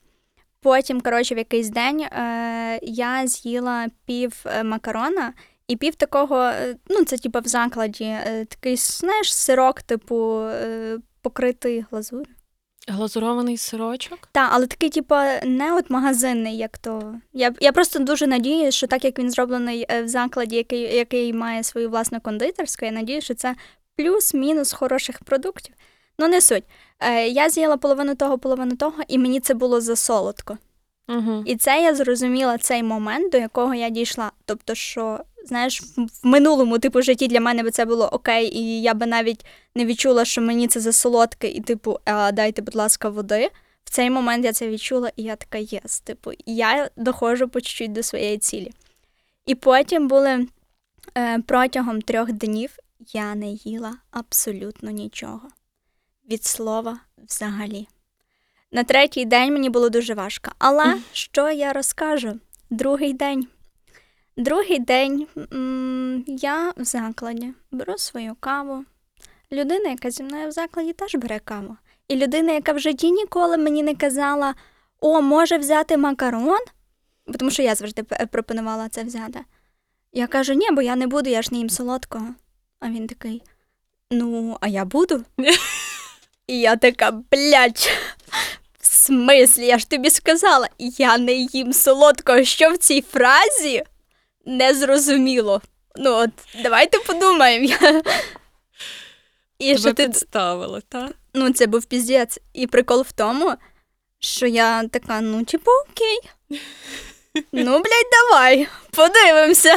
Потім, 0.63 1.01
коротше, 1.01 1.35
в 1.35 1.39
якийсь 1.39 1.69
день 1.69 2.01
е, 2.01 2.81
я 2.83 3.27
з'їла 3.27 3.87
пів 4.07 4.45
е, 4.47 4.65
макарона 4.65 5.33
і 5.69 5.77
пів 5.77 5.95
такого, 5.95 6.39
е, 6.39 6.77
ну, 6.89 7.05
це 7.05 7.19
типу 7.19 7.39
в 7.41 7.47
закладі, 7.47 8.05
е, 8.05 8.47
такий, 8.49 8.77
знаєш, 8.77 9.35
сирок, 9.35 9.83
типу, 9.83 10.41
е, 10.41 10.99
покритий 11.23 11.85
глазур'ю. 11.91 12.35
Глазурований 12.91 13.57
сирочок. 13.57 14.19
Так, 14.33 14.51
але 14.53 14.67
такий, 14.67 14.91
типу, 14.91 15.15
не 15.45 15.75
от 15.75 15.91
магазинний, 15.91 16.57
як 16.57 16.79
то. 16.79 17.15
Я, 17.33 17.55
я 17.61 17.73
просто 17.73 17.99
дуже 17.99 18.27
надію, 18.27 18.73
що 18.73 18.87
так 18.87 19.05
як 19.05 19.19
він 19.19 19.31
зроблений 19.31 19.87
е, 19.89 20.03
в 20.03 20.09
закладі, 20.09 20.57
який, 20.57 20.81
який 20.81 21.33
має 21.33 21.65
свою 21.65 21.91
власну 21.91 22.21
кондитерську, 22.21 22.85
я 22.85 22.93
надію, 22.93 23.21
що 23.21 23.35
це 23.35 23.55
плюс-мінус 23.97 24.73
хороших 24.73 25.25
продуктів. 25.25 25.75
Ну, 26.19 26.29
не 26.29 26.41
суть. 26.41 26.65
Е, 27.01 27.29
я 27.29 27.51
з'їла 27.51 27.77
половину 27.77 28.15
того, 28.15 28.39
половину 28.39 28.77
того, 28.77 29.03
і 29.09 29.19
мені 29.19 29.41
це 29.41 29.55
було 29.55 29.81
засолодко. 29.81 30.59
Угу. 31.17 31.43
І 31.47 31.57
це 31.57 31.83
я 31.83 31.95
зрозуміла 31.95 32.59
цей 32.59 32.83
момент, 32.83 33.33
до 33.33 33.39
якого 33.39 33.75
я 33.75 33.89
дійшла. 33.89 34.33
Тобто, 34.45 34.75
що 34.75 35.21
знаєш, 35.47 35.83
в- 35.83 36.09
минулому 36.23 36.79
типу 36.79 37.03
житті 37.03 37.29
для 37.29 37.41
мене 37.41 37.63
би 37.63 37.71
це 37.71 37.85
було 37.85 38.07
окей, 38.07 38.57
і 38.59 38.83
я 38.83 38.95
би 38.95 39.07
навіть 39.07 39.47
не 39.75 39.85
відчула, 39.85 40.25
що 40.25 40.41
мені 40.41 40.69
це 40.69 40.81
засолодке, 40.81 41.49
і 41.49 41.61
типу, 41.61 41.99
а, 42.05 42.33
дайте, 42.33 42.63
будь 42.63 42.75
ласка, 42.75 43.09
води. 43.09 43.51
В 43.85 43.91
цей 43.91 44.11
момент 44.11 44.45
я 44.45 44.53
це 44.53 44.69
відчула, 44.69 45.11
і 45.17 45.23
я 45.23 45.37
така 45.37 45.59
єс. 45.59 46.01
Типу, 46.01 46.31
я 46.47 46.91
доходжу 46.97 47.49
по 47.53 47.61
чуть-чуть 47.61 47.93
до 47.93 48.03
своєї 48.03 48.39
цілі. 48.39 48.73
І 49.47 49.55
потім 49.55 50.09
були 50.09 50.47
е, 51.19 51.39
протягом 51.47 52.03
трьох 52.03 52.33
днів 52.33 52.77
я 53.13 53.35
не 53.35 53.49
їла 53.49 53.95
абсолютно 54.11 54.91
нічого. 54.91 55.43
Від 56.31 56.45
слова 56.45 56.99
взагалі. 57.29 57.89
На 58.73 58.85
третій 58.85 59.25
день 59.25 59.53
мені 59.53 59.71
було 59.71 59.89
дуже 59.89 60.15
важко. 60.15 60.51
Але 60.59 60.85
що 61.13 61.51
я 61.51 61.73
розкажу? 61.73 62.33
Другий 62.71 63.13
день. 63.13 63.49
Другий 64.37 64.79
день 64.79 65.27
м, 65.53 66.25
я 66.27 66.73
в 66.77 66.85
закладі 66.85 67.53
беру 67.71 67.99
свою 67.99 68.37
каву. 68.41 68.85
Людина, 69.53 69.91
яка 69.91 70.11
зі 70.11 70.23
мною 70.23 70.49
в 70.49 70.53
закладі, 70.53 70.93
теж 70.93 71.15
бере 71.15 71.39
каву. 71.39 71.77
І 72.09 72.17
людина, 72.17 72.53
яка 72.53 72.73
в 72.73 72.79
житті 72.79 73.11
ніколи 73.11 73.57
мені 73.57 73.83
не 73.83 73.95
казала: 73.95 74.55
о, 75.01 75.21
може 75.23 75.59
взяти 75.59 75.97
макарон, 75.97 76.59
тому 77.39 77.51
що 77.51 77.63
я 77.63 77.75
завжди 77.75 78.03
пропонувала 78.03 78.89
це 78.89 79.05
взяти. 79.05 79.41
Я 80.13 80.27
кажу, 80.27 80.53
ні, 80.53 80.67
бо 80.73 80.83
я 80.83 80.97
не 80.97 81.07
буду, 81.07 81.31
я 81.31 81.43
ж 81.43 81.49
не 81.53 81.59
їм 81.59 81.71
солодкого. 81.71 82.27
А 82.81 82.89
він 82.89 83.07
такий: 83.07 83.43
ну, 84.11 84.57
а 84.61 84.69
я 84.69 84.85
буду. 84.85 85.25
І 86.47 86.61
я 86.61 86.77
така, 86.77 87.11
блядь, 87.11 87.89
смислі, 89.01 89.67
я 89.67 89.79
ж 89.79 89.91
тобі 89.91 90.11
сказала, 90.11 90.69
я 90.79 91.19
не 91.19 91.33
їм 91.33 91.73
солодкого. 91.73 92.45
Що 92.45 92.71
в 92.71 92.77
цій 92.77 93.01
фразі 93.13 93.85
не 94.47 94.75
зрозуміло. 94.75 95.63
Ну, 95.97 96.15
от, 96.15 96.31
давайте 96.63 96.99
подумаємо. 96.99 97.65
Я... 97.65 98.03
І 99.59 99.67
Тебе 99.67 99.79
що 99.79 99.93
ти 99.93 100.07
підставили, 100.07 100.83
так? 100.89 101.11
ну, 101.35 101.53
це 101.53 101.67
був 101.67 101.85
піздець. 101.85 102.39
І 102.53 102.67
прикол 102.67 103.03
в 103.09 103.13
тому, 103.13 103.55
що 104.19 104.47
я 104.47 104.89
така, 104.89 105.21
ну, 105.21 105.45
типу, 105.45 105.71
окей. 105.71 106.31
Ну, 107.53 107.71
блядь, 107.71 108.11
давай, 108.13 108.69
подивимося. 108.91 109.77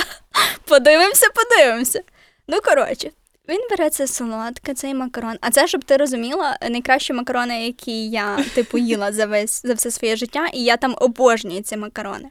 Подивимося, 0.65 1.27
подивимося. 1.35 2.01
Ну, 2.47 2.61
коротше, 2.61 3.11
він 3.49 3.67
бере 3.69 3.89
це 3.89 4.07
солодке, 4.07 4.73
цей 4.73 4.93
макарон. 4.93 5.37
А 5.41 5.51
це, 5.51 5.67
щоб 5.67 5.83
ти 5.83 5.97
розуміла, 5.97 6.57
найкращі 6.69 7.13
макарони, 7.13 7.65
які 7.65 8.09
я, 8.09 8.43
типу, 8.55 8.77
їла 8.77 9.11
за 9.11 9.25
весь 9.25 9.61
за 9.61 9.73
все 9.73 9.91
своє 9.91 10.15
життя, 10.15 10.47
і 10.53 10.63
я 10.63 10.77
там 10.77 10.95
обожнюю 10.99 11.61
ці 11.61 11.77
макарони. 11.77 12.29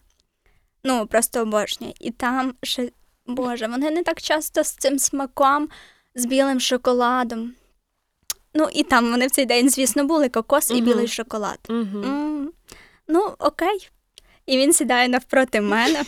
Ну, 0.85 1.07
просто 1.07 1.41
обожнюю. 1.43 1.93
І 2.01 2.11
там 2.11 2.55
ще, 2.63 2.89
боже, 3.27 3.67
вони 3.67 3.91
не 3.91 4.03
так 4.03 4.23
часто 4.23 4.65
з 4.65 4.71
цим 4.73 4.99
смаком, 4.99 5.69
з 6.15 6.25
білим 6.27 6.61
шоколадом. 6.61 7.55
Ну, 8.55 8.69
і 8.73 8.83
там 8.83 9.11
вони 9.11 9.27
в 9.27 9.31
цей 9.31 9.45
день, 9.47 9.71
звісно, 9.71 10.05
були 10.05 10.29
кокос 10.29 10.71
і 10.71 10.75
Мгм. 10.75 10.85
білий 10.85 11.09
шоколад. 11.09 11.59
Угу. 11.69 12.03
М, 12.05 12.53
Ну, 13.09 13.35
окей. 13.39 13.89
І 14.47 14.59
він 14.59 14.73
сідає 14.73 15.09
навпроти 15.09 15.61
мене 15.61 16.03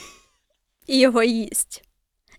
і 0.87 0.99
його 0.99 1.23
їсть. 1.23 1.83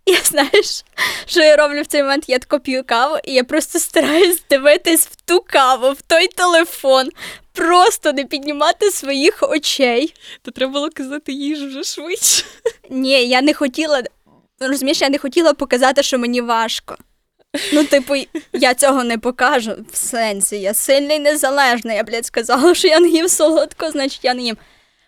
І 0.12 0.16
знаєш, 0.16 0.86
що 1.26 1.40
я 1.40 1.56
роблю 1.56 1.82
в 1.82 1.86
цей 1.86 2.04
момент? 2.04 2.24
Я 2.28 2.40
тако 2.40 2.60
п'ю 2.60 2.84
каву, 2.84 3.18
і 3.24 3.34
я 3.34 3.44
просто 3.44 3.80
стараюсь 3.80 4.44
дивитись 4.50 5.08
в 5.08 5.16
ту 5.16 5.44
каву, 5.48 5.92
в 5.92 6.02
той 6.02 6.28
телефон, 6.28 7.10
просто 7.54 8.14
не 8.14 8.26
піднімати 8.26 8.92
своїх 8.92 9.44
очей. 9.44 10.14
То 10.42 10.52
треба 10.52 10.74
було 10.74 10.90
казати 10.94 11.34
їж 11.34 11.64
вже 11.64 11.84
швидше. 11.84 12.46
Ні, 12.90 13.28
я 13.28 13.42
не 13.42 13.54
хотіла. 13.54 14.04
Розумієш, 14.60 15.02
я 15.02 15.10
не 15.10 15.18
хотіла 15.18 15.54
показати, 15.54 16.04
що 16.04 16.18
мені 16.18 16.42
важко. 16.42 16.98
Ну, 17.74 17.84
типу, 17.84 18.14
я 18.54 18.74
цього 18.74 19.04
не 19.04 19.18
покажу 19.18 19.76
в 19.92 19.98
сенсі. 19.98 20.60
Я 20.60 20.74
сильний 20.74 21.20
незалежний. 21.20 21.96
Я, 21.96 22.04
блядь, 22.04 22.26
сказала, 22.26 22.76
що 22.76 22.88
я 22.88 23.00
не 23.00 23.08
їм 23.08 23.30
солодко, 23.30 23.92
значить 23.92 24.20
я 24.24 24.34
не 24.34 24.42
їм. 24.42 24.58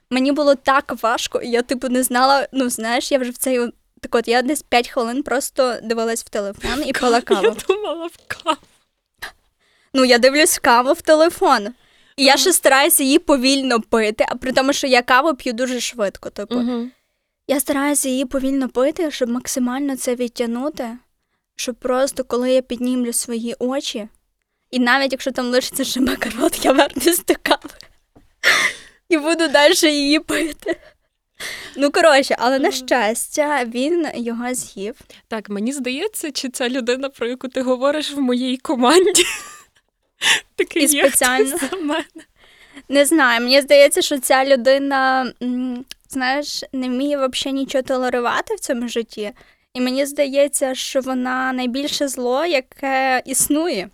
Мені 0.10 0.32
було 0.32 0.56
так 0.56 0.96
важко, 1.02 1.42
і 1.42 1.50
я, 1.50 1.62
типу, 1.62 1.90
не 1.90 2.04
знала, 2.04 2.48
ну, 2.52 2.70
знаєш, 2.70 3.12
я 3.12 3.18
вже 3.18 3.32
в 3.32 3.38
цей. 3.38 3.60
Так 4.08 4.16
от 4.16 4.28
я 4.28 4.42
десь 4.42 4.64
5 4.64 4.88
хвилин 4.90 5.24
просто 5.24 5.80
дивилась 5.84 6.24
в 6.24 6.30
телефон 6.30 6.84
і 6.86 6.94
пила 6.94 7.22
каву. 7.22 7.44
Я 7.44 7.56
думала 7.68 8.08
в 8.08 8.18
каву. 8.28 8.58
Ну, 9.94 10.06
я 10.06 10.18
дивлюсь 10.18 10.60
каву 10.60 10.94
в 10.94 11.02
телефон. 11.02 11.68
І 12.18 12.24
я 12.26 12.38
ще 12.38 12.54
стараюся 12.54 13.04
її 13.04 13.20
повільно 13.20 13.82
пити, 13.82 14.26
а 14.30 14.36
при 14.36 14.52
тому, 14.52 14.74
що 14.74 14.88
я 14.88 15.02
каву 15.02 15.36
п'ю 15.36 15.54
дуже 15.54 15.80
швидко. 15.80 16.30
Типу, 16.30 16.56
Угу. 16.56 16.88
Я 17.48 17.60
стараюся 17.60 18.10
її 18.10 18.26
повільно 18.26 18.70
пити, 18.70 19.12
щоб 19.12 19.30
максимально 19.30 19.98
це 19.98 20.16
відтягнути, 20.16 20.98
щоб 21.56 21.76
просто 21.76 22.24
коли 22.24 22.52
я 22.52 22.62
піднімлю 22.62 23.14
свої 23.14 23.56
очі, 23.60 24.08
і 24.72 24.80
навіть 24.80 25.12
якщо 25.12 25.32
там 25.32 25.46
лишиться 25.46 25.84
ще 25.84 26.02
макарон, 26.02 26.52
я 26.62 26.72
вернусь 26.72 27.26
до 27.26 27.34
кави 27.42 27.70
і 29.10 29.18
буду 29.18 29.48
далі 29.48 29.74
її 29.84 30.20
пити. 30.20 30.80
Ну, 31.76 31.92
коротше, 31.92 32.36
але 32.40 32.60
на 32.60 32.72
щастя, 32.72 33.66
він 33.66 34.08
його 34.16 34.54
з'їв. 34.54 34.96
Так, 35.28 35.50
мені 35.50 35.74
здається, 35.74 36.32
чи 36.32 36.50
ця 36.50 36.70
людина, 36.70 37.10
про 37.10 37.28
яку 37.28 37.48
ти 37.48 37.62
говориш 37.62 38.12
в 38.12 38.20
моїй 38.20 38.58
команді. 38.58 39.24
Такий 40.56 40.84
І 40.84 40.96
є 40.96 41.08
спеціально. 41.08 41.58
хтось 41.58 41.70
за 41.70 41.78
мене. 41.78 42.04
Не 42.90 43.06
знаю, 43.06 43.42
мені 43.42 43.62
здається, 43.62 44.02
що 44.02 44.20
ця 44.20 44.46
людина, 44.46 45.34
знаєш, 46.10 46.64
не 46.74 46.88
вміє 46.88 47.18
взагалі 47.18 47.60
нічого 47.60 47.82
толерувати 47.82 48.56
в 48.56 48.60
цьому 48.60 48.88
житті. 48.88 49.32
І 49.74 49.82
мені 49.82 50.06
здається, 50.06 50.76
що 50.76 51.02
вона 51.02 51.54
найбільше 51.54 52.08
зло, 52.08 52.46
яке 52.46 53.22
існує. 53.26 53.90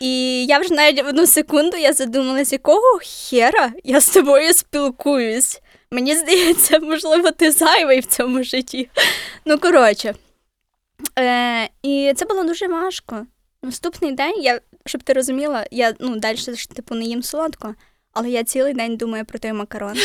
І 0.00 0.46
я 0.46 0.58
вже 0.58 0.74
навіть 0.74 1.04
в 1.04 1.06
одну 1.06 1.26
секунду 1.26 1.76
я 1.76 1.92
задумалась, 1.92 2.52
якого 2.52 3.00
хера 3.02 3.72
я 3.84 4.00
з 4.00 4.08
тобою 4.10 4.54
спілкуюсь. 4.54 5.60
Мені 5.90 6.14
здається, 6.14 6.78
можливо, 6.78 7.30
ти 7.30 7.50
зайвий 7.50 8.00
в 8.00 8.06
цьому 8.06 8.42
житті. 8.42 8.90
Ну, 9.44 9.58
коротше. 9.58 10.14
Е, 11.18 11.68
і 11.82 12.12
це 12.16 12.26
було 12.26 12.44
дуже 12.44 12.66
важко. 12.68 13.26
Наступний 13.62 14.12
день 14.12 14.42
я 14.42 14.60
щоб 14.88 15.02
ти 15.02 15.12
розуміла, 15.12 15.66
я 15.70 15.94
ну 16.00 16.16
далі 16.16 16.36
ж 16.36 16.68
типу 16.68 16.94
не 16.94 17.04
їм 17.04 17.22
солодко, 17.22 17.74
але 18.12 18.30
я 18.30 18.44
цілий 18.44 18.74
день 18.74 18.96
думаю 18.96 19.24
про 19.24 19.38
той 19.38 19.52
макарон. 19.52 19.96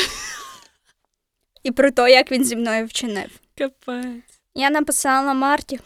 І 1.64 1.72
про 1.72 1.92
те, 1.92 2.12
як 2.12 2.32
він 2.32 2.44
зі 2.44 2.56
мною 2.56 2.86
вчинив. 2.86 3.30
Капець. 3.58 4.42
Я 4.56 4.70
написала 4.70 5.34
Марті, 5.34 5.80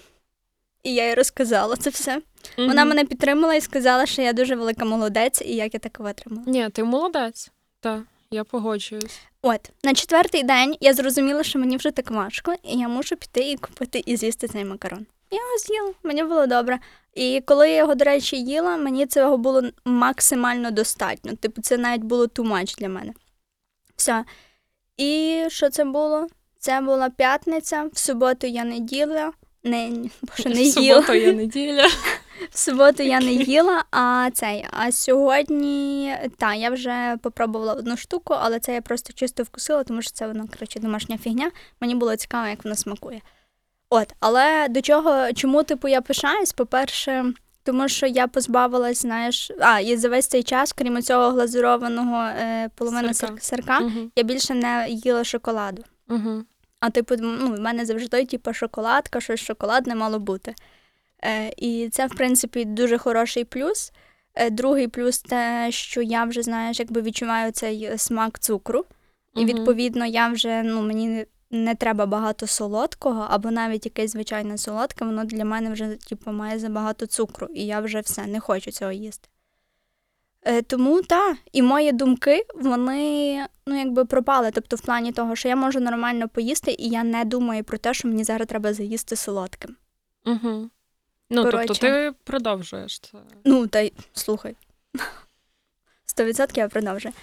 і 0.88 0.93
я 0.93 1.07
їй 1.07 1.13
розказала 1.13 1.75
це 1.75 1.89
все. 1.89 2.21
Вона 2.57 2.85
мене 2.85 3.05
підтримала 3.05 3.55
і 3.55 3.61
сказала, 3.61 4.05
що 4.05 4.21
я 4.21 4.33
дуже 4.33 4.55
велика 4.55 4.85
молодець, 4.85 5.41
і 5.41 5.55
як 5.55 5.73
я 5.73 5.79
так 5.79 5.99
витримала. 5.99 6.43
Ні, 6.47 6.69
ти 6.69 6.83
молодець. 6.83 7.51
Так, 7.79 8.01
я 8.31 8.43
погоджуюсь. 8.43 9.19
От 9.41 9.71
на 9.83 9.93
четвертий 9.93 10.43
день 10.43 10.75
я 10.79 10.93
зрозуміла, 10.93 11.43
що 11.43 11.59
мені 11.59 11.77
вже 11.77 11.91
так 11.91 12.11
важко, 12.11 12.53
і 12.63 12.77
я 12.77 12.88
мушу 12.88 13.15
піти 13.15 13.51
і 13.51 13.57
купити 13.57 14.03
і 14.05 14.17
з'їсти 14.17 14.47
цей 14.47 14.65
макарон. 14.65 15.05
Я 15.31 15.39
його 15.39 15.57
з'їла, 15.57 15.93
мені 16.03 16.23
було 16.23 16.47
добре. 16.47 16.79
І 17.13 17.41
коли 17.45 17.69
я 17.69 17.75
його, 17.77 17.95
до 17.95 18.05
речі, 18.05 18.38
їла, 18.38 18.77
мені 18.77 19.05
цього 19.05 19.38
було 19.38 19.63
максимально 19.85 20.71
достатньо. 20.71 21.35
Типу, 21.35 21.61
це 21.61 21.77
навіть 21.77 22.03
було 22.03 22.25
too 22.25 22.47
much 22.47 22.79
для 22.79 22.89
мене. 22.89 23.13
Все. 23.95 24.25
І 24.97 25.43
що 25.47 25.69
це 25.69 25.85
було? 25.85 26.27
Це 26.59 26.81
була 26.81 27.09
п'ятниця, 27.09 27.89
в 27.93 27.97
суботу 27.97 28.47
я 28.47 28.63
не 28.63 28.77
їла, 28.77 29.31
не, 29.68 30.09
боже, 30.22 30.49
не 30.49 30.63
В 30.63 30.65
суботу 30.72 31.13
є 31.13 31.34
неділя. 31.34 31.88
В 32.51 32.57
суботу 32.57 33.03
я 33.03 33.20
не 33.20 33.32
їла, 33.34 33.84
а 33.91 34.30
цей. 34.34 34.65
А 34.72 34.91
сьогодні, 34.91 36.15
та, 36.38 36.53
я 36.55 36.70
вже 36.70 37.18
попробувала 37.22 37.74
одну 37.74 37.97
штуку, 37.97 38.36
але 38.39 38.59
це 38.59 38.74
я 38.74 38.82
просто 38.82 39.13
чисто 39.13 39.43
вкусила, 39.43 39.84
тому 39.84 40.01
що 40.01 40.11
це 40.11 40.28
воно, 40.28 40.45
коротше, 40.53 40.80
домашня 40.80 41.18
фігня. 41.18 41.51
Мені 41.82 41.95
було 41.95 42.15
цікаво, 42.15 42.47
як 42.47 42.63
воно 42.63 42.76
смакує. 42.76 43.22
От, 43.89 44.13
але 44.20 44.68
до 44.70 44.82
чого, 44.82 45.34
чому, 45.34 45.63
типу, 45.63 45.88
я 45.88 46.01
пишаюсь? 46.01 46.53
По-перше, 46.53 47.26
тому 47.63 47.88
що 47.89 48.05
я 48.07 48.28
позбавилась, 48.28 49.01
знаєш, 49.01 49.51
а, 49.59 49.80
і 49.80 49.97
за 49.97 50.09
весь 50.09 50.28
цей 50.28 50.43
час, 50.43 50.74
крім 50.74 51.01
цього 51.01 51.30
глазурованого 51.30 52.24
е, 52.24 52.70
половини 52.76 53.13
Сирка. 53.13 53.41
сирка, 53.41 53.80
Угу. 53.80 54.11
я 54.15 54.24
більше 54.24 54.53
не 54.53 54.86
їла 54.89 55.24
шоколаду. 55.24 55.84
Угу. 56.09 56.43
А 56.80 56.89
типу, 56.89 57.15
ну, 57.19 57.55
в 57.55 57.59
мене 57.59 57.86
завжди 57.86 58.25
типу, 58.25 58.53
шоколадка, 58.53 59.21
щось 59.21 59.39
шоколадне 59.39 59.95
мало 59.95 60.19
бути. 60.19 60.55
Е, 61.23 61.53
і 61.57 61.89
це, 61.91 62.07
в 62.07 62.15
принципі, 62.15 62.65
дуже 62.65 62.97
хороший 62.97 63.43
плюс. 63.43 63.91
Е, 64.36 64.49
другий 64.49 64.88
плюс 64.88 65.19
те, 65.19 65.67
що 65.71 66.01
я 66.01 66.23
вже, 66.23 66.41
знаєш, 66.41 66.80
якби 66.80 67.01
відчуваю 67.01 67.51
цей 67.51 67.97
смак 67.97 68.39
цукру. 68.39 68.86
І 69.36 69.45
відповідно 69.45 70.05
я 70.05 70.28
вже 70.28 70.63
ну, 70.63 70.82
мені 70.82 71.25
не 71.51 71.75
треба 71.75 72.05
багато 72.05 72.47
солодкого, 72.47 73.28
або 73.30 73.51
навіть 73.51 73.86
якесь 73.86 74.11
звичайне 74.11 74.57
солодке, 74.57 75.05
воно 75.05 75.23
для 75.23 75.45
мене 75.45 75.69
вже 75.69 75.95
типу, 75.95 76.32
має 76.32 76.59
забагато 76.59 77.05
цукру, 77.05 77.47
і 77.53 77.65
я 77.65 77.80
вже 77.80 77.99
все 77.99 78.25
не 78.25 78.39
хочу 78.39 78.71
цього 78.71 78.91
їсти. 78.91 79.30
Е, 80.49 80.61
тому 80.61 81.01
так, 81.01 81.37
і 81.51 81.61
мої 81.61 81.91
думки, 81.91 82.45
вони 82.55 83.45
ну, 83.65 83.79
якби 83.79 84.05
пропали. 84.05 84.51
Тобто, 84.51 84.75
в 84.75 84.81
плані 84.81 85.11
того, 85.11 85.35
що 85.35 85.47
я 85.47 85.55
можу 85.55 85.79
нормально 85.79 86.29
поїсти, 86.29 86.75
і 86.79 86.89
я 86.89 87.03
не 87.03 87.25
думаю 87.25 87.63
про 87.63 87.77
те, 87.77 87.93
що 87.93 88.07
мені 88.07 88.23
зараз 88.23 88.47
треба 88.47 88.73
заїсти 88.73 89.15
солодким. 89.15 89.75
Угу. 90.25 90.69
Ну, 91.29 91.43
Коротше. 91.43 91.67
тобто 91.67 91.87
ти 91.87 92.13
продовжуєш 92.23 92.99
це. 92.99 93.17
Ну, 93.45 93.67
та 93.67 93.79
й 93.79 93.93
слухай. 94.13 94.55
Сто 96.05 96.23
відсотків 96.23 96.61
я 96.61 96.67
продовжую. 96.67 97.13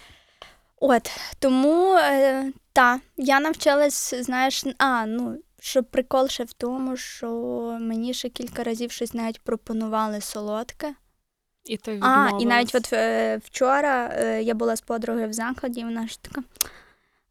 От, 0.81 1.11
тому 1.39 1.95
е, 1.95 2.53
та, 2.73 3.01
я 3.17 3.41
навчилась, 3.41 4.15
знаєш, 4.15 4.65
а, 4.79 5.07
ну, 5.07 5.39
що 5.61 5.83
прикол 5.83 6.29
ще 6.29 6.45
в 6.45 6.53
тому, 6.53 6.97
що 6.97 7.29
мені 7.81 8.15
ще 8.15 8.29
кілька 8.29 8.63
разів 8.63 8.91
щось 8.91 9.15
навіть 9.15 9.41
пропонували 9.41 10.21
солодке. 10.21 10.95
І 11.65 11.77
ти 11.77 11.99
А, 12.03 12.31
і 12.41 12.45
навіть 12.45 12.75
от 12.75 12.93
е, 12.93 13.41
вчора 13.45 14.11
е, 14.19 14.43
я 14.43 14.55
була 14.55 14.77
з 14.77 14.81
подругою 14.81 15.29
в 15.29 15.33
закладі, 15.33 15.81
і 15.81 15.85
вона 15.85 16.07
ж 16.09 16.23
така. 16.23 16.43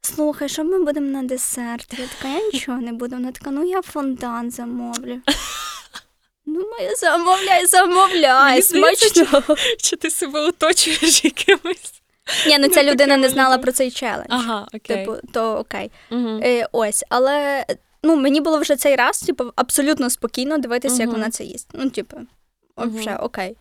Слухай, 0.00 0.48
що 0.48 0.64
ми 0.64 0.84
будемо 0.84 1.06
на 1.06 1.22
десерт? 1.22 1.98
Я 1.98 2.06
така, 2.06 2.34
я 2.34 2.50
нічого 2.52 2.78
не 2.80 2.92
буду. 2.92 3.16
Вона 3.16 3.32
така, 3.32 3.50
ну 3.50 3.64
я 3.64 3.82
фонтан 3.82 4.50
замовлю. 4.50 5.20
Думаю, 6.46 6.96
замовляй, 7.00 7.66
замовляй, 7.66 8.50
Мені 8.50 8.62
смачно. 8.62 9.42
Чи 9.78 9.96
ти 9.96 10.10
себе 10.10 10.40
оточуєш 10.40 11.24
якимось? 11.24 12.02
Ні, 12.46 12.58
ну 12.58 12.66
Ну, 12.68 12.74
ця 12.74 12.82
людина 12.82 13.16
не 13.16 13.28
знала 13.28 13.58
про 13.58 13.72
цей 13.72 13.90
челендж. 13.90 14.26
Ага, 14.28 14.66
окей. 14.74 14.96
Типу, 15.06 15.16
то 15.32 15.56
окей. 15.56 15.90
Угу. 16.10 16.40
Е, 16.44 16.68
ось, 16.72 17.04
але 17.08 17.64
ну, 18.02 18.16
мені 18.16 18.40
було 18.40 18.58
вже 18.58 18.76
цей 18.76 18.96
раз, 18.96 19.20
типу, 19.20 19.44
абсолютно 19.56 20.10
спокійно 20.10 20.58
дивитися, 20.58 20.96
як 20.96 21.06
Мгм. 21.08 21.16
вона 21.16 21.30
це 21.30 21.44
їсть. 21.44 21.68
Ну, 21.72 21.90
типу, 21.90 22.16
Мгм. 22.76 22.96
вже 22.96 23.16
окей. 23.16 23.56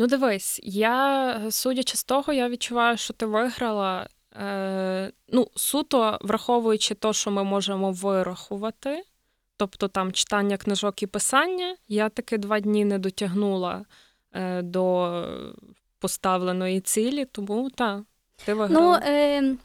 Ну, 0.00 0.06
дивись, 0.06 0.60
я, 0.62 1.40
судячи 1.50 1.96
з 1.96 2.04
того, 2.04 2.32
я 2.32 2.48
відчуваю, 2.48 2.96
що 2.96 3.14
ти 3.14 3.26
виграла. 3.26 4.08
Е, 4.36 5.12
ну, 5.28 5.48
суто 5.56 6.18
враховуючи 6.20 6.94
те, 6.94 7.12
що 7.12 7.30
ми 7.30 7.44
можемо 7.44 7.92
вирахувати, 7.92 9.02
тобто 9.56 9.88
там 9.88 10.12
читання 10.12 10.56
книжок 10.56 11.02
і 11.02 11.06
писання, 11.06 11.76
я 11.88 12.08
таки 12.08 12.38
два 12.38 12.60
дні 12.60 12.84
не 12.84 12.98
дотягнула 12.98 13.84
е, 14.32 14.62
до 14.62 15.24
поставленої 15.98 16.80
цілі, 16.80 17.24
тому 17.24 17.70
так, 17.70 18.00
ти 18.44 18.54
Ну, 18.54 18.58
виграла. 18.58 19.02
е, 19.06 19.56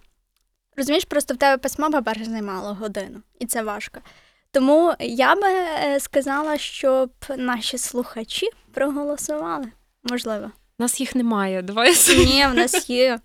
розумієш, 0.78 1.06
просто 1.06 1.34
в 1.34 1.38
тебе 1.38 1.58
письмо, 1.58 1.92
по-перше, 1.92 2.26
займало 2.26 2.74
годину, 2.74 3.22
і 3.40 3.46
це 3.46 3.64
важко. 3.64 4.00
Тому 4.52 4.94
я 5.00 5.36
би 5.36 5.48
е, 5.48 6.00
сказала, 6.00 6.58
щоб 6.58 7.12
наші 7.38 7.78
слухачі 7.78 8.48
проголосували. 8.74 9.72
Можливо. 10.04 10.52
У 10.80 10.84
нас 10.84 11.00
їх 11.00 11.16
немає. 11.16 11.62
Давай 11.62 11.94
Ні, 12.18 12.46
в 12.52 12.54
нас 12.54 12.90
є 12.90 13.20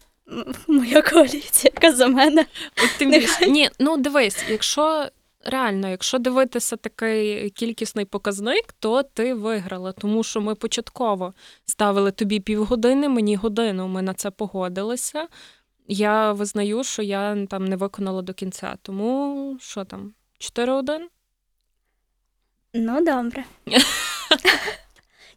моя 0.68 1.03
коаліція, 1.03 1.72
яка 1.74 1.97
за 1.97 2.07
мене. 2.07 2.47
От 2.85 2.91
тим 2.99 3.11
більше. 3.11 3.47
Ні, 3.47 3.70
ну 3.79 3.97
дивись, 3.97 4.45
якщо 4.49 5.09
реально, 5.45 5.89
якщо 5.89 6.18
дивитися 6.18 6.76
такий 6.76 7.51
кількісний 7.51 8.05
показник, 8.05 8.74
то 8.79 9.03
ти 9.03 9.35
виграла, 9.35 9.93
тому 9.93 10.24
що 10.24 10.41
ми 10.41 10.55
початково 10.55 11.35
ставили 11.64 12.11
тобі 12.11 12.41
півгодини, 12.41 13.09
мені 13.09 13.37
годину. 13.37 13.89
Ми 13.89 14.03
на 14.03 14.14
це 14.14 14.31
погодилися. 14.31 15.29
Я 15.89 16.33
визнаю, 16.33 16.85
що 16.85 17.03
я 17.03 17.47
там 17.47 17.64
не 17.64 17.76
виконала 17.76 18.22
до 18.22 18.35
кінця. 18.35 18.76
Тому 18.83 19.57
що 19.61 19.85
там? 19.85 20.14
4-1? 20.41 20.99
Ну, 22.74 23.05
добре. 23.05 23.45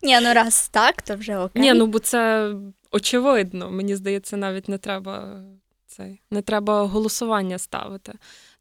Ні, 0.03 0.19
ну 0.21 0.33
раз 0.33 0.69
так, 0.69 1.01
то 1.01 1.15
вже 1.15 1.37
окей. 1.37 1.61
Ні, 1.61 1.73
ну 1.73 1.87
бо 1.87 1.99
це 1.99 2.53
очевидно. 2.91 3.71
Мені 3.71 3.95
здається, 3.95 4.37
навіть 4.37 4.69
не 4.69 4.77
треба 4.77 5.43
цей, 5.87 6.21
не 6.31 6.41
треба 6.41 6.83
голосування 6.83 7.57
ставити. 7.57 8.13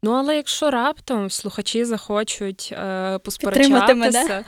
Ну, 0.03 0.11
але 0.11 0.35
якщо 0.35 0.71
раптом 0.71 1.29
слухачі 1.29 1.85
захочуть 1.85 2.69
е, 2.71 3.19
посперечатися, 3.19 4.45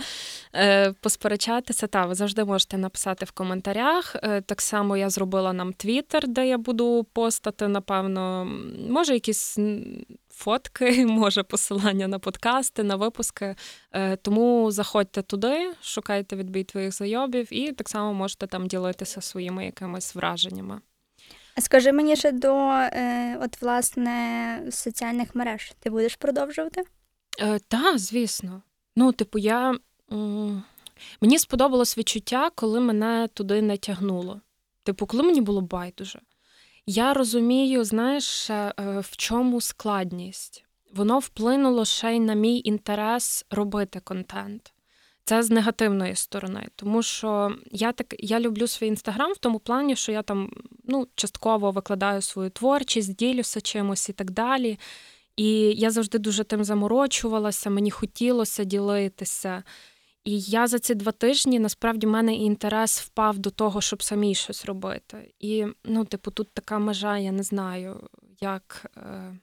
е, 0.56 0.94
посперечатися, 1.02 1.88
та 1.88 2.06
ви 2.06 2.16
завжди 2.16 2.46
можете 2.46 2.78
написати 2.78 3.26
в 3.26 3.32
коментарях. 3.32 4.16
Е, 4.24 4.42
так 4.42 4.62
само 4.62 4.98
я 4.98 5.10
зробила 5.10 5.54
нам 5.54 5.74
твіттер, 5.74 6.28
де 6.28 6.48
я 6.48 6.58
буду 6.58 7.08
постати, 7.14 7.68
напевно, 7.68 8.46
може, 8.90 9.14
якісь 9.14 9.58
фотки, 10.44 11.06
може 11.08 11.44
посилання 11.44 12.08
на 12.08 12.20
подкасти, 12.20 12.84
на 12.84 12.96
випуски. 12.96 13.56
Е, 13.92 14.16
тому 14.16 14.72
заходьте 14.72 15.22
туди, 15.22 15.74
шукайте 15.82 16.36
відбій 16.36 16.64
твоїх 16.64 16.92
зайобів, 16.94 17.54
і 17.54 17.72
так 17.72 17.90
само 17.90 18.14
можете 18.14 18.48
там 18.48 18.68
ділитися 18.68 19.22
своїми 19.22 19.66
якимись 19.66 20.16
враженнями. 20.16 20.82
А 21.56 21.62
Скажи 21.62 21.92
мені 21.92 22.16
ще 22.16 22.32
до 22.32 22.70
е, 22.70 23.38
от, 23.42 23.62
власне, 23.62 24.68
соціальних 24.72 25.36
мереж. 25.36 25.74
Ти 25.80 25.90
будеш 25.90 26.16
продовжувати? 26.16 26.82
Е, 27.42 27.60
та, 27.60 27.98
звісно. 27.98 28.62
Ну, 28.96 29.12
типу, 29.12 29.40
я. 29.40 29.78
Мені 31.22 31.40
сподобалось 31.40 31.98
відчуття, 31.98 32.52
коли 32.56 32.80
мене 32.80 33.30
туди 33.34 33.62
не 33.62 33.78
тягнуло. 33.78 34.42
Типу, 34.84 35.06
коли 35.06 35.24
мені 35.24 35.42
було 35.42 35.62
байдуже. 35.62 36.20
Я 36.86 37.14
розумію, 37.14 37.84
знаєш, 37.84 38.50
е, 38.50 38.74
в 38.80 39.18
чому 39.18 39.62
складність. 39.62 40.66
Воно 40.94 41.20
вплинуло 41.20 41.86
ще 41.86 42.16
й 42.16 42.20
на 42.20 42.34
мій 42.34 42.62
інтерес 42.64 43.46
робити 43.50 44.00
контент. 44.04 44.74
Це 45.26 45.44
з 45.44 45.50
негативної 45.50 46.16
сторони, 46.16 46.68
тому 46.76 47.04
що 47.04 47.56
я 47.72 47.92
так 47.92 48.16
я 48.20 48.40
люблю 48.40 48.68
свій 48.68 48.88
інстаграм 48.88 49.34
в 49.34 49.38
тому 49.38 49.60
плані, 49.60 49.96
що 49.96 50.12
я 50.12 50.22
там 50.22 50.52
ну, 50.84 51.08
частково 51.16 51.72
викладаю 51.72 52.22
свою 52.22 52.50
творчість, 52.50 53.16
ділюся 53.16 53.62
чимось 53.62 54.10
і 54.10 54.14
так 54.14 54.32
далі. 54.32 54.80
І 55.36 55.50
я 55.60 55.92
завжди 55.92 56.18
дуже 56.20 56.44
тим 56.44 56.64
заморочувалася, 56.64 57.70
мені 57.70 57.92
хотілося 57.92 58.64
ділитися. 58.64 59.64
І 60.24 60.40
я 60.40 60.68
за 60.68 60.80
ці 60.80 60.96
два 60.96 61.12
тижні 61.12 61.60
насправді 61.60 62.08
в 62.08 62.10
мене 62.10 62.36
інтерес 62.36 63.02
впав 63.02 63.38
до 63.38 63.50
того, 63.50 63.82
щоб 63.82 64.04
самій 64.04 64.36
щось 64.36 64.66
робити. 64.66 65.34
І, 65.40 65.66
ну, 65.84 66.06
типу, 66.06 66.32
тут 66.32 66.54
така 66.54 66.80
межа, 66.80 67.18
я 67.18 67.32
не 67.32 67.44
знаю, 67.44 68.10
як, 68.42 68.92
е, 68.98 69.38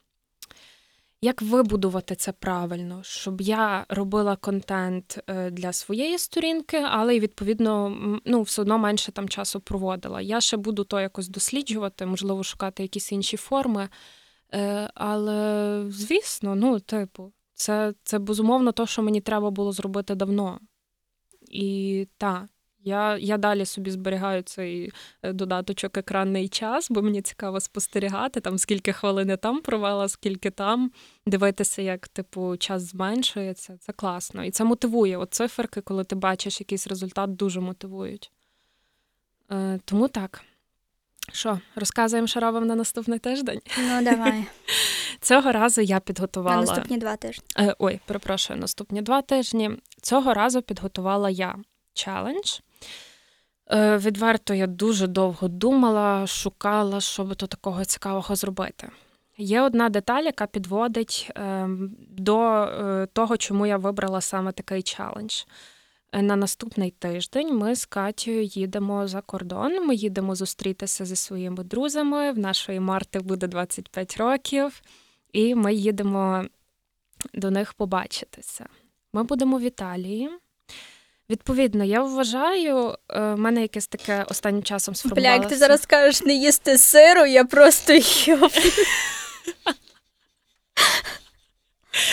як 1.20 1.43
вибудувати 1.43 2.14
це 2.14 2.33
правильно, 2.33 3.03
щоб 3.03 3.41
я 3.41 3.87
робила 3.89 4.37
контент 4.37 5.18
е, 5.26 5.51
для 5.51 5.72
своєї 5.72 6.18
сторінки, 6.18 6.76
але 6.91 7.16
й 7.16 7.20
відповідно 7.20 7.97
ну, 8.24 8.43
все 8.43 8.62
одно 8.62 8.78
менше 8.78 9.12
там 9.12 9.28
часу 9.28 9.61
проводила. 9.61 10.20
Я 10.20 10.41
ще 10.41 10.57
буду 10.57 10.85
то 10.85 11.01
якось 11.01 11.28
досліджувати, 11.28 12.07
можливо, 12.07 12.43
шукати 12.43 12.83
якісь 12.83 13.12
інші 13.12 13.37
форми. 13.37 13.89
Е, 14.55 14.91
але, 14.95 15.85
звісно, 15.89 16.55
ну, 16.55 16.81
типу, 16.81 17.33
це, 17.55 17.95
це 18.03 18.18
безумовно 18.18 18.72
то, 18.72 18.87
що 18.87 19.03
мені 19.03 19.20
треба 19.20 19.51
було 19.51 19.72
зробити 19.72 20.14
давно. 20.14 20.61
І 21.51 22.09
так, 22.18 22.46
я, 22.84 23.18
я 23.18 23.38
далі 23.38 23.64
собі 23.64 23.90
зберігаю 23.90 24.42
цей 24.42 24.92
е, 25.22 25.32
додаточок 25.32 25.98
екранний 25.98 26.48
час, 26.48 26.90
бо 26.90 27.03
мені 27.03 27.22
цікаво 27.22 27.61
спостерігати, 27.61 28.40
там 28.40 28.59
скільки 28.59 28.92
хвилин 28.92 29.36
там 29.42 29.61
провела, 29.61 30.09
скільки 30.09 30.51
там, 30.51 30.90
дивитися, 31.26 31.82
як 31.82 32.09
типу 32.09 32.57
час 32.57 32.82
зменшується. 32.82 33.76
Це 33.80 33.92
класно. 33.92 34.44
І 34.44 34.51
це 34.51 34.64
мотивує. 34.64 35.16
От 35.16 35.34
циферки, 35.34 35.80
коли 35.80 36.05
ти 36.05 36.14
бачиш 36.14 36.61
якийсь 36.61 36.86
результат, 36.86 37.36
дуже 37.36 37.61
мотивують. 37.61 38.32
Е, 39.53 39.80
тому 39.84 40.09
так. 40.09 40.42
Що, 41.33 41.59
розказуємо, 41.77 42.27
що 42.29 42.41
робимо 42.41 42.66
на 42.66 42.75
наступний 42.75 43.18
тиждень? 43.18 43.61
Ну, 43.79 44.03
давай. 44.05 44.45
Цього 45.21 45.53
разу 45.53 45.81
я 45.81 45.95
На 45.95 46.01
підготувала. 46.01 46.61
наступні 46.61 46.99
два 46.99 47.16
тижні. 47.16 47.45
Е, 47.59 47.75
ой, 47.79 48.01
перепрошую, 48.07 48.59
наступні 48.59 49.03
два 49.03 49.23
тижні. 49.23 49.71
Цього 50.03 50.35
разу 50.35 50.62
підготувала 50.62 51.31
я 51.31 51.57
челендж. 51.95 52.59
Е, 53.71 53.97
Відверто 53.97 54.55
я 54.55 54.66
дуже 54.66 55.07
довго 55.07 55.49
думала, 55.49 56.27
шукала, 56.27 57.01
що 57.01 57.25
би 57.25 57.35
то 57.35 57.47
такого 57.47 57.85
цікавого 57.85 58.37
зробити. 58.37 58.89
Є 59.39 59.61
одна 59.62 59.89
деталь, 59.89 60.23
яка 60.23 60.47
підводить 60.47 61.31
е, 61.37 61.68
до 62.09 62.39
е, 62.62 63.07
того, 63.12 63.37
чому 63.37 63.66
я 63.66 63.77
вибрала 63.77 64.21
саме 64.21 64.53
такий 64.53 64.83
челендж. 64.83 65.43
На 66.12 66.36
наступний 66.36 66.90
тиждень 66.90 67.56
ми 67.56 67.74
з 67.74 67.86
Катєю 67.86 68.42
їдемо 68.42 69.08
за 69.08 69.20
кордон. 69.20 69.86
Ми 69.86 69.94
їдемо 69.94 70.34
зустрітися 70.34 71.04
зі 71.04 71.16
своїми 71.16 71.64
друзями. 71.64 72.32
В 72.32 72.38
нашої 72.38 72.80
Марти 72.80 73.20
буде 73.20 73.46
25 73.46 74.16
років, 74.16 74.82
і 75.32 75.54
ми 75.54 75.74
їдемо 75.74 76.44
до 77.34 77.50
них 77.50 77.74
побачитися. 77.74 78.66
Ми 79.12 79.22
будемо 79.22 79.58
в 79.58 79.62
Італії. 79.62 80.30
Відповідно, 81.30 81.84
я 81.84 82.02
вважаю, 82.02 82.96
е, 83.08 83.20
в 83.34 83.38
мене 83.38 83.62
якесь 83.62 83.86
таке 83.86 84.26
останнім 84.28 84.62
часом 84.62 84.94
Бля, 85.04 85.34
як 85.34 85.48
ти 85.48 85.56
зараз 85.56 85.86
кажеш 85.86 86.22
не 86.22 86.34
їсти 86.34 86.78
сиру, 86.78 87.26
я 87.26 87.44
просто 87.44 87.92
йоп. 87.92 88.52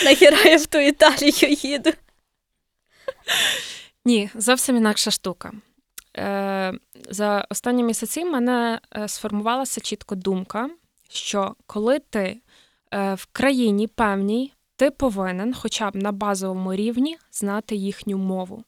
Нахіра 0.04 0.42
я 0.42 0.56
в 0.56 0.66
ту 0.66 0.78
Італію 0.78 1.56
їду. 1.62 1.92
Ні, 4.04 4.30
зовсім 4.34 4.76
інакша 4.76 5.10
штука. 5.10 5.52
Е, 6.16 6.72
за 7.10 7.46
останні 7.50 7.82
місяці 7.84 8.24
в 8.24 8.30
мене 8.30 8.80
е, 8.96 9.08
сформувалася 9.08 9.80
чітко 9.80 10.14
думка, 10.14 10.70
що 11.08 11.54
коли 11.66 11.98
ти 11.98 12.40
е, 12.94 13.14
в 13.14 13.26
країні 13.32 13.86
певній, 13.86 14.52
ти 14.76 14.90
повинен 14.90 15.54
хоча 15.54 15.90
б 15.90 15.96
на 15.96 16.12
базовому 16.12 16.74
рівні 16.74 17.18
знати 17.32 17.76
їхню 17.76 18.18
мову. 18.18 18.64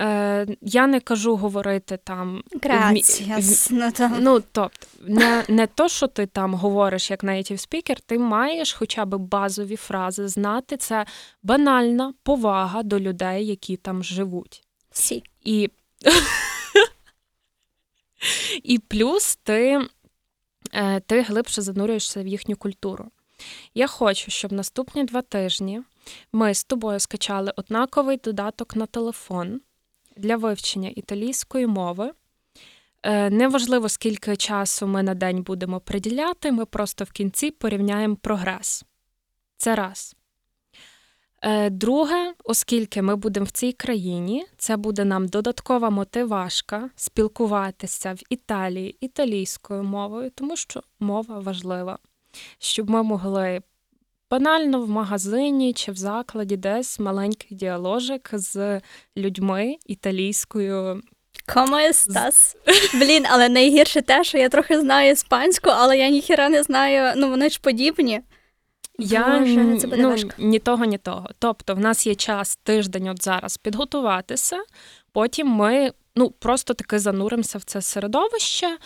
Е, 0.00 0.46
я 0.60 0.86
не 0.86 1.00
кажу 1.00 1.36
говорити 1.36 1.98
там. 2.04 2.42
вмі- 2.90 3.02
Ну, 3.70 3.92
там. 3.92 4.16
Ну, 4.20 4.40
тобто, 4.52 4.86
не, 5.00 5.44
не 5.48 5.66
то, 5.66 5.88
що 5.88 6.06
ти 6.06 6.26
там 6.26 6.54
говориш 6.54 7.10
як 7.10 7.24
native 7.24 7.52
speaker, 7.68 7.98
ти 8.06 8.18
маєш 8.18 8.72
хоча 8.72 9.04
б 9.04 9.16
базові 9.16 9.76
фрази 9.76 10.28
знати. 10.28 10.76
Це 10.76 11.06
банальна 11.42 12.14
повага 12.22 12.82
до 12.82 13.00
людей, 13.00 13.46
які 13.46 13.76
там 13.76 14.04
живуть. 14.04 14.62
Сі. 14.92 15.22
І, 15.44 15.70
і 18.62 18.78
плюс 18.78 19.36
ти, 19.42 19.80
е, 20.72 21.00
ти 21.00 21.22
глибше 21.22 21.62
занурюєшся 21.62 22.22
в 22.22 22.26
їхню 22.26 22.56
культуру. 22.56 23.10
Я 23.74 23.86
хочу, 23.86 24.30
щоб 24.30 24.52
наступні 24.52 25.04
два 25.04 25.22
тижні 25.22 25.82
ми 26.32 26.54
з 26.54 26.64
тобою 26.64 27.00
скачали 27.00 27.52
однаковий 27.56 28.16
додаток 28.16 28.76
на 28.76 28.86
телефон 28.86 29.60
для 30.18 30.36
вивчення 30.36 30.88
італійської 30.96 31.66
мови. 31.66 32.12
Е, 33.02 33.30
Неважливо, 33.30 33.88
скільки 33.88 34.36
часу 34.36 34.86
ми 34.86 35.02
на 35.02 35.14
день 35.14 35.42
будемо 35.42 35.80
приділяти, 35.80 36.52
ми 36.52 36.64
просто 36.64 37.04
в 37.04 37.10
кінці 37.10 37.50
порівняємо 37.50 38.16
прогрес. 38.16 38.84
Це 39.56 39.74
раз. 39.74 40.16
Е, 41.42 41.70
Друге, 41.70 42.34
оскільки 42.44 43.02
ми 43.02 43.16
будемо 43.16 43.46
в 43.46 43.50
цій 43.50 43.72
країні, 43.72 44.46
це 44.56 44.76
буде 44.76 45.04
нам 45.04 45.28
додаткова 45.28 45.90
мотивашка 45.90 46.90
спілкуватися 46.96 48.12
в 48.12 48.18
Італії 48.30 48.96
італійською 49.00 49.82
мовою, 49.82 50.30
тому 50.30 50.56
що 50.56 50.82
мова 51.00 51.38
важлива, 51.40 51.98
щоб 52.58 52.90
ми 52.90 53.02
могли 53.02 53.62
банально 54.30 54.80
в 54.80 54.88
магазині 54.88 55.72
чи 55.72 55.92
в 55.92 55.96
закладі 55.96 56.56
десь 56.56 56.98
маленький 56.98 57.56
діаложик 57.56 58.30
з 58.32 58.80
людьми 59.16 59.76
італійською. 59.86 61.02
Естас? 61.88 62.56
Блін, 62.94 63.24
але 63.30 63.48
найгірше 63.48 64.02
те, 64.02 64.24
що 64.24 64.38
я 64.38 64.48
трохи 64.48 64.80
знаю 64.80 65.12
іспанську, 65.12 65.70
але 65.70 65.98
я 65.98 66.08
ніхіра 66.10 66.48
не 66.48 66.62
знаю, 66.62 67.14
ну 67.16 67.28
вони 67.28 67.48
ж 67.48 67.60
подібні. 67.60 68.20
Я 68.98 69.38
Боже, 69.38 69.78
це 69.78 69.86
буде 69.86 70.02
ну, 70.02 70.10
важко. 70.10 70.30
ні 70.38 70.58
того, 70.58 70.84
ні 70.84 70.98
того. 70.98 71.30
Тобто, 71.38 71.74
в 71.74 71.78
нас 71.78 72.06
є 72.06 72.14
час 72.14 72.56
тиждень 72.56 73.08
от 73.08 73.24
зараз 73.24 73.56
підготуватися. 73.56 74.62
Потім 75.12 75.48
ми 75.48 75.92
ну, 76.16 76.30
просто 76.30 76.74
таки 76.74 76.98
зануримося 76.98 77.58
в 77.58 77.62
це 77.62 77.82
середовище. 77.82 78.76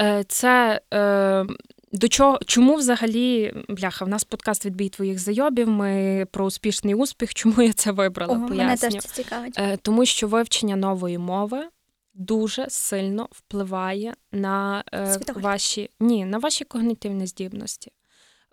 Е, 0.00 0.24
Це 0.28 0.80
е, 0.94 1.46
до 1.92 2.08
чого, 2.08 2.38
чому 2.46 2.74
взагалі, 2.74 3.54
бляха, 3.68 4.04
в 4.04 4.08
нас 4.08 4.24
подкаст 4.24 4.66
відбій 4.66 4.88
твоїх 4.88 5.18
зайобів. 5.18 5.68
Ми 5.68 6.26
про 6.30 6.44
успішний 6.44 6.94
успіх. 6.94 7.34
Чому 7.34 7.62
я 7.62 7.72
це 7.72 7.92
вибрала? 7.92 8.34
О, 8.34 8.38
мене 8.38 8.76
теж 8.76 8.92
це 8.94 9.08
цікавить. 9.08 9.58
Е, 9.58 9.76
Тому 9.82 10.04
що 10.04 10.28
вивчення 10.28 10.76
нової 10.76 11.18
мови 11.18 11.68
дуже 12.14 12.66
сильно 12.68 13.28
впливає 13.30 14.14
на 14.32 14.84
е, 14.94 15.12
Світогляд. 15.12 15.44
ваші 15.44 15.90
ні, 16.00 16.24
на 16.24 16.38
ваші 16.38 16.64
когнітивні 16.64 17.26
здібності. 17.26 17.90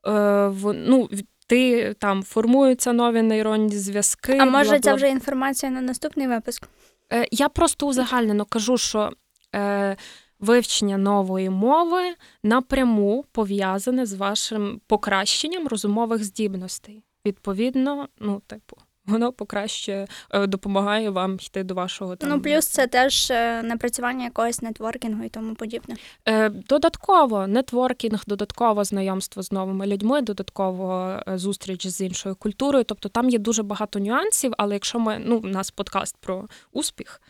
Е, 0.08 0.12
в, 0.48 0.74
ну, 0.74 1.10
ти 1.48 1.94
там 1.94 2.24
формуються 2.24 2.94
нові 2.94 3.22
нейронні 3.22 3.78
зв'язки. 3.78 4.38
А 4.42 4.46
може, 4.46 4.70
бла-бла. 4.70 4.80
це 4.80 4.94
вже 4.94 5.10
інформація 5.10 5.72
на 5.72 5.82
наступний 5.82 6.28
випуск? 6.28 6.68
Е, 7.14 7.28
Я 7.32 7.50
просто 7.50 7.88
узагальнено 7.88 8.46
кажу, 8.46 8.78
що 8.78 9.12
е, 9.56 9.98
вивчення 10.40 10.98
нової 10.98 11.50
мови 11.50 12.16
напряму 12.44 13.26
пов'язане 13.32 14.06
з 14.06 14.14
вашим 14.14 14.82
покращенням 14.88 15.68
розумових 15.68 16.24
здібностей. 16.24 17.04
Відповідно, 17.26 18.08
ну, 18.20 18.42
типу, 18.48 18.78
воно 19.08 19.34
покращує, 19.34 20.08
е, 20.32 20.48
допомагає 20.48 21.10
вам 21.10 21.36
йти 21.36 21.64
до 21.64 21.74
вашого 21.74 22.16
там. 22.16 22.30
Ну, 22.30 22.42
плюс 22.42 22.68
це 22.68 22.88
теж 22.88 23.32
е, 23.32 23.64
напрацювання 23.64 24.24
якогось 24.24 24.62
нетворкінгу 24.62 25.24
і 25.24 25.30
тому 25.30 25.56
подібне. 25.56 25.96
Е, 26.26 26.50
Додатково 26.50 27.48
нетворкінг, 27.48 28.24
додатково 28.28 28.84
знайомство 28.84 29.44
з 29.44 29.52
новими 29.52 29.88
людьми, 29.88 30.22
додатково 30.22 31.16
е, 31.28 31.38
зустріч 31.38 31.88
з 31.88 32.02
іншою 32.02 32.36
культурою. 32.36 32.84
Тобто 32.84 33.10
там 33.10 33.30
є 33.30 33.40
дуже 33.40 33.64
багато 33.64 34.00
нюансів, 34.00 34.54
але 34.58 34.74
якщо 34.74 35.00
ми 35.00 35.22
ну, 35.26 35.38
у 35.38 35.48
нас 35.48 35.72
подкаст 35.72 36.18
про 36.20 36.46
успіх, 36.72 37.22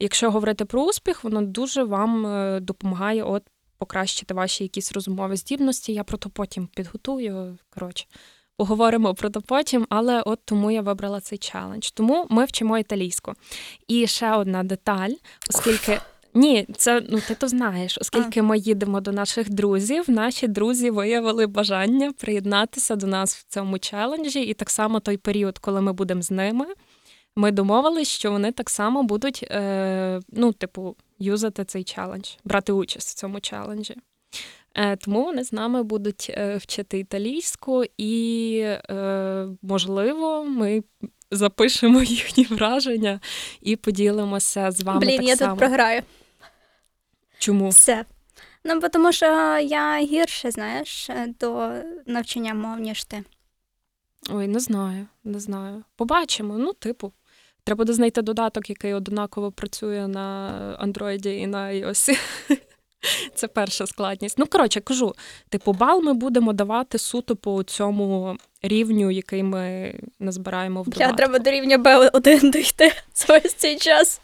якщо 0.00 0.30
говорити 0.30 0.64
про 0.64 0.82
успіх, 0.82 1.24
воно 1.24 1.42
дуже 1.42 1.84
вам 1.84 2.26
е, 2.26 2.60
допомагає 2.60 3.22
от 3.22 3.42
покращити 3.78 4.34
ваші 4.34 4.64
якісь 4.64 4.92
розумові 4.92 5.36
здібності. 5.36 5.92
Я 5.92 6.04
про 6.04 6.18
то 6.18 6.30
потім 6.30 6.66
підготую. 6.66 7.58
Коротше, 7.70 8.06
поговоримо 8.56 9.14
про 9.14 9.30
то 9.30 9.40
потім, 9.40 9.86
але 9.88 10.22
от 10.22 10.40
тому 10.44 10.70
я 10.70 10.82
вибрала 10.82 11.20
цей 11.20 11.38
челендж. 11.38 11.90
Тому 11.90 12.26
ми 12.30 12.44
вчимо 12.44 12.78
італійську. 12.78 13.34
І 13.88 14.06
ще 14.06 14.34
одна 14.34 14.62
деталь, 14.62 15.12
оскільки. 15.50 16.00
Ні, 16.34 16.66
це 16.76 17.02
ну 17.08 17.20
ти 17.28 17.34
то 17.34 17.48
знаєш, 17.48 17.98
оскільки 18.00 18.42
ми 18.42 18.58
їдемо 18.58 19.00
до 19.00 19.12
наших 19.12 19.50
друзів. 19.50 20.04
Наші 20.10 20.48
друзі 20.48 20.90
виявили 20.90 21.46
бажання 21.46 22.12
приєднатися 22.12 22.96
до 22.96 23.06
нас 23.06 23.36
в 23.36 23.44
цьому 23.44 23.78
челенджі, 23.78 24.40
і 24.40 24.54
так 24.54 24.70
само 24.70 25.00
той 25.00 25.16
період, 25.16 25.58
коли 25.58 25.80
ми 25.80 25.92
будемо 25.92 26.22
з 26.22 26.30
ними, 26.30 26.66
ми 27.36 27.50
домовились, 27.50 28.08
що 28.08 28.30
вони 28.30 28.52
так 28.52 28.70
само 28.70 29.02
будуть, 29.02 29.42
е, 29.50 30.20
ну, 30.32 30.52
типу, 30.52 30.96
юзати 31.18 31.64
цей 31.64 31.84
челендж, 31.84 32.30
брати 32.44 32.72
участь 32.72 33.08
в 33.08 33.14
цьому 33.20 33.40
челенджі. 33.40 33.96
Е, 34.74 34.96
тому 34.96 35.24
вони 35.24 35.44
з 35.44 35.52
нами 35.52 35.82
будуть 35.82 36.26
е, 36.30 36.56
вчити 36.56 36.98
італійську, 36.98 37.84
і, 37.98 38.58
е, 38.90 39.48
можливо, 39.62 40.44
ми 40.44 40.82
запишемо 41.30 42.02
їхні 42.02 42.44
враження 42.44 43.20
і 43.60 43.76
поділимося 43.76 44.70
з 44.70 44.82
вами. 44.82 45.00
Блін, 45.00 45.16
так 45.16 45.26
я 45.26 45.36
само. 45.36 45.50
тут 45.50 45.58
програю. 45.58 46.02
Чому? 47.38 47.68
Все. 47.68 48.04
Ну, 48.64 48.80
бо 48.80 48.88
тому 48.88 49.12
що 49.12 49.26
я 49.58 50.00
гірше, 50.00 50.50
знаєш, 50.50 51.10
до 51.40 51.72
навчання 52.06 52.54
мов, 52.54 52.78
ніж 52.78 53.04
ти. 53.04 53.24
Ой, 54.30 54.48
не 54.48 54.60
знаю, 54.60 55.06
не 55.24 55.40
знаю. 55.40 55.84
Побачимо. 55.96 56.58
Ну, 56.58 56.72
типу, 56.72 57.12
треба 57.66 57.76
буде 57.78 57.92
знайти 57.92 58.22
додаток, 58.22 58.70
який 58.70 58.94
однаково 58.94 59.52
працює 59.52 60.08
на 60.08 60.78
Android 60.82 61.28
і 61.28 61.46
на 61.46 61.68
iOS. 61.68 62.18
Це 63.34 63.48
перша 63.48 63.86
складність. 63.86 64.38
Ну, 64.38 64.46
коротше, 64.46 64.80
кажу, 64.80 65.14
типу, 65.48 65.72
бал 65.72 66.02
ми 66.02 66.14
будемо 66.14 66.52
давати 66.52 66.98
суто 66.98 67.36
по 67.36 67.62
цьому 67.62 68.36
рівню, 68.62 69.10
який 69.10 69.42
ми 69.42 69.94
назбираємо 70.20 70.82
в 70.82 70.88
додатку. 70.88 71.16
треба 71.16 71.38
до 71.38 71.50
рівня 71.50 71.78
Б1 71.78 72.50
дійти 72.52 72.92
за 73.14 73.36
ось 73.36 73.54
цей 73.54 73.76
час. 73.76 74.20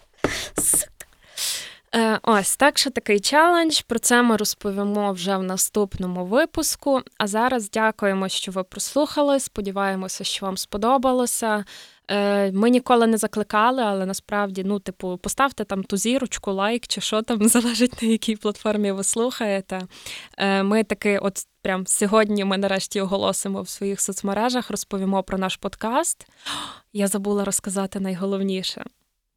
Е, 1.94 2.18
ось 2.22 2.56
так 2.56 2.78
що 2.78 2.90
такий 2.90 3.20
челендж. 3.20 3.80
Про 3.80 3.98
це 3.98 4.22
ми 4.22 4.36
розповімо 4.36 5.12
вже 5.12 5.36
в 5.36 5.42
наступному 5.42 6.24
випуску. 6.24 7.00
А 7.18 7.26
зараз 7.26 7.70
дякуємо, 7.70 8.28
що 8.28 8.52
ви 8.52 8.62
прослухали. 8.64 9.40
Сподіваємося, 9.40 10.24
що 10.24 10.46
вам 10.46 10.56
сподобалося. 10.56 11.64
Е, 12.10 12.52
Ми 12.52 12.70
ніколи 12.70 13.06
не 13.06 13.16
закликали, 13.16 13.82
але 13.82 14.06
насправді, 14.06 14.64
ну, 14.64 14.78
типу, 14.78 15.18
поставте 15.18 15.64
там 15.64 15.84
ту 15.84 15.96
зірочку, 15.96 16.52
лайк 16.52 16.86
чи 16.86 17.00
що 17.00 17.22
там 17.22 17.48
залежить 17.48 18.02
на 18.02 18.08
якій 18.08 18.36
платформі 18.36 18.92
ви 18.92 19.04
слухаєте. 19.04 19.80
Е, 20.38 20.62
Ми 20.62 20.84
таки, 20.84 21.18
от 21.18 21.38
прям 21.62 21.86
сьогодні 21.86 22.44
ми 22.44 22.58
нарешті 22.58 23.00
оголосимо 23.00 23.62
в 23.62 23.68
своїх 23.68 24.00
соцмережах, 24.00 24.70
розповімо 24.70 25.22
про 25.22 25.38
наш 25.38 25.56
подкаст. 25.56 26.26
Я 26.92 27.08
забула 27.08 27.44
розказати 27.44 28.00
найголовніше. 28.00 28.84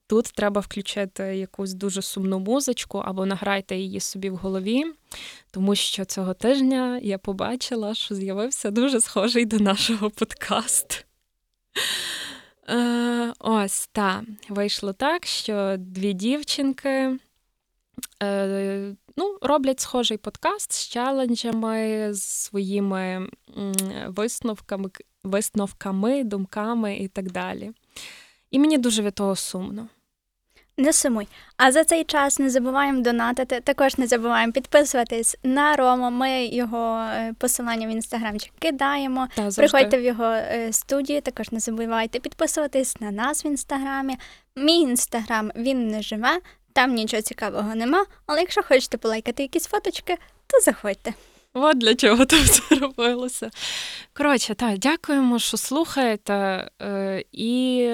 тут 0.08 0.26
треба 0.26 0.62
включити 0.62 1.24
якусь 1.24 1.74
дуже 1.74 2.02
сумну 2.02 2.40
музичку 2.40 2.98
або 2.98 3.26
награйте 3.26 3.76
її 3.76 4.00
собі 4.00 4.30
в 4.30 4.36
голові, 4.36 4.84
тому 5.52 5.76
що 5.76 6.06
цього 6.06 6.34
тижня 6.34 7.00
я 7.04 7.18
побачила, 7.18 7.94
що 7.94 8.16
з'явився 8.16 8.72
дуже 8.72 9.02
схожий 9.02 9.46
до 9.46 9.60
нашого 9.60 10.10
подкасту. 10.20 10.96
Е, 12.70 13.34
ось 13.40 13.88
та 13.88 14.24
Вийшло 14.50 14.94
так, 14.94 15.26
що 15.26 15.76
дві 15.80 16.14
дівчинки 16.14 17.20
е, 18.24 18.96
ну, 19.18 19.38
роблять 19.42 19.80
схожий 19.80 20.18
подкаст 20.18 20.74
з 20.74 20.88
челенджами, 20.88 22.08
з 22.14 22.24
своїми 22.24 23.30
висновками, 24.08 24.90
висновками, 25.24 26.24
думками 26.24 26.98
і 26.98 27.08
так 27.08 27.32
далі. 27.32 27.72
І 28.52 28.60
мені 28.60 28.78
дуже 28.78 29.02
від 29.02 29.14
того 29.14 29.36
сумно. 29.36 29.88
Не 30.78 30.94
сумуй. 30.94 31.28
А 31.58 31.72
за 31.72 31.84
цей 31.84 32.04
час 32.04 32.40
не 32.40 32.50
забуваємо 32.50 33.02
донатити. 33.02 33.60
Також 33.60 33.98
не 33.98 34.08
забуваємо 34.08 34.54
підписуватись 34.54 35.38
на 35.44 35.76
Рому. 35.76 36.12
Ми 36.12 36.46
його 36.46 36.98
е, 36.98 37.34
посилання 37.40 37.88
в 37.88 37.90
інстаграмчик 37.90 38.52
кидаємо. 38.60 39.28
Та. 39.36 39.50
Приходьте 39.50 39.98
в 39.98 40.02
його 40.04 40.26
е, 40.26 40.74
студію. 40.74 41.22
Також 41.22 41.52
не 41.52 41.60
забувайте 41.60 42.20
підписуватись 42.20 43.02
на 43.02 43.12
нас 43.12 43.46
в 43.46 43.48
інстаграмі. 43.48 44.18
Мій 44.56 44.80
інстаграм 44.80 45.52
він 45.56 45.88
не 45.88 46.02
живе, 46.02 46.40
там 46.74 46.94
нічого 46.94 47.22
цікавого 47.22 47.76
нема. 47.76 48.06
Але 48.26 48.40
якщо 48.40 48.64
хочете 48.64 48.98
полайкати 48.98 49.44
якісь 49.44 49.68
фоточки, 49.68 50.18
то 50.48 50.60
заходьте. 50.60 51.14
От 51.54 51.78
для 51.78 51.96
чого 51.96 52.26
там 52.26 52.46
це 52.46 52.76
робилося. 52.76 53.50
Коротше, 54.14 54.56
так, 54.56 54.78
дякуємо, 54.78 55.40
що 55.40 55.58
слухаєте. 55.58 56.70
Е, 56.82 57.24
і 57.32 57.90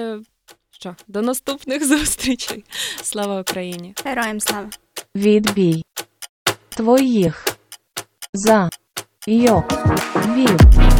що, 0.82 0.96
до 1.08 1.22
наступних 1.22 1.86
зустрічей. 1.88 2.64
Слава 3.02 3.40
Україні! 3.40 3.94
Героям 4.04 4.40
слава! 4.40 4.68
Відбій. 5.16 5.84
Твоїх. 6.68 7.46
За. 8.34 8.68
йо 9.26 9.64
Вів. 10.16 10.91